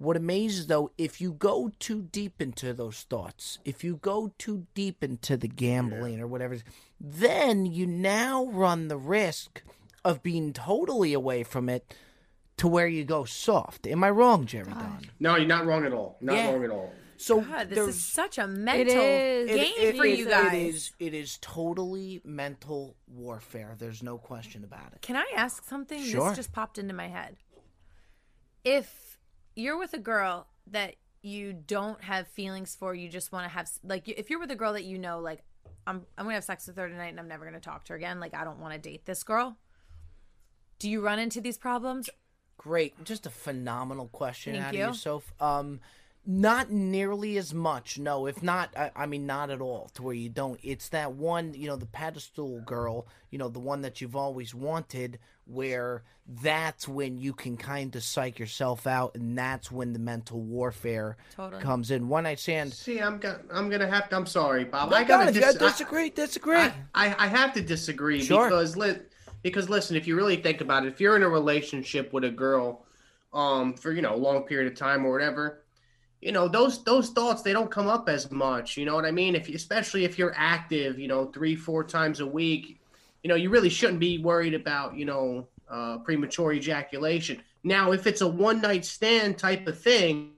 What 0.00 0.16
amazes 0.16 0.66
though, 0.68 0.92
if 0.96 1.20
you 1.20 1.30
go 1.30 1.70
too 1.78 2.08
deep 2.10 2.40
into 2.40 2.72
those 2.72 3.02
thoughts, 3.02 3.58
if 3.66 3.84
you 3.84 3.96
go 3.96 4.32
too 4.38 4.66
deep 4.74 5.04
into 5.04 5.36
the 5.36 5.46
gambling 5.46 6.20
or 6.22 6.26
whatever, 6.26 6.56
then 6.98 7.66
you 7.66 7.86
now 7.86 8.46
run 8.46 8.88
the 8.88 8.96
risk 8.96 9.62
of 10.02 10.22
being 10.22 10.54
totally 10.54 11.12
away 11.12 11.42
from 11.42 11.68
it 11.68 11.94
to 12.56 12.66
where 12.66 12.86
you 12.86 13.04
go 13.04 13.24
soft. 13.26 13.86
Am 13.86 14.02
I 14.02 14.08
wrong, 14.08 14.46
Jerry 14.46 14.72
Don? 14.72 15.02
No, 15.18 15.36
you're 15.36 15.46
not 15.46 15.66
wrong 15.66 15.84
at 15.84 15.92
all. 15.92 16.16
Not 16.22 16.34
Yeah. 16.36 16.50
wrong 16.50 16.64
at 16.64 16.70
all. 16.70 16.94
So 17.18 17.42
God, 17.42 17.68
this 17.68 17.86
is 17.86 18.02
such 18.02 18.38
a 18.38 18.46
mental 18.46 18.96
is. 18.96 19.48
game 19.50 19.74
it- 19.76 19.96
for 19.98 20.06
it- 20.06 20.18
you 20.18 20.24
guys. 20.26 20.54
It 20.54 20.66
is, 20.68 20.92
it 20.98 21.12
is 21.12 21.38
totally 21.42 22.22
mental 22.24 22.96
warfare. 23.06 23.74
There's 23.78 24.02
no 24.02 24.16
question 24.16 24.64
about 24.64 24.94
it. 24.94 25.02
Can 25.02 25.16
I 25.16 25.26
ask 25.36 25.62
something? 25.68 26.02
Sure. 26.02 26.30
This 26.30 26.36
just 26.38 26.52
popped 26.52 26.78
into 26.78 26.94
my 26.94 27.08
head. 27.08 27.36
If 28.64 29.09
you're 29.60 29.78
with 29.78 29.94
a 29.94 29.98
girl 29.98 30.46
that 30.68 30.96
you 31.22 31.52
don't 31.52 32.02
have 32.02 32.26
feelings 32.28 32.74
for, 32.74 32.94
you 32.94 33.08
just 33.08 33.32
want 33.32 33.44
to 33.44 33.50
have 33.50 33.70
like 33.84 34.08
if 34.08 34.30
you're 34.30 34.40
with 34.40 34.50
a 34.50 34.56
girl 34.56 34.72
that 34.72 34.84
you 34.84 34.98
know 34.98 35.20
like 35.20 35.42
I'm 35.86 36.06
I'm 36.16 36.24
going 36.24 36.32
to 36.32 36.36
have 36.36 36.44
sex 36.44 36.66
with 36.66 36.76
her 36.76 36.88
tonight 36.88 37.08
and 37.08 37.20
I'm 37.20 37.28
never 37.28 37.44
going 37.44 37.54
to 37.54 37.60
talk 37.60 37.84
to 37.84 37.92
her 37.92 37.96
again, 37.96 38.20
like 38.20 38.34
I 38.34 38.44
don't 38.44 38.58
want 38.58 38.74
to 38.74 38.78
date 38.78 39.06
this 39.06 39.22
girl. 39.22 39.56
Do 40.78 40.88
you 40.88 41.00
run 41.00 41.18
into 41.18 41.40
these 41.40 41.58
problems? 41.58 42.08
Great, 42.56 43.04
just 43.04 43.26
a 43.26 43.30
phenomenal 43.30 44.08
question 44.08 44.54
Thank 44.54 44.66
out 44.66 44.74
you. 44.74 44.84
of 44.84 44.88
yourself. 44.90 45.32
Um, 45.40 45.80
not 46.26 46.70
nearly 46.70 47.38
as 47.38 47.54
much. 47.54 47.98
No, 47.98 48.26
if 48.26 48.42
not, 48.42 48.76
I, 48.76 48.90
I 48.94 49.06
mean, 49.06 49.26
not 49.26 49.50
at 49.50 49.60
all. 49.60 49.90
To 49.94 50.02
where 50.02 50.14
you 50.14 50.28
don't. 50.28 50.60
It's 50.62 50.88
that 50.90 51.12
one, 51.12 51.54
you 51.54 51.66
know, 51.66 51.76
the 51.76 51.86
pedestal 51.86 52.60
girl. 52.60 53.06
You 53.30 53.38
know, 53.38 53.48
the 53.48 53.58
one 53.60 53.80
that 53.82 54.00
you've 54.00 54.16
always 54.16 54.54
wanted. 54.54 55.18
Where 55.46 56.04
that's 56.42 56.86
when 56.86 57.18
you 57.18 57.32
can 57.32 57.56
kind 57.56 57.96
of 57.96 58.04
psych 58.04 58.38
yourself 58.38 58.86
out, 58.86 59.16
and 59.16 59.36
that's 59.36 59.72
when 59.72 59.92
the 59.92 59.98
mental 59.98 60.40
warfare 60.40 61.16
Totally. 61.34 61.60
comes 61.60 61.90
in. 61.90 62.08
One 62.08 62.22
night 62.22 62.38
stand. 62.38 62.72
See, 62.72 63.00
I'm 63.00 63.18
gonna, 63.18 63.40
I'm 63.52 63.68
gonna 63.68 63.88
have 63.88 64.08
to. 64.10 64.16
I'm 64.16 64.26
sorry, 64.26 64.62
Bob. 64.64 64.92
I 64.92 64.98
I 64.98 65.04
gotta 65.04 65.32
you 65.32 65.40
gotta 65.40 65.54
dis- 65.58 65.62
I- 65.62 65.70
disagree. 65.70 66.10
Disagree. 66.10 66.56
I, 66.58 66.72
I, 66.94 67.16
I 67.18 67.26
have 67.26 67.52
to 67.54 67.62
disagree 67.62 68.22
Sure. 68.22 68.44
because 68.48 68.76
li- 68.76 68.98
because 69.42 69.68
listen, 69.68 69.96
if 69.96 70.06
you 70.06 70.14
really 70.14 70.36
think 70.36 70.60
about 70.60 70.84
it, 70.84 70.92
if 70.92 71.00
you're 71.00 71.16
in 71.16 71.24
a 71.24 71.28
relationship 71.28 72.12
with 72.12 72.22
a 72.24 72.30
girl 72.30 72.84
um, 73.32 73.74
for 73.74 73.90
you 73.90 74.02
know 74.02 74.14
a 74.14 74.16
long 74.16 74.44
period 74.44 74.70
of 74.70 74.78
time 74.78 75.04
or 75.04 75.10
whatever, 75.10 75.59
you 76.20 76.32
know 76.32 76.48
those 76.48 76.84
those 76.84 77.10
thoughts 77.10 77.42
they 77.42 77.52
don't 77.52 77.70
come 77.70 77.88
up 77.88 78.08
as 78.08 78.30
much. 78.30 78.76
You 78.76 78.84
know 78.84 78.94
what 78.94 79.06
I 79.06 79.10
mean? 79.10 79.34
If 79.34 79.48
especially 79.48 80.04
if 80.04 80.18
you're 80.18 80.34
active, 80.36 80.98
you 80.98 81.08
know, 81.08 81.26
three 81.26 81.56
four 81.56 81.84
times 81.84 82.20
a 82.20 82.26
week, 82.26 82.80
you 83.22 83.28
know, 83.28 83.36
you 83.36 83.50
really 83.50 83.70
shouldn't 83.70 84.00
be 84.00 84.18
worried 84.18 84.54
about 84.54 84.96
you 84.96 85.04
know 85.04 85.48
uh, 85.70 85.98
premature 85.98 86.52
ejaculation. 86.52 87.42
Now, 87.62 87.92
if 87.92 88.06
it's 88.06 88.20
a 88.20 88.28
one 88.28 88.60
night 88.60 88.84
stand 88.84 89.38
type 89.38 89.66
of 89.66 89.80
thing, 89.80 90.32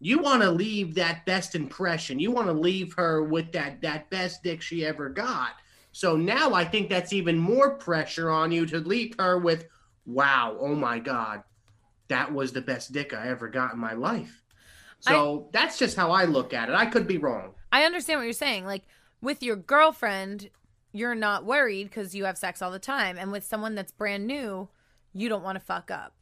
you 0.00 0.18
want 0.18 0.42
to 0.42 0.50
leave 0.50 0.94
that 0.94 1.24
best 1.26 1.54
impression. 1.54 2.18
You 2.18 2.30
want 2.30 2.48
to 2.48 2.52
leave 2.52 2.94
her 2.94 3.24
with 3.24 3.52
that 3.52 3.82
that 3.82 4.10
best 4.10 4.42
dick 4.42 4.62
she 4.62 4.84
ever 4.84 5.08
got. 5.08 5.52
So 5.92 6.16
now 6.16 6.54
I 6.54 6.64
think 6.64 6.90
that's 6.90 7.12
even 7.12 7.38
more 7.38 7.76
pressure 7.76 8.28
on 8.28 8.50
you 8.50 8.66
to 8.66 8.78
leave 8.78 9.14
her 9.18 9.38
with, 9.38 9.66
wow, 10.04 10.56
oh 10.58 10.74
my 10.74 10.98
god, 10.98 11.44
that 12.08 12.32
was 12.32 12.52
the 12.52 12.60
best 12.60 12.92
dick 12.92 13.14
I 13.14 13.28
ever 13.28 13.48
got 13.48 13.74
in 13.74 13.78
my 13.78 13.92
life. 13.92 14.43
So 15.12 15.48
that's 15.52 15.78
just 15.78 15.96
how 15.96 16.10
I 16.12 16.24
look 16.24 16.52
at 16.54 16.68
it. 16.68 16.74
I 16.74 16.86
could 16.86 17.06
be 17.06 17.18
wrong. 17.18 17.54
I 17.72 17.84
understand 17.84 18.20
what 18.20 18.24
you're 18.24 18.32
saying. 18.32 18.64
Like 18.66 18.84
with 19.20 19.42
your 19.42 19.56
girlfriend, 19.56 20.50
you're 20.92 21.14
not 21.14 21.44
worried 21.44 21.84
because 21.84 22.14
you 22.14 22.24
have 22.24 22.38
sex 22.38 22.62
all 22.62 22.70
the 22.70 22.78
time, 22.78 23.16
and 23.18 23.32
with 23.32 23.44
someone 23.44 23.74
that's 23.74 23.92
brand 23.92 24.26
new, 24.26 24.68
you 25.12 25.28
don't 25.28 25.42
want 25.42 25.56
to 25.58 25.64
fuck 25.64 25.90
up. 25.90 26.14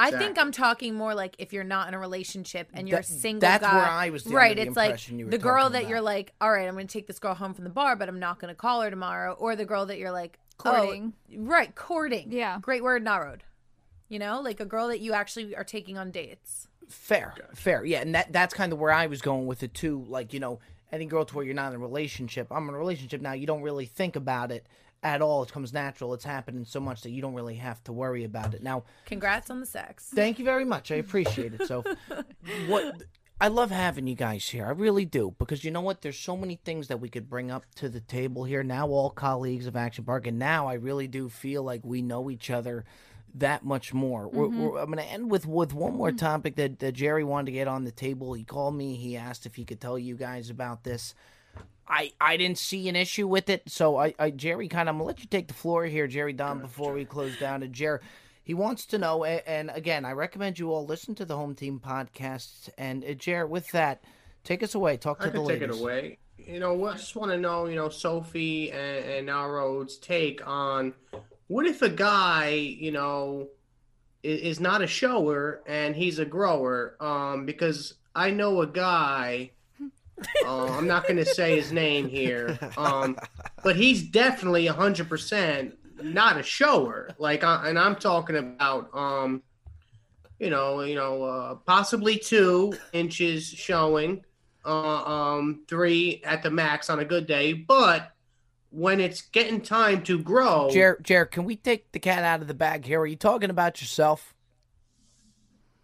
I 0.00 0.12
think 0.12 0.38
I'm 0.38 0.52
talking 0.52 0.94
more 0.94 1.12
like 1.12 1.34
if 1.40 1.52
you're 1.52 1.64
not 1.64 1.88
in 1.88 1.94
a 1.94 1.98
relationship 1.98 2.68
and 2.72 2.88
you're 2.88 2.98
That- 3.00 3.08
a 3.10 3.12
single 3.12 3.40
that's 3.40 3.64
guy. 3.64 3.74
where 3.74 3.84
I 3.84 4.10
was 4.10 4.24
right. 4.28 4.56
it's 4.56 4.76
like 4.76 5.10
you 5.10 5.24
were 5.24 5.30
the 5.32 5.38
girl 5.38 5.70
that 5.70 5.78
about. 5.80 5.90
you're 5.90 6.00
like, 6.00 6.32
all 6.40 6.52
right, 6.52 6.68
I'm 6.68 6.74
going 6.74 6.86
to 6.86 6.92
take 6.92 7.08
this 7.08 7.18
girl 7.18 7.34
home 7.34 7.52
from 7.52 7.64
the 7.64 7.70
bar, 7.70 7.96
but 7.96 8.08
I'm 8.08 8.20
not 8.20 8.38
going 8.38 8.50
to 8.50 8.54
call 8.54 8.80
her 8.82 8.90
tomorrow. 8.90 9.32
Or 9.32 9.56
the 9.56 9.64
girl 9.64 9.86
that 9.86 9.98
you're 9.98 10.12
like, 10.12 10.38
oh, 10.64 10.70
Courting. 10.70 11.14
right, 11.36 11.74
courting. 11.74 12.30
Yeah. 12.30 12.58
Great 12.62 12.84
word, 12.84 13.02
narrowed. 13.02 13.42
You 14.08 14.20
know, 14.20 14.40
like 14.40 14.60
a 14.60 14.64
girl 14.64 14.86
that 14.86 15.00
you 15.00 15.14
actually 15.14 15.56
are 15.56 15.64
taking 15.64 15.98
on 15.98 16.12
dates. 16.12 16.68
Fair, 16.88 17.34
fair, 17.54 17.84
yeah, 17.84 18.00
and 18.00 18.14
that 18.14 18.32
that's 18.32 18.54
kind 18.54 18.72
of 18.72 18.78
where 18.78 18.92
I 18.92 19.06
was 19.06 19.20
going 19.20 19.46
with 19.46 19.62
it 19.62 19.74
too. 19.74 20.04
Like 20.08 20.32
you 20.32 20.40
know, 20.40 20.60
any 20.92 21.04
girl 21.06 21.24
to 21.24 21.34
where 21.34 21.44
you're 21.44 21.54
not 21.54 21.72
in 21.72 21.76
a 21.76 21.78
relationship. 21.78 22.48
I'm 22.50 22.68
in 22.68 22.74
a 22.74 22.78
relationship 22.78 23.20
now. 23.20 23.32
You 23.32 23.46
don't 23.46 23.62
really 23.62 23.86
think 23.86 24.16
about 24.16 24.50
it 24.50 24.66
at 25.02 25.22
all. 25.22 25.42
It 25.42 25.52
comes 25.52 25.72
natural. 25.72 26.14
It's 26.14 26.24
happening 26.24 26.64
so 26.64 26.80
much 26.80 27.02
that 27.02 27.10
you 27.10 27.22
don't 27.22 27.34
really 27.34 27.56
have 27.56 27.82
to 27.84 27.92
worry 27.92 28.24
about 28.24 28.54
it. 28.54 28.62
Now, 28.62 28.84
Congrats 29.06 29.50
on 29.50 29.60
the 29.60 29.66
sex. 29.66 30.10
thank 30.14 30.38
you 30.38 30.44
very 30.44 30.64
much. 30.64 30.90
I 30.90 30.96
appreciate 30.96 31.54
it. 31.54 31.66
So, 31.66 31.84
what 32.66 33.02
I 33.40 33.48
love 33.48 33.70
having 33.70 34.06
you 34.08 34.16
guys 34.16 34.48
here. 34.48 34.66
I 34.66 34.70
really 34.70 35.04
do 35.04 35.34
because 35.38 35.62
you 35.62 35.70
know 35.70 35.80
what? 35.80 36.02
There's 36.02 36.18
so 36.18 36.36
many 36.36 36.56
things 36.56 36.88
that 36.88 37.00
we 37.00 37.08
could 37.08 37.28
bring 37.30 37.50
up 37.50 37.64
to 37.76 37.88
the 37.88 38.00
table 38.00 38.44
here. 38.44 38.64
Now, 38.64 38.88
all 38.88 39.10
colleagues 39.10 39.66
of 39.66 39.76
Action 39.76 40.04
Park, 40.04 40.26
and 40.26 40.38
now 40.38 40.66
I 40.66 40.74
really 40.74 41.06
do 41.06 41.28
feel 41.28 41.62
like 41.62 41.82
we 41.84 42.02
know 42.02 42.30
each 42.30 42.50
other 42.50 42.84
that 43.34 43.64
much 43.64 43.94
more. 43.94 44.28
We're, 44.28 44.48
we're, 44.48 44.78
I'm 44.78 44.90
going 44.90 44.98
to 44.98 45.12
end 45.12 45.30
with 45.30 45.46
with 45.46 45.74
one 45.74 45.96
more 45.96 46.12
topic 46.12 46.56
that, 46.56 46.78
that 46.80 46.92
Jerry 46.92 47.24
wanted 47.24 47.46
to 47.46 47.52
get 47.52 47.68
on 47.68 47.84
the 47.84 47.92
table. 47.92 48.32
He 48.32 48.44
called 48.44 48.74
me. 48.74 48.96
He 48.96 49.16
asked 49.16 49.46
if 49.46 49.54
he 49.54 49.64
could 49.64 49.80
tell 49.80 49.98
you 49.98 50.16
guys 50.16 50.50
about 50.50 50.84
this. 50.84 51.14
I, 51.88 52.12
I 52.20 52.36
didn't 52.36 52.58
see 52.58 52.88
an 52.88 52.96
issue 52.96 53.26
with 53.26 53.48
it, 53.48 53.62
so 53.66 53.96
I, 53.96 54.14
I 54.18 54.30
Jerry 54.30 54.68
kind 54.68 54.88
of 54.88 54.94
I'm 54.94 54.98
gonna 54.98 55.06
let 55.06 55.20
you 55.20 55.26
take 55.26 55.48
the 55.48 55.54
floor 55.54 55.86
here, 55.86 56.06
Jerry 56.06 56.34
Don, 56.34 56.60
before 56.60 56.92
we 56.92 57.06
close 57.06 57.38
down. 57.38 57.62
And 57.62 57.72
Jerry, 57.72 58.00
he 58.44 58.52
wants 58.52 58.84
to 58.86 58.98
know, 58.98 59.24
and 59.24 59.70
again, 59.72 60.04
I 60.04 60.12
recommend 60.12 60.58
you 60.58 60.70
all 60.70 60.84
listen 60.84 61.14
to 61.16 61.24
the 61.24 61.36
Home 61.36 61.54
Team 61.54 61.80
podcast. 61.84 62.68
And 62.76 63.04
uh, 63.04 63.14
Jerry, 63.14 63.46
with 63.46 63.70
that, 63.72 64.04
take 64.44 64.62
us 64.62 64.74
away. 64.74 64.98
Talk 64.98 65.20
to 65.20 65.28
I 65.28 65.30
the 65.30 65.38
could 65.38 65.48
take 65.48 65.62
it 65.62 65.70
away. 65.70 66.18
You 66.36 66.60
know, 66.60 66.86
I 66.86 66.92
just 66.92 67.16
want 67.16 67.32
to 67.32 67.38
know, 67.38 67.66
you 67.66 67.76
know, 67.76 67.88
Sophie 67.88 68.70
and, 68.70 69.04
and 69.04 69.26
Narroad's 69.26 69.96
take 69.96 70.46
on 70.46 70.94
what 71.48 71.66
if 71.66 71.82
a 71.82 71.88
guy, 71.88 72.50
you 72.50 72.92
know, 72.92 73.48
is, 74.22 74.40
is 74.40 74.60
not 74.60 74.82
a 74.82 74.86
shower 74.86 75.62
and 75.66 75.96
he's 75.96 76.18
a 76.18 76.24
grower? 76.24 76.96
Um, 77.00 77.44
because 77.44 77.94
I 78.14 78.30
know 78.30 78.62
a 78.62 78.66
guy. 78.66 79.50
Uh, 80.44 80.66
I'm 80.72 80.88
not 80.88 81.04
going 81.04 81.18
to 81.18 81.24
say 81.24 81.54
his 81.54 81.70
name 81.70 82.08
here, 82.08 82.58
um, 82.76 83.16
but 83.62 83.76
he's 83.76 84.02
definitely 84.02 84.66
a 84.66 84.72
hundred 84.72 85.08
percent 85.08 85.78
not 86.02 86.38
a 86.38 86.42
shower. 86.42 87.10
Like, 87.18 87.44
I, 87.44 87.68
and 87.68 87.78
I'm 87.78 87.96
talking 87.96 88.36
about, 88.36 88.94
um, 88.94 89.42
you 90.38 90.50
know, 90.50 90.82
you 90.82 90.94
know, 90.94 91.22
uh, 91.22 91.54
possibly 91.54 92.18
two 92.18 92.72
inches 92.92 93.48
showing, 93.48 94.24
uh, 94.64 95.04
um, 95.04 95.64
three 95.68 96.22
at 96.24 96.42
the 96.42 96.50
max 96.50 96.90
on 96.90 97.00
a 97.00 97.04
good 97.04 97.26
day. 97.26 97.52
But 97.52 98.12
when 98.70 99.00
it's 99.00 99.22
getting 99.22 99.60
time 99.60 100.02
to 100.04 100.18
grow, 100.18 100.68
Jer, 100.70 100.98
Jer, 101.02 101.24
can 101.26 101.44
we 101.44 101.56
take 101.56 101.90
the 101.92 101.98
cat 101.98 102.22
out 102.24 102.40
of 102.42 102.48
the 102.48 102.54
bag 102.54 102.84
here? 102.84 103.00
Are 103.00 103.06
you 103.06 103.16
talking 103.16 103.50
about 103.50 103.80
yourself? 103.80 104.34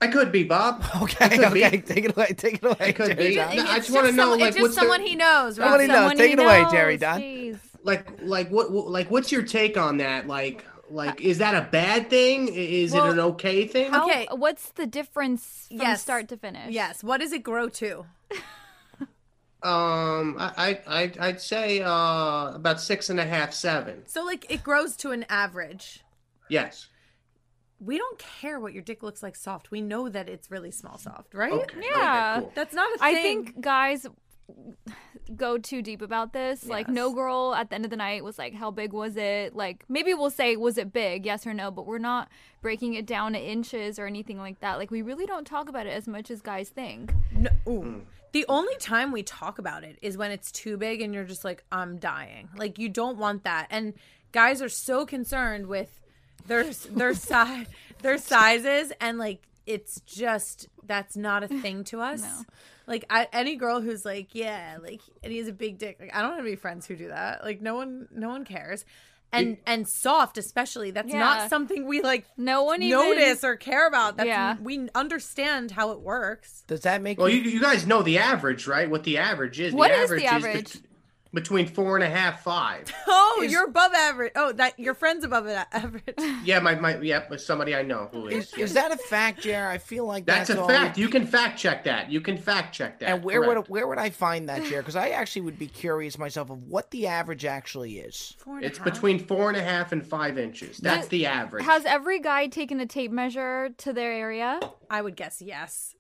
I 0.01 0.09
could 0.09 0.31
be 0.33 0.45
Bob. 0.45 0.85
Okay, 1.03 1.39
could 1.39 1.53
be. 1.55 1.61
take 1.81 2.05
it 2.05 2.17
away, 2.17 2.27
take 2.37 2.55
it 2.57 2.65
away. 2.65 2.77
It 2.91 2.97
could 2.97 3.17
Jerry 3.17 3.29
be. 3.31 3.35
Don. 3.37 3.57
No, 3.57 3.63
I 3.65 3.77
It's 3.77 3.87
just 3.87 3.91
wanna 3.97 4.13
know, 4.13 4.31
like, 4.33 4.41
it's 4.49 4.57
just 4.57 4.63
what's 4.63 4.75
the- 4.75 4.81
someone 4.83 5.01
he 5.01 5.15
knows, 5.15 5.59
right? 5.59 5.65
Somebody 5.67 5.87
knows. 5.87 6.11
Take 6.13 6.27
he 6.27 6.33
it 6.35 6.39
away, 6.39 6.67
Jerry 6.71 6.97
Don. 6.99 7.21
jeez. 7.21 7.59
Like, 7.85 8.07
like 8.23 8.51
what, 8.51 8.71
what, 8.71 8.89
like, 8.91 9.11
what's 9.11 9.33
your 9.33 9.43
take 9.43 9.77
on 9.79 9.99
that? 9.99 10.27
Like, 10.27 10.65
like, 10.91 11.21
is 11.23 11.39
that 11.39 11.55
a 11.55 11.67
bad 11.71 12.11
thing? 12.11 12.49
Is 12.49 12.93
Well, 12.93 13.07
it 13.07 13.13
an 13.13 13.21
okay 13.21 13.67
thing? 13.67 13.93
How, 13.93 14.05
Okay. 14.05 14.27
What's 14.31 14.71
the 14.73 14.87
difference 14.87 15.67
from 15.69 15.79
Yes. 15.79 16.03
start 16.03 16.29
to 16.29 16.37
finish? 16.37 16.71
Yes. 16.71 17.03
What 17.03 17.21
does 17.21 17.33
it 17.33 17.43
grow 17.43 17.69
to? 17.71 18.05
Um, 19.65 20.37
I, 20.39 20.53
I, 20.57 20.81
I'd, 21.03 21.19
I'd 21.19 21.41
say 21.41 21.81
uh 21.81 22.53
about 22.55 22.81
six 22.81 23.09
and 23.09 23.19
a 23.19 23.25
half, 23.25 23.53
seven. 23.55 24.03
So 24.07 24.23
like 24.25 24.47
it 24.51 24.63
grows 24.63 24.97
to 24.99 25.11
an 25.11 25.25
average. 25.29 26.05
Yes. 26.49 26.89
We 27.81 27.99
don't 27.99 28.19
care 28.19 28.61
what 28.61 28.73
your 28.73 28.83
dick 28.83 29.03
looks 29.03 29.23
like 29.23 29.37
soft. 29.37 29.71
We 29.71 29.81
know 29.81 30.09
that 30.09 30.29
it's 30.29 30.51
really 30.51 30.71
small 30.71 30.99
soft, 30.99 31.35
right? 31.35 31.53
Okay. 31.53 31.81
Yeah. 31.83 32.35
Okay, 32.37 32.41
cool. 32.41 32.53
That's 32.55 32.75
not 32.75 32.95
a 32.95 32.99
thing. 32.99 33.17
I 33.17 33.23
think 33.23 33.61
guys 33.61 34.07
go 35.35 35.57
too 35.59 35.83
deep 35.83 36.03
about 36.03 36.33
this. 36.33 36.67
Like, 36.67 36.89
no 36.89 37.13
girl 37.13 37.55
at 37.55 37.71
the 37.71 37.77
end 37.77 37.85
of 37.85 37.91
the 37.91 37.97
night 37.97 38.23
was 38.23 38.39
like, 38.39 38.55
"How 38.55 38.71
big 38.71 38.93
was 38.93 39.17
it?" 39.17 39.57
Like, 39.57 39.85
maybe 39.89 40.13
we'll 40.15 40.31
say, 40.31 40.57
"Was 40.57 40.77
it 40.79 40.93
big?" 40.93 41.25
Yes 41.25 41.47
or 41.47 41.55
no, 41.55 41.71
but 41.71 41.87
we're 41.87 41.99
not 41.99 42.29
breaking 42.61 42.95
it 42.95 43.07
down 43.07 43.33
to 43.33 43.39
inches 43.39 43.99
or 43.99 44.07
anything 44.07 44.39
like 44.39 44.61
that. 44.61 44.79
Like, 44.79 44.91
we 44.91 45.03
really 45.03 45.27
don't 45.27 45.47
talk 45.47 45.69
about 45.69 45.87
it 45.87 45.91
as 45.91 46.07
much 46.07 46.31
as 46.31 46.41
guys 46.43 46.69
think. 46.69 47.13
No, 47.33 47.51
ooh. 47.67 48.03
The 48.35 48.45
only 48.49 48.75
time 48.79 49.13
we 49.13 49.23
talk 49.23 49.61
about 49.61 49.85
it 49.85 49.97
is 50.03 50.19
when 50.19 50.33
it's 50.33 50.51
too 50.51 50.77
big 50.77 51.01
and 51.01 51.15
you're 51.15 51.23
just 51.23 51.45
like, 51.45 51.63
I'm 51.71 51.99
dying. 51.99 52.49
Like 52.57 52.81
you 52.81 52.89
don't 52.89 53.17
want 53.17 53.45
that. 53.45 53.69
And 53.71 53.95
guys 54.33 54.61
are 54.61 54.69
so 54.69 55.07
concerned 55.07 55.69
with 55.69 56.01
their 56.49 56.65
their 56.91 57.15
size 57.15 57.67
their 58.03 58.19
sizes 58.19 58.93
and 59.01 59.19
like 59.19 59.47
it's 59.67 60.01
just 60.01 60.67
that's 60.83 61.17
not 61.17 61.45
a 61.45 61.49
thing 61.49 61.85
to 61.85 62.01
us. 62.01 62.25
Like 62.89 63.05
I, 63.09 63.29
any 63.33 63.55
girl 63.55 63.81
who's 63.81 64.05
like, 64.05 64.35
yeah, 64.35 64.79
like 64.83 65.01
and 65.23 65.31
he 65.31 65.39
has 65.39 65.47
a 65.47 65.53
big 65.53 65.79
dick. 65.79 65.99
Like 66.01 66.13
I 66.13 66.21
don't 66.21 66.35
have 66.35 66.45
any 66.45 66.57
friends 66.57 66.87
who 66.87 66.97
do 66.97 67.09
that. 67.11 67.45
Like 67.45 67.63
no 67.63 67.77
one 67.77 68.09
no 68.11 68.31
one 68.31 68.45
cares. 68.45 68.85
And 69.39 69.57
and 69.67 69.89
soft 69.89 70.39
especially. 70.39 70.91
That's 70.91 71.09
Yeah. 71.13 71.19
not 71.19 71.51
something 71.51 71.87
we 71.87 72.03
like 72.03 72.25
No 72.37 72.63
one 72.65 72.83
even 72.83 72.99
notice 72.99 73.45
or 73.45 73.57
care 73.57 73.87
about. 73.87 74.17
That's 74.17 74.27
Yeah. 74.29 74.57
we 74.61 74.89
understand 74.95 75.71
how 75.73 75.91
it 75.93 76.01
works. 76.01 76.65
Does 76.67 76.81
that 76.81 77.03
make 77.03 77.19
Well, 77.19 77.29
you? 77.29 77.41
you, 77.43 77.51
you 77.51 77.61
guys 77.61 77.87
know 77.87 78.03
the 78.03 78.19
average, 78.19 78.67
right? 78.67 78.89
What 78.89 79.05
the 79.05 79.19
average 79.19 79.61
is. 79.61 79.73
What 79.75 79.89
the 79.91 80.03
is 80.03 80.11
the 80.11 80.17
bet- 80.17 80.25
average? 80.33 80.77
Between 81.35 81.67
four 81.67 81.97
and 81.97 82.05
a 82.05 82.09
half, 82.09 82.43
five. 82.43 82.93
Oh, 83.37 83.43
you're 83.43 83.65
above 83.65 83.93
average. 83.95 84.33
Oh, 84.37 84.53
that 84.53 84.79
your 84.79 84.95
friend's 84.95 85.25
above 85.25 85.49
average. 85.49 86.15
yeah, 86.45 86.61
my, 86.61 86.77
my 86.77 86.99
yeah, 86.99 87.25
but 87.29 87.41
somebody 87.41 87.75
I 87.75 87.83
know 87.83 88.09
who 88.13 88.29
is. 88.29 88.53
Is, 88.53 88.59
is 88.59 88.75
that 88.75 88.93
a 88.93 88.97
fact, 88.97 89.43
Jer? 89.43 89.67
I 89.67 89.79
feel 89.79 90.07
like 90.07 90.25
That's, 90.25 90.49
that's, 90.49 90.61
a 90.61 90.67
fact. 90.67 90.97
You 90.99 91.09
can 91.09 91.27
fact 91.27 91.59
check 91.59 91.85
that. 91.85 92.11
You 92.11 92.21
can 92.21 92.39
fact 92.39 92.75
check 92.75 93.01
that. 93.01 93.09
And 93.09 93.25
where 93.25 93.43
would 93.43 93.69
where 93.69 93.89
would 93.89 93.99
I 93.99 94.11
find 94.11 94.49
that, 94.49 94.63
Jer? 94.65 94.79
Because 94.79 94.97
I 95.05 95.11
actually 95.11 95.43
would 95.43 95.59
be 95.59 95.67
curious 95.67 96.17
myself 96.17 96.51
of 96.51 96.63
what 96.63 96.91
the 96.93 97.07
average 97.09 97.45
actually 97.45 97.99
is. 97.99 98.37
Four 98.39 98.57
and 98.57 98.65
a 98.65 98.69
It's 98.69 98.79
half. 98.79 98.85
between 98.85 99.19
four 99.19 99.49
and 99.49 99.57
a 99.57 99.63
half 99.63 99.93
and 99.93 100.07
five 100.07 100.39
inches. 100.39 100.79
That's 100.79 101.09
the 101.09 101.27
average. 101.27 101.65
Has 101.65 101.85
every 101.85 102.21
guy 102.21 102.47
taken 102.47 102.79
a 102.81 102.87
tape 102.87 103.11
measure 103.11 103.71
to 103.79 103.93
their 103.93 104.13
area? 104.13 104.61
I 104.89 105.03
would 105.03 105.17
guess 105.17 105.43
yes. 105.43 105.95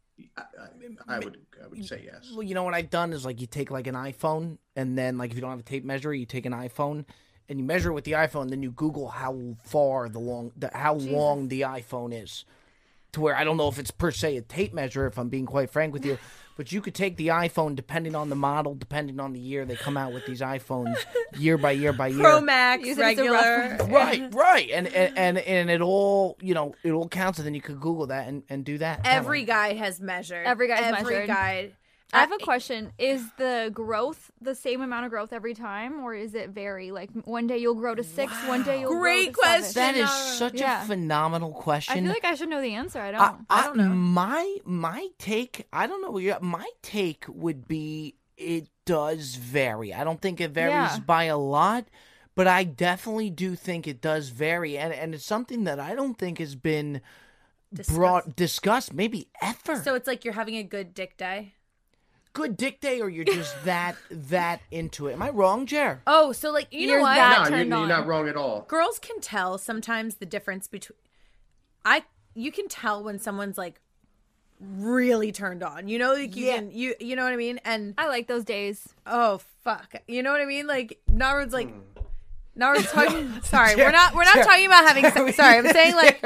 I 1.08 1.18
would 1.18 1.38
I 1.62 1.66
would 1.68 1.86
say 1.86 2.02
yes. 2.04 2.30
Well, 2.32 2.42
you 2.42 2.54
know 2.54 2.62
what 2.62 2.74
I've 2.74 2.90
done 2.90 3.12
is 3.12 3.24
like 3.24 3.40
you 3.40 3.46
take 3.46 3.70
like 3.70 3.86
an 3.86 3.94
iPhone, 3.94 4.58
and 4.76 4.96
then 4.96 5.18
like 5.18 5.30
if 5.30 5.36
you 5.36 5.40
don't 5.40 5.50
have 5.50 5.60
a 5.60 5.64
tape 5.64 5.84
measure, 5.84 6.12
you 6.14 6.26
take 6.26 6.46
an 6.46 6.52
iPhone 6.52 7.04
and 7.48 7.58
you 7.58 7.64
measure 7.64 7.90
it 7.90 7.94
with 7.94 8.04
the 8.04 8.12
iPhone. 8.12 8.50
Then 8.50 8.62
you 8.62 8.70
Google 8.70 9.08
how 9.08 9.56
far 9.64 10.08
the 10.08 10.18
long, 10.18 10.52
the, 10.56 10.70
how 10.72 10.94
long 10.94 11.48
the 11.48 11.62
iPhone 11.62 12.22
is, 12.22 12.44
to 13.14 13.20
where 13.20 13.34
I 13.36 13.42
don't 13.44 13.56
know 13.56 13.68
if 13.68 13.78
it's 13.78 13.90
per 13.90 14.10
se 14.10 14.36
a 14.36 14.42
tape 14.42 14.72
measure. 14.74 15.06
If 15.06 15.18
I'm 15.18 15.28
being 15.28 15.46
quite 15.46 15.70
frank 15.70 15.92
with 15.92 16.04
you, 16.04 16.18
but 16.56 16.70
you 16.70 16.80
could 16.80 16.94
take 16.94 17.16
the 17.16 17.28
iPhone 17.28 17.74
depending 17.74 18.14
on 18.14 18.28
the 18.28 18.36
model, 18.36 18.74
depending 18.74 19.18
on 19.18 19.32
the 19.32 19.40
year 19.40 19.64
they 19.64 19.74
come 19.76 19.96
out 19.96 20.12
with 20.12 20.24
these 20.26 20.40
iPhones 20.40 20.96
year 21.38 21.56
by 21.58 21.72
year 21.72 21.92
by 21.92 22.08
year. 22.08 22.20
Pro 22.20 22.40
Max, 22.40 22.84
Use 22.86 22.98
it 22.98 23.02
as 23.02 23.18
a 23.18 23.22
regular. 23.22 23.76
Right, 23.88 24.32
right, 24.34 24.70
and, 24.70 24.86
and 24.88 25.16
and 25.18 25.38
and 25.38 25.70
it 25.70 25.80
all 25.80 26.36
you 26.40 26.54
know 26.54 26.74
it 26.84 26.92
all 26.92 27.08
counts, 27.08 27.38
and 27.38 27.46
then 27.46 27.54
you 27.54 27.60
could 27.62 27.80
Google 27.80 28.06
that 28.08 28.28
and, 28.28 28.42
and 28.48 28.64
do 28.64 28.78
that. 28.78 29.02
that 29.04 29.14
Every 29.16 29.40
way. 29.40 29.46
guy 29.46 29.72
has 29.74 30.00
measured. 30.00 30.46
Every 30.46 30.68
guy's 30.68 30.82
Every 30.94 31.14
measured. 31.14 31.26
guy. 31.28 31.70
I 32.14 32.20
have 32.20 32.32
a 32.32 32.38
question. 32.38 32.92
Is 32.98 33.22
the 33.36 33.70
growth 33.72 34.30
the 34.40 34.54
same 34.54 34.80
amount 34.80 35.04
of 35.06 35.10
growth 35.10 35.32
every 35.32 35.54
time, 35.54 36.00
or 36.00 36.14
is 36.14 36.34
it 36.34 36.50
vary? 36.50 36.90
Like 36.92 37.10
one 37.24 37.46
day 37.46 37.58
you'll 37.58 37.74
grow 37.74 37.94
to 37.94 38.04
six, 38.04 38.32
one 38.46 38.62
day 38.62 38.80
you'll 38.80 38.92
Great 38.98 39.32
grow 39.32 39.42
to 39.56 39.62
seven? 39.62 39.94
question. 39.94 40.04
That 40.04 40.30
is 40.30 40.38
such 40.38 40.54
Yeah. 40.54 40.82
a 40.84 40.86
phenomenal 40.86 41.52
question. 41.52 41.98
I 41.98 42.00
feel 42.00 42.08
like 42.10 42.24
I 42.24 42.34
should 42.34 42.48
know 42.48 42.60
the 42.62 42.74
answer. 42.74 43.00
I 43.00 43.10
don't. 43.10 43.20
I, 43.20 43.34
I 43.50 43.62
don't 43.64 43.76
know. 43.76 43.88
My 43.88 44.56
my 44.64 45.08
take, 45.18 45.66
I 45.72 45.86
don't 45.86 46.00
know. 46.02 46.38
My 46.40 46.68
take 46.82 47.24
would 47.28 47.66
be 47.68 48.14
it 48.36 48.68
does 48.84 49.36
vary. 49.36 49.92
I 49.94 50.04
don't 50.04 50.20
think 50.20 50.40
it 50.40 50.50
varies 50.50 50.72
Yeah. 50.72 50.98
by 51.06 51.24
a 51.24 51.38
lot, 51.38 51.86
but 52.34 52.46
I 52.48 52.64
definitely 52.64 53.30
do 53.30 53.54
think 53.54 53.86
it 53.86 54.00
does 54.00 54.28
vary, 54.30 54.76
and 54.78 54.92
and 54.92 55.14
it's 55.14 55.24
something 55.24 55.64
that 55.64 55.78
I 55.80 55.94
don't 55.94 56.18
think 56.18 56.38
has 56.38 56.54
been 56.54 57.00
brought 57.88 58.36
discussed 58.36 58.92
maybe 58.92 59.28
ever. 59.42 59.76
So 59.82 59.94
it's 59.94 60.06
like 60.06 60.24
you're 60.24 60.34
having 60.34 60.56
a 60.56 60.62
good 60.62 60.94
dick 60.94 61.16
day. 61.16 61.54
Good 62.34 62.56
dick 62.56 62.80
day, 62.80 63.00
or 63.00 63.08
you're 63.08 63.24
just 63.24 63.54
that 63.64 63.96
that 64.10 64.60
into 64.70 65.06
it. 65.06 65.14
Am 65.14 65.22
I 65.22 65.30
wrong, 65.30 65.64
Jer? 65.66 66.02
Oh, 66.06 66.32
so 66.32 66.50
like 66.50 66.68
you 66.72 66.88
You're 66.88 66.98
know 66.98 67.02
what? 67.04 67.14
that- 67.14 67.50
no, 67.50 67.56
you're, 67.56 67.66
you're 67.66 67.86
not 67.86 68.06
wrong 68.06 68.28
at 68.28 68.36
all. 68.36 68.62
Girls 68.68 68.98
can 68.98 69.20
tell 69.20 69.56
sometimes 69.56 70.16
the 70.16 70.26
difference 70.26 70.66
between 70.68 70.98
I 71.84 72.02
you 72.34 72.50
can 72.52 72.68
tell 72.68 73.02
when 73.02 73.18
someone's 73.18 73.56
like 73.56 73.80
really 74.60 75.32
turned 75.32 75.62
on. 75.62 75.88
You 75.88 75.98
know, 75.98 76.12
like 76.14 76.36
you 76.36 76.46
Yeah. 76.46 76.56
can 76.56 76.70
you 76.70 76.94
you 77.00 77.16
know 77.16 77.24
what 77.24 77.32
I 77.32 77.36
mean? 77.36 77.60
And 77.64 77.94
I 77.98 78.08
like 78.08 78.26
those 78.26 78.44
days. 78.44 78.88
oh 79.06 79.40
fuck. 79.62 79.94
You 80.08 80.22
know 80.22 80.30
what 80.32 80.40
I 80.40 80.44
mean? 80.46 80.66
Like 80.66 81.00
Narud's 81.10 81.52
like 81.52 81.70
hmm. 81.70 81.93
Narud's 82.56 82.90
talking 82.92 83.40
sorry, 83.42 83.74
we're 83.76 83.90
not 83.90 84.14
we're 84.14 84.24
not 84.24 84.36
talking 84.44 84.66
about 84.66 84.84
having 84.86 85.04
sex. 85.10 85.36
Sorry, 85.36 85.58
I'm 85.58 85.68
saying 85.72 85.94
like 85.94 86.24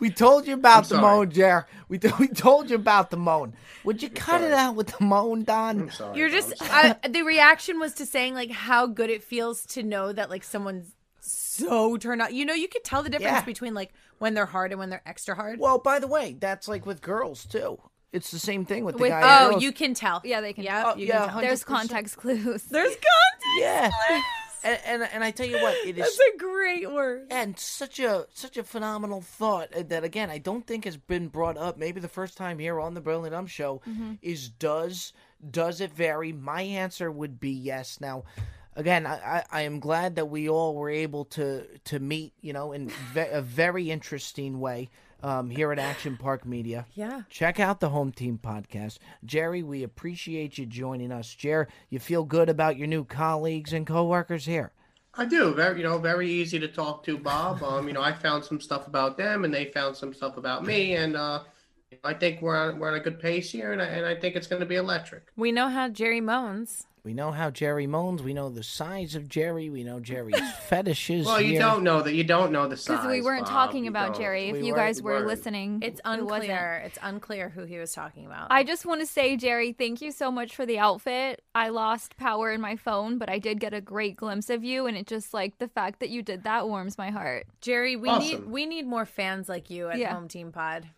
we 0.00 0.10
told 0.10 0.46
you 0.46 0.54
about 0.54 0.84
the 0.84 0.96
sorry. 0.96 1.02
moan, 1.02 1.30
Jer. 1.30 1.66
We, 1.88 1.98
t- 1.98 2.10
we 2.18 2.28
told 2.28 2.68
you 2.70 2.76
about 2.76 3.10
the 3.10 3.16
moan. 3.16 3.54
Would 3.84 4.02
you 4.02 4.10
cut 4.10 4.40
it 4.42 4.52
out 4.52 4.74
with 4.74 4.88
the 4.98 5.04
moan, 5.04 5.44
Don? 5.44 5.80
I'm 5.82 5.90
sorry. 5.90 6.18
You're 6.18 6.28
I'm 6.28 6.32
just 6.34 6.56
sorry. 6.58 6.94
I, 7.02 7.08
the 7.08 7.22
reaction 7.22 7.78
was 7.78 7.94
to 7.94 8.06
saying 8.06 8.34
like 8.34 8.50
how 8.50 8.86
good 8.86 9.10
it 9.10 9.22
feels 9.22 9.64
to 9.66 9.82
know 9.82 10.12
that 10.12 10.30
like 10.30 10.42
someone's 10.44 10.92
so 11.20 11.96
turned 11.96 12.22
on. 12.22 12.34
You 12.34 12.44
know, 12.44 12.54
you 12.54 12.68
could 12.68 12.84
tell 12.84 13.02
the 13.02 13.10
difference 13.10 13.32
Yeah. 13.38 13.44
between 13.44 13.74
like 13.74 13.92
when 14.18 14.34
they're 14.34 14.46
hard 14.46 14.72
and 14.72 14.78
when 14.78 14.90
they're 14.90 15.02
extra 15.06 15.34
hard. 15.34 15.58
Well, 15.60 15.78
by 15.78 15.98
the 15.98 16.08
way, 16.08 16.36
that's 16.38 16.68
like 16.68 16.86
with 16.86 17.00
girls 17.02 17.44
too. 17.46 17.78
It's 18.12 18.30
the 18.30 18.38
same 18.38 18.64
thing 18.64 18.84
with 18.84 18.96
the 18.96 19.02
With- 19.02 19.10
guy. 19.10 19.20
oh, 19.22 19.44
and 19.44 19.50
girls. 19.54 19.62
you 19.64 19.72
can 19.72 19.94
tell. 19.94 20.20
Yeah, 20.24 20.40
they 20.40 20.52
can. 20.52 20.64
Yeah, 20.64 20.92
Oh, 20.94 20.96
you 20.96 21.06
yeah. 21.08 21.18
can 21.24 21.28
tell. 21.30 21.40
There's 21.40 21.64
context 21.64 22.16
clues. 22.16 22.64
There's 22.64 22.94
context. 22.94 23.58
yeah. 23.58 23.90
And, 24.64 24.78
and 24.86 25.02
and 25.12 25.22
I 25.24 25.30
tell 25.30 25.46
you 25.46 25.60
what, 25.60 25.76
it 25.86 25.98
is 25.98 26.04
That's 26.04 26.18
a 26.34 26.38
great 26.38 26.90
word. 26.90 27.26
and 27.30 27.58
such 27.58 28.00
a 28.00 28.26
such 28.32 28.56
a 28.56 28.64
phenomenal 28.64 29.20
thought 29.20 29.68
that 29.88 30.02
again 30.04 30.30
I 30.30 30.38
don't 30.38 30.66
think 30.66 30.84
has 30.86 30.96
been 30.96 31.28
brought 31.28 31.56
up. 31.58 31.76
Maybe 31.76 32.00
the 32.00 32.08
first 32.08 32.36
time 32.38 32.58
here 32.58 32.80
on 32.80 32.94
the 32.94 33.00
Brilliant 33.00 33.34
Um 33.34 33.46
Show 33.46 33.82
is 34.22 34.48
does 34.48 35.12
does 35.50 35.80
it 35.80 35.92
vary? 35.92 36.32
My 36.32 36.62
answer 36.62 37.10
would 37.12 37.38
be 37.38 37.50
yes. 37.50 38.00
Now, 38.00 38.24
again, 38.74 39.06
I, 39.06 39.14
I, 39.16 39.44
I 39.50 39.60
am 39.62 39.78
glad 39.80 40.16
that 40.16 40.26
we 40.30 40.48
all 40.48 40.74
were 40.74 40.88
able 40.90 41.26
to 41.26 41.66
to 41.84 41.98
meet, 41.98 42.32
you 42.40 42.52
know, 42.54 42.72
in 42.72 42.88
ve- 43.12 43.28
a 43.30 43.42
very 43.42 43.90
interesting 43.90 44.58
way 44.60 44.88
um, 45.24 45.48
here 45.48 45.72
at 45.72 45.78
Action 45.78 46.16
Park 46.16 46.44
Media. 46.44 46.86
Yeah. 46.94 47.22
Check 47.30 47.58
out 47.58 47.80
the 47.80 47.88
Home 47.88 48.12
Team 48.12 48.38
podcast. 48.42 48.98
Jerry, 49.24 49.62
we 49.62 49.82
appreciate 49.82 50.58
you 50.58 50.66
joining 50.66 51.10
us. 51.10 51.34
Jer, 51.34 51.66
you 51.88 51.98
feel 51.98 52.24
good 52.24 52.50
about 52.50 52.76
your 52.76 52.86
new 52.86 53.04
colleagues 53.04 53.72
and 53.72 53.86
coworkers 53.86 54.44
here. 54.44 54.72
I 55.14 55.24
do. 55.24 55.54
Very, 55.54 55.78
you 55.78 55.84
know, 55.84 55.98
very 55.98 56.30
easy 56.30 56.58
to 56.58 56.68
talk 56.68 57.04
to, 57.04 57.16
Bob. 57.16 57.62
Um, 57.62 57.86
you 57.88 57.94
know, 57.94 58.02
I 58.02 58.12
found 58.12 58.44
some 58.44 58.60
stuff 58.60 58.86
about 58.86 59.16
them, 59.16 59.44
and 59.44 59.54
they 59.54 59.66
found 59.66 59.96
some 59.96 60.12
stuff 60.12 60.36
about 60.36 60.66
me, 60.66 60.96
and 60.96 61.16
uh, 61.16 61.44
I 62.02 62.14
think 62.14 62.42
we're 62.42 62.56
on 62.56 62.78
we're 62.78 62.88
on 62.88 62.94
a 62.94 63.00
good 63.00 63.20
pace 63.20 63.50
here, 63.50 63.72
and 63.72 63.80
I, 63.80 63.86
and 63.86 64.04
I 64.04 64.16
think 64.16 64.34
it's 64.34 64.48
going 64.48 64.60
to 64.60 64.66
be 64.66 64.74
electric. 64.74 65.28
We 65.36 65.52
know 65.52 65.68
how 65.68 65.88
Jerry 65.88 66.20
moans. 66.20 66.86
We 67.04 67.12
know 67.12 67.32
how 67.32 67.50
Jerry 67.50 67.86
moans. 67.86 68.22
We 68.22 68.32
know 68.32 68.48
the 68.48 68.62
size 68.62 69.14
of 69.14 69.28
Jerry. 69.28 69.68
We 69.68 69.84
know 69.84 70.00
Jerry's 70.00 70.40
fetishes. 70.68 71.26
Well, 71.26 71.38
you 71.38 71.52
here. 71.52 71.60
don't 71.60 71.82
know 71.84 72.00
that. 72.00 72.14
You 72.14 72.24
don't 72.24 72.50
know 72.50 72.66
the 72.66 72.78
size. 72.78 72.96
Because 72.96 73.10
we 73.10 73.20
weren't 73.20 73.44
Bob. 73.44 73.52
talking 73.52 73.86
about 73.86 74.14
don't. 74.14 74.22
Jerry. 74.22 74.46
If 74.48 74.52
We 74.54 74.58
you 74.60 74.64
weren't- 74.72 74.76
guys 74.76 75.02
were 75.02 75.12
weren't. 75.16 75.26
listening, 75.26 75.80
It's 75.82 75.98
it 75.98 76.02
unclear. 76.06 76.82
It's 76.86 76.98
unclear 77.02 77.50
who 77.50 77.64
he 77.64 77.76
was 77.76 77.92
talking 77.92 78.24
about. 78.24 78.46
I 78.50 78.64
just 78.64 78.86
want 78.86 79.02
to 79.02 79.06
say, 79.06 79.36
Jerry, 79.36 79.72
thank 79.74 80.00
you 80.00 80.12
so 80.12 80.32
much 80.32 80.56
for 80.56 80.64
the 80.64 80.78
outfit. 80.78 81.42
I 81.54 81.68
lost 81.68 82.16
power 82.16 82.50
in 82.50 82.62
my 82.62 82.76
phone, 82.76 83.18
but 83.18 83.28
I 83.28 83.38
did 83.38 83.60
get 83.60 83.74
a 83.74 83.82
great 83.82 84.16
glimpse 84.16 84.48
of 84.48 84.64
you, 84.64 84.86
and 84.86 84.96
it 84.96 85.06
just 85.06 85.34
like 85.34 85.58
the 85.58 85.68
fact 85.68 86.00
that 86.00 86.08
you 86.08 86.22
did 86.22 86.44
that 86.44 86.66
warms 86.66 86.96
my 86.96 87.10
heart. 87.10 87.46
Jerry, 87.60 87.96
we 87.96 88.16
need 88.18 88.46
we 88.46 88.64
need 88.64 88.86
more 88.86 89.04
fans 89.04 89.46
like 89.46 89.68
you 89.68 89.88
at 89.90 89.98
Yeah. 89.98 90.14
Home 90.14 90.26
Team 90.28 90.52
Pod. 90.52 90.88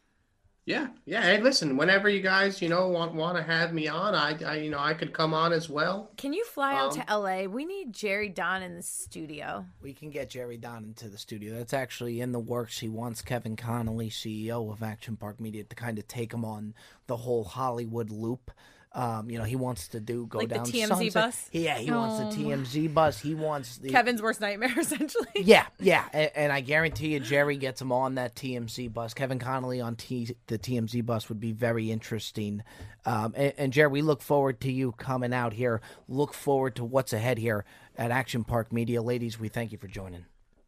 Yeah, 0.67 0.89
yeah. 1.05 1.23
Hey, 1.23 1.41
listen. 1.41 1.77
Whenever 1.77 2.09
you 2.09 2.21
guys, 2.21 2.61
you 2.61 2.69
know, 2.69 2.89
want 2.89 3.15
want 3.15 3.37
to 3.37 3.43
have 3.45 3.73
me 3.73 3.87
on, 3.87 4.17
I, 4.17 4.37
I, 4.45 4.57
you 4.57 4.69
know, 4.69 4.81
I 4.81 4.95
could 4.95 5.13
come 5.13 5.33
on 5.33 5.53
as 5.53 5.71
well. 5.71 6.11
Can 6.17 6.33
you 6.33 6.45
fly 6.45 6.75
out 6.75 6.99
Um, 6.99 7.05
to 7.07 7.19
LA? 7.19 7.43
We 7.45 7.65
need 7.65 7.93
Jerry 7.93 8.29
Don 8.29 8.65
in 8.65 8.75
the 8.75 8.83
studio. 8.83 9.65
We 9.81 9.93
can 9.93 10.11
get 10.11 10.29
Jerry 10.29 10.57
Don 10.57 10.83
into 10.83 11.09
the 11.09 11.19
studio. 11.19 11.55
That's 11.55 11.73
actually 11.73 12.21
in 12.21 12.33
the 12.33 12.41
works. 12.41 12.81
He 12.81 12.89
wants 12.89 13.23
Kevin 13.23 13.55
Connolly, 13.55 14.11
CEO 14.11 14.73
of 14.73 14.83
Action 14.83 15.17
Park 15.17 15.39
Media, 15.41 15.63
to 15.63 15.77
kind 15.77 16.01
of 16.01 16.09
take 16.09 16.35
him 16.35 16.45
on 16.45 16.75
the 17.07 17.19
whole 17.19 17.45
Hollywood 17.45 18.11
loop. 18.11 18.51
Um, 18.97 19.29
you 19.31 19.37
know, 19.37 19.45
he 19.45 19.57
wants 19.57 19.89
to 19.89 20.01
do 20.01 20.25
go 20.27 20.39
Like 20.39 20.49
the 20.49 20.55
down 20.55 20.65
TMZ 20.65 20.87
Sunset. 20.89 21.13
bus? 21.13 21.49
Yeah, 21.53 21.77
he 21.77 21.91
wants 21.91 22.19
Oh. 22.19 22.31
the 22.31 22.49
TMZ 22.51 22.95
bus. 22.95 23.21
He 23.21 23.35
wants 23.35 23.77
the 23.77 23.91
Kevin's 23.91 24.23
worst 24.23 24.41
nightmare, 24.41 24.73
essentially. 24.81 25.27
Yeah, 25.35 25.67
yeah, 25.79 26.05
and, 26.15 26.31
and 26.35 26.53
I 26.53 26.63
guarantee 26.63 27.09
you, 27.09 27.21
Jerry 27.21 27.59
gets 27.59 27.83
him 27.83 27.93
on 27.93 28.15
that 28.15 28.35
TMZ 28.35 28.93
bus. 28.95 29.13
Kevin 29.13 29.39
Connolly 29.39 29.83
on 29.83 29.97
T, 29.97 30.35
the 30.47 30.59
TMZ 30.59 31.05
bus 31.05 31.29
would 31.29 31.41
be 31.41 31.53
very 31.53 31.91
interesting. 31.91 32.63
Um, 33.05 33.35
and, 33.37 33.53
and 33.59 33.73
Jerry, 33.75 33.91
we 33.91 34.01
look 34.01 34.23
forward 34.23 34.61
to 34.63 34.73
you 34.73 34.93
coming 34.93 35.35
out 35.35 35.53
here. 35.53 35.83
Look 36.09 36.33
forward 36.33 36.75
to 36.77 36.85
what's 36.85 37.13
ahead 37.13 37.37
here 37.37 37.67
at 37.99 38.11
Action 38.11 38.45
Park 38.45 38.73
Media, 38.73 39.03
ladies. 39.03 39.39
We 39.39 39.49
thank 39.51 39.73
you 39.73 39.79
for 39.79 39.89
joining. 39.89 40.25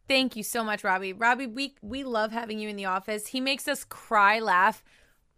Thank 0.07 0.37
you 0.37 0.43
so 0.43 0.63
much, 0.63 0.85
Robbie. 0.85 1.15
Robbie, 1.15 1.47
we 1.47 1.77
we 1.81 2.05
love 2.05 2.33
having 2.33 2.59
you 2.59 2.69
in 2.69 2.77
the 2.77 2.85
office. 2.85 3.29
He 3.29 3.41
makes 3.41 3.67
us 3.69 3.85
cry, 3.85 4.39
laugh 4.41 4.85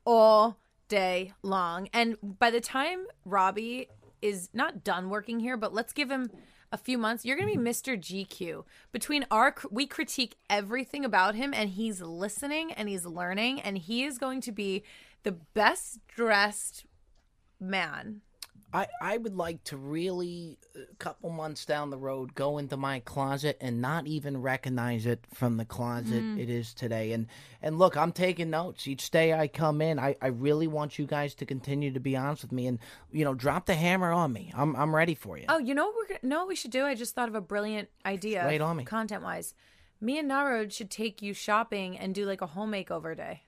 all 0.04 0.56
day 0.90 1.32
long. 1.42 1.88
And 1.94 2.16
by 2.20 2.50
the 2.50 2.60
time 2.60 3.06
Robbie 3.24 3.88
is 4.20 4.50
not 4.52 4.84
done 4.84 5.08
working 5.08 5.40
here, 5.40 5.56
but 5.56 5.72
let's 5.72 5.94
give 5.94 6.10
him 6.10 6.30
a 6.72 6.76
few 6.76 6.98
months, 6.98 7.24
you're 7.24 7.36
going 7.36 7.50
to 7.50 7.58
be 7.58 7.70
Mr. 7.70 7.98
GQ. 7.98 8.64
Between 8.92 9.24
our 9.30 9.54
we 9.70 9.86
critique 9.86 10.36
everything 10.50 11.04
about 11.04 11.34
him 11.34 11.54
and 11.54 11.70
he's 11.70 12.02
listening 12.02 12.72
and 12.72 12.88
he's 12.88 13.06
learning 13.06 13.60
and 13.60 13.78
he 13.78 14.04
is 14.04 14.18
going 14.18 14.40
to 14.42 14.52
be 14.52 14.82
the 15.22 15.32
best 15.32 16.06
dressed 16.06 16.84
man. 17.58 18.20
I, 18.72 18.86
I 19.00 19.16
would 19.16 19.36
like 19.36 19.64
to 19.64 19.76
really, 19.76 20.58
a 20.76 20.94
couple 20.96 21.30
months 21.30 21.64
down 21.64 21.90
the 21.90 21.98
road, 21.98 22.34
go 22.34 22.58
into 22.58 22.76
my 22.76 23.00
closet 23.00 23.56
and 23.60 23.80
not 23.80 24.06
even 24.06 24.40
recognize 24.40 25.06
it 25.06 25.24
from 25.34 25.56
the 25.56 25.64
closet 25.64 26.22
mm. 26.22 26.38
it 26.38 26.48
is 26.48 26.72
today. 26.72 27.12
And 27.12 27.26
and 27.62 27.78
look, 27.78 27.96
I'm 27.96 28.12
taking 28.12 28.50
notes 28.50 28.86
each 28.86 29.10
day 29.10 29.32
I 29.32 29.48
come 29.48 29.82
in. 29.82 29.98
I, 29.98 30.16
I 30.22 30.28
really 30.28 30.68
want 30.68 30.98
you 30.98 31.06
guys 31.06 31.34
to 31.36 31.46
continue 31.46 31.92
to 31.92 32.00
be 32.00 32.16
honest 32.16 32.42
with 32.42 32.52
me 32.52 32.66
and 32.66 32.78
you 33.10 33.24
know 33.24 33.34
drop 33.34 33.66
the 33.66 33.74
hammer 33.74 34.12
on 34.12 34.32
me. 34.32 34.52
I'm 34.54 34.76
I'm 34.76 34.94
ready 34.94 35.14
for 35.14 35.36
you. 35.36 35.46
Oh, 35.48 35.58
you 35.58 35.74
know 35.74 35.86
what 35.86 35.96
we're 35.96 36.08
gonna, 36.08 36.20
know 36.22 36.38
what 36.40 36.48
we 36.48 36.56
should 36.56 36.70
do? 36.70 36.84
I 36.84 36.94
just 36.94 37.14
thought 37.14 37.28
of 37.28 37.34
a 37.34 37.40
brilliant 37.40 37.88
idea. 38.06 38.44
Lay 38.46 38.56
it 38.56 38.62
on 38.62 38.76
me. 38.76 38.84
Content 38.84 39.24
wise, 39.24 39.54
me 40.00 40.18
and 40.18 40.28
Narod 40.28 40.72
should 40.72 40.90
take 40.90 41.22
you 41.22 41.34
shopping 41.34 41.98
and 41.98 42.14
do 42.14 42.24
like 42.24 42.40
a 42.40 42.46
home 42.46 42.70
makeover 42.70 43.16
day. 43.16 43.42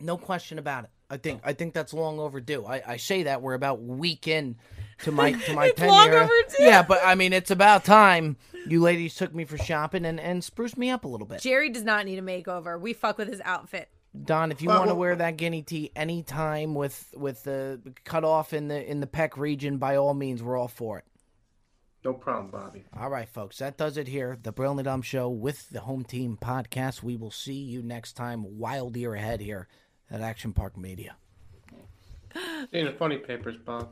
No 0.00 0.16
question 0.16 0.58
about 0.58 0.84
it. 0.84 0.90
I 1.08 1.16
think 1.18 1.40
oh. 1.44 1.48
I 1.48 1.52
think 1.52 1.74
that's 1.74 1.92
long 1.94 2.18
overdue. 2.18 2.64
I, 2.66 2.82
I 2.86 2.96
say 2.96 3.24
that 3.24 3.42
we're 3.42 3.54
about 3.54 3.80
week 3.82 4.26
in 4.28 4.56
to 5.04 5.12
my 5.12 5.32
to 5.32 5.52
my 5.54 5.66
It's 5.66 5.78
tenure. 5.78 5.92
long 5.92 6.08
overdue. 6.10 6.54
Yeah, 6.60 6.82
but 6.82 7.00
I 7.04 7.14
mean 7.14 7.32
it's 7.32 7.50
about 7.50 7.84
time 7.84 8.36
you 8.66 8.80
ladies 8.82 9.14
took 9.14 9.34
me 9.34 9.44
for 9.44 9.56
shopping 9.58 10.04
and, 10.04 10.18
and 10.18 10.42
spruced 10.42 10.76
me 10.76 10.90
up 10.90 11.04
a 11.04 11.08
little 11.08 11.26
bit. 11.26 11.40
Jerry 11.40 11.70
does 11.70 11.84
not 11.84 12.04
need 12.04 12.18
a 12.18 12.22
makeover. 12.22 12.80
We 12.80 12.92
fuck 12.92 13.18
with 13.18 13.28
his 13.28 13.40
outfit. 13.44 13.88
Don, 14.24 14.50
if 14.50 14.62
you 14.62 14.68
Well, 14.68 14.78
want 14.78 14.88
to 14.88 14.94
well- 14.94 15.00
wear 15.00 15.16
that 15.16 15.36
guinea 15.36 15.62
tee 15.62 15.92
anytime 15.94 16.74
with 16.74 17.12
with 17.16 17.44
the 17.44 17.80
cut 18.04 18.24
off 18.24 18.52
in 18.52 18.68
the 18.68 18.90
in 18.90 19.00
the 19.00 19.06
pec 19.06 19.36
region, 19.36 19.78
by 19.78 19.96
all 19.96 20.14
means, 20.14 20.42
we're 20.42 20.56
all 20.56 20.68
for 20.68 20.98
it. 20.98 21.04
No 22.04 22.12
problem, 22.14 22.50
Bobby. 22.52 22.84
All 22.96 23.10
right, 23.10 23.28
folks, 23.28 23.58
that 23.58 23.76
does 23.76 23.96
it 23.96 24.06
here. 24.06 24.38
The 24.40 24.52
Brilliant 24.52 24.84
Dumb 24.84 25.02
Show 25.02 25.28
with 25.28 25.68
the 25.70 25.80
Home 25.80 26.04
Team 26.04 26.38
Podcast. 26.40 27.02
We 27.02 27.16
will 27.16 27.32
see 27.32 27.54
you 27.54 27.82
next 27.82 28.12
time. 28.12 28.58
Wild 28.58 28.96
year 28.96 29.14
ahead 29.14 29.40
here 29.40 29.66
at 30.10 30.20
Action 30.20 30.52
Park 30.52 30.76
Media. 30.76 31.16
In 32.72 32.86
the 32.86 32.92
funny 32.92 33.18
papers, 33.18 33.56
Bob. 33.56 33.90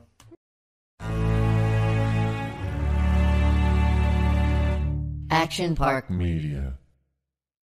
Action 5.31 5.75
Park 5.75 6.09
Media. 6.09 6.77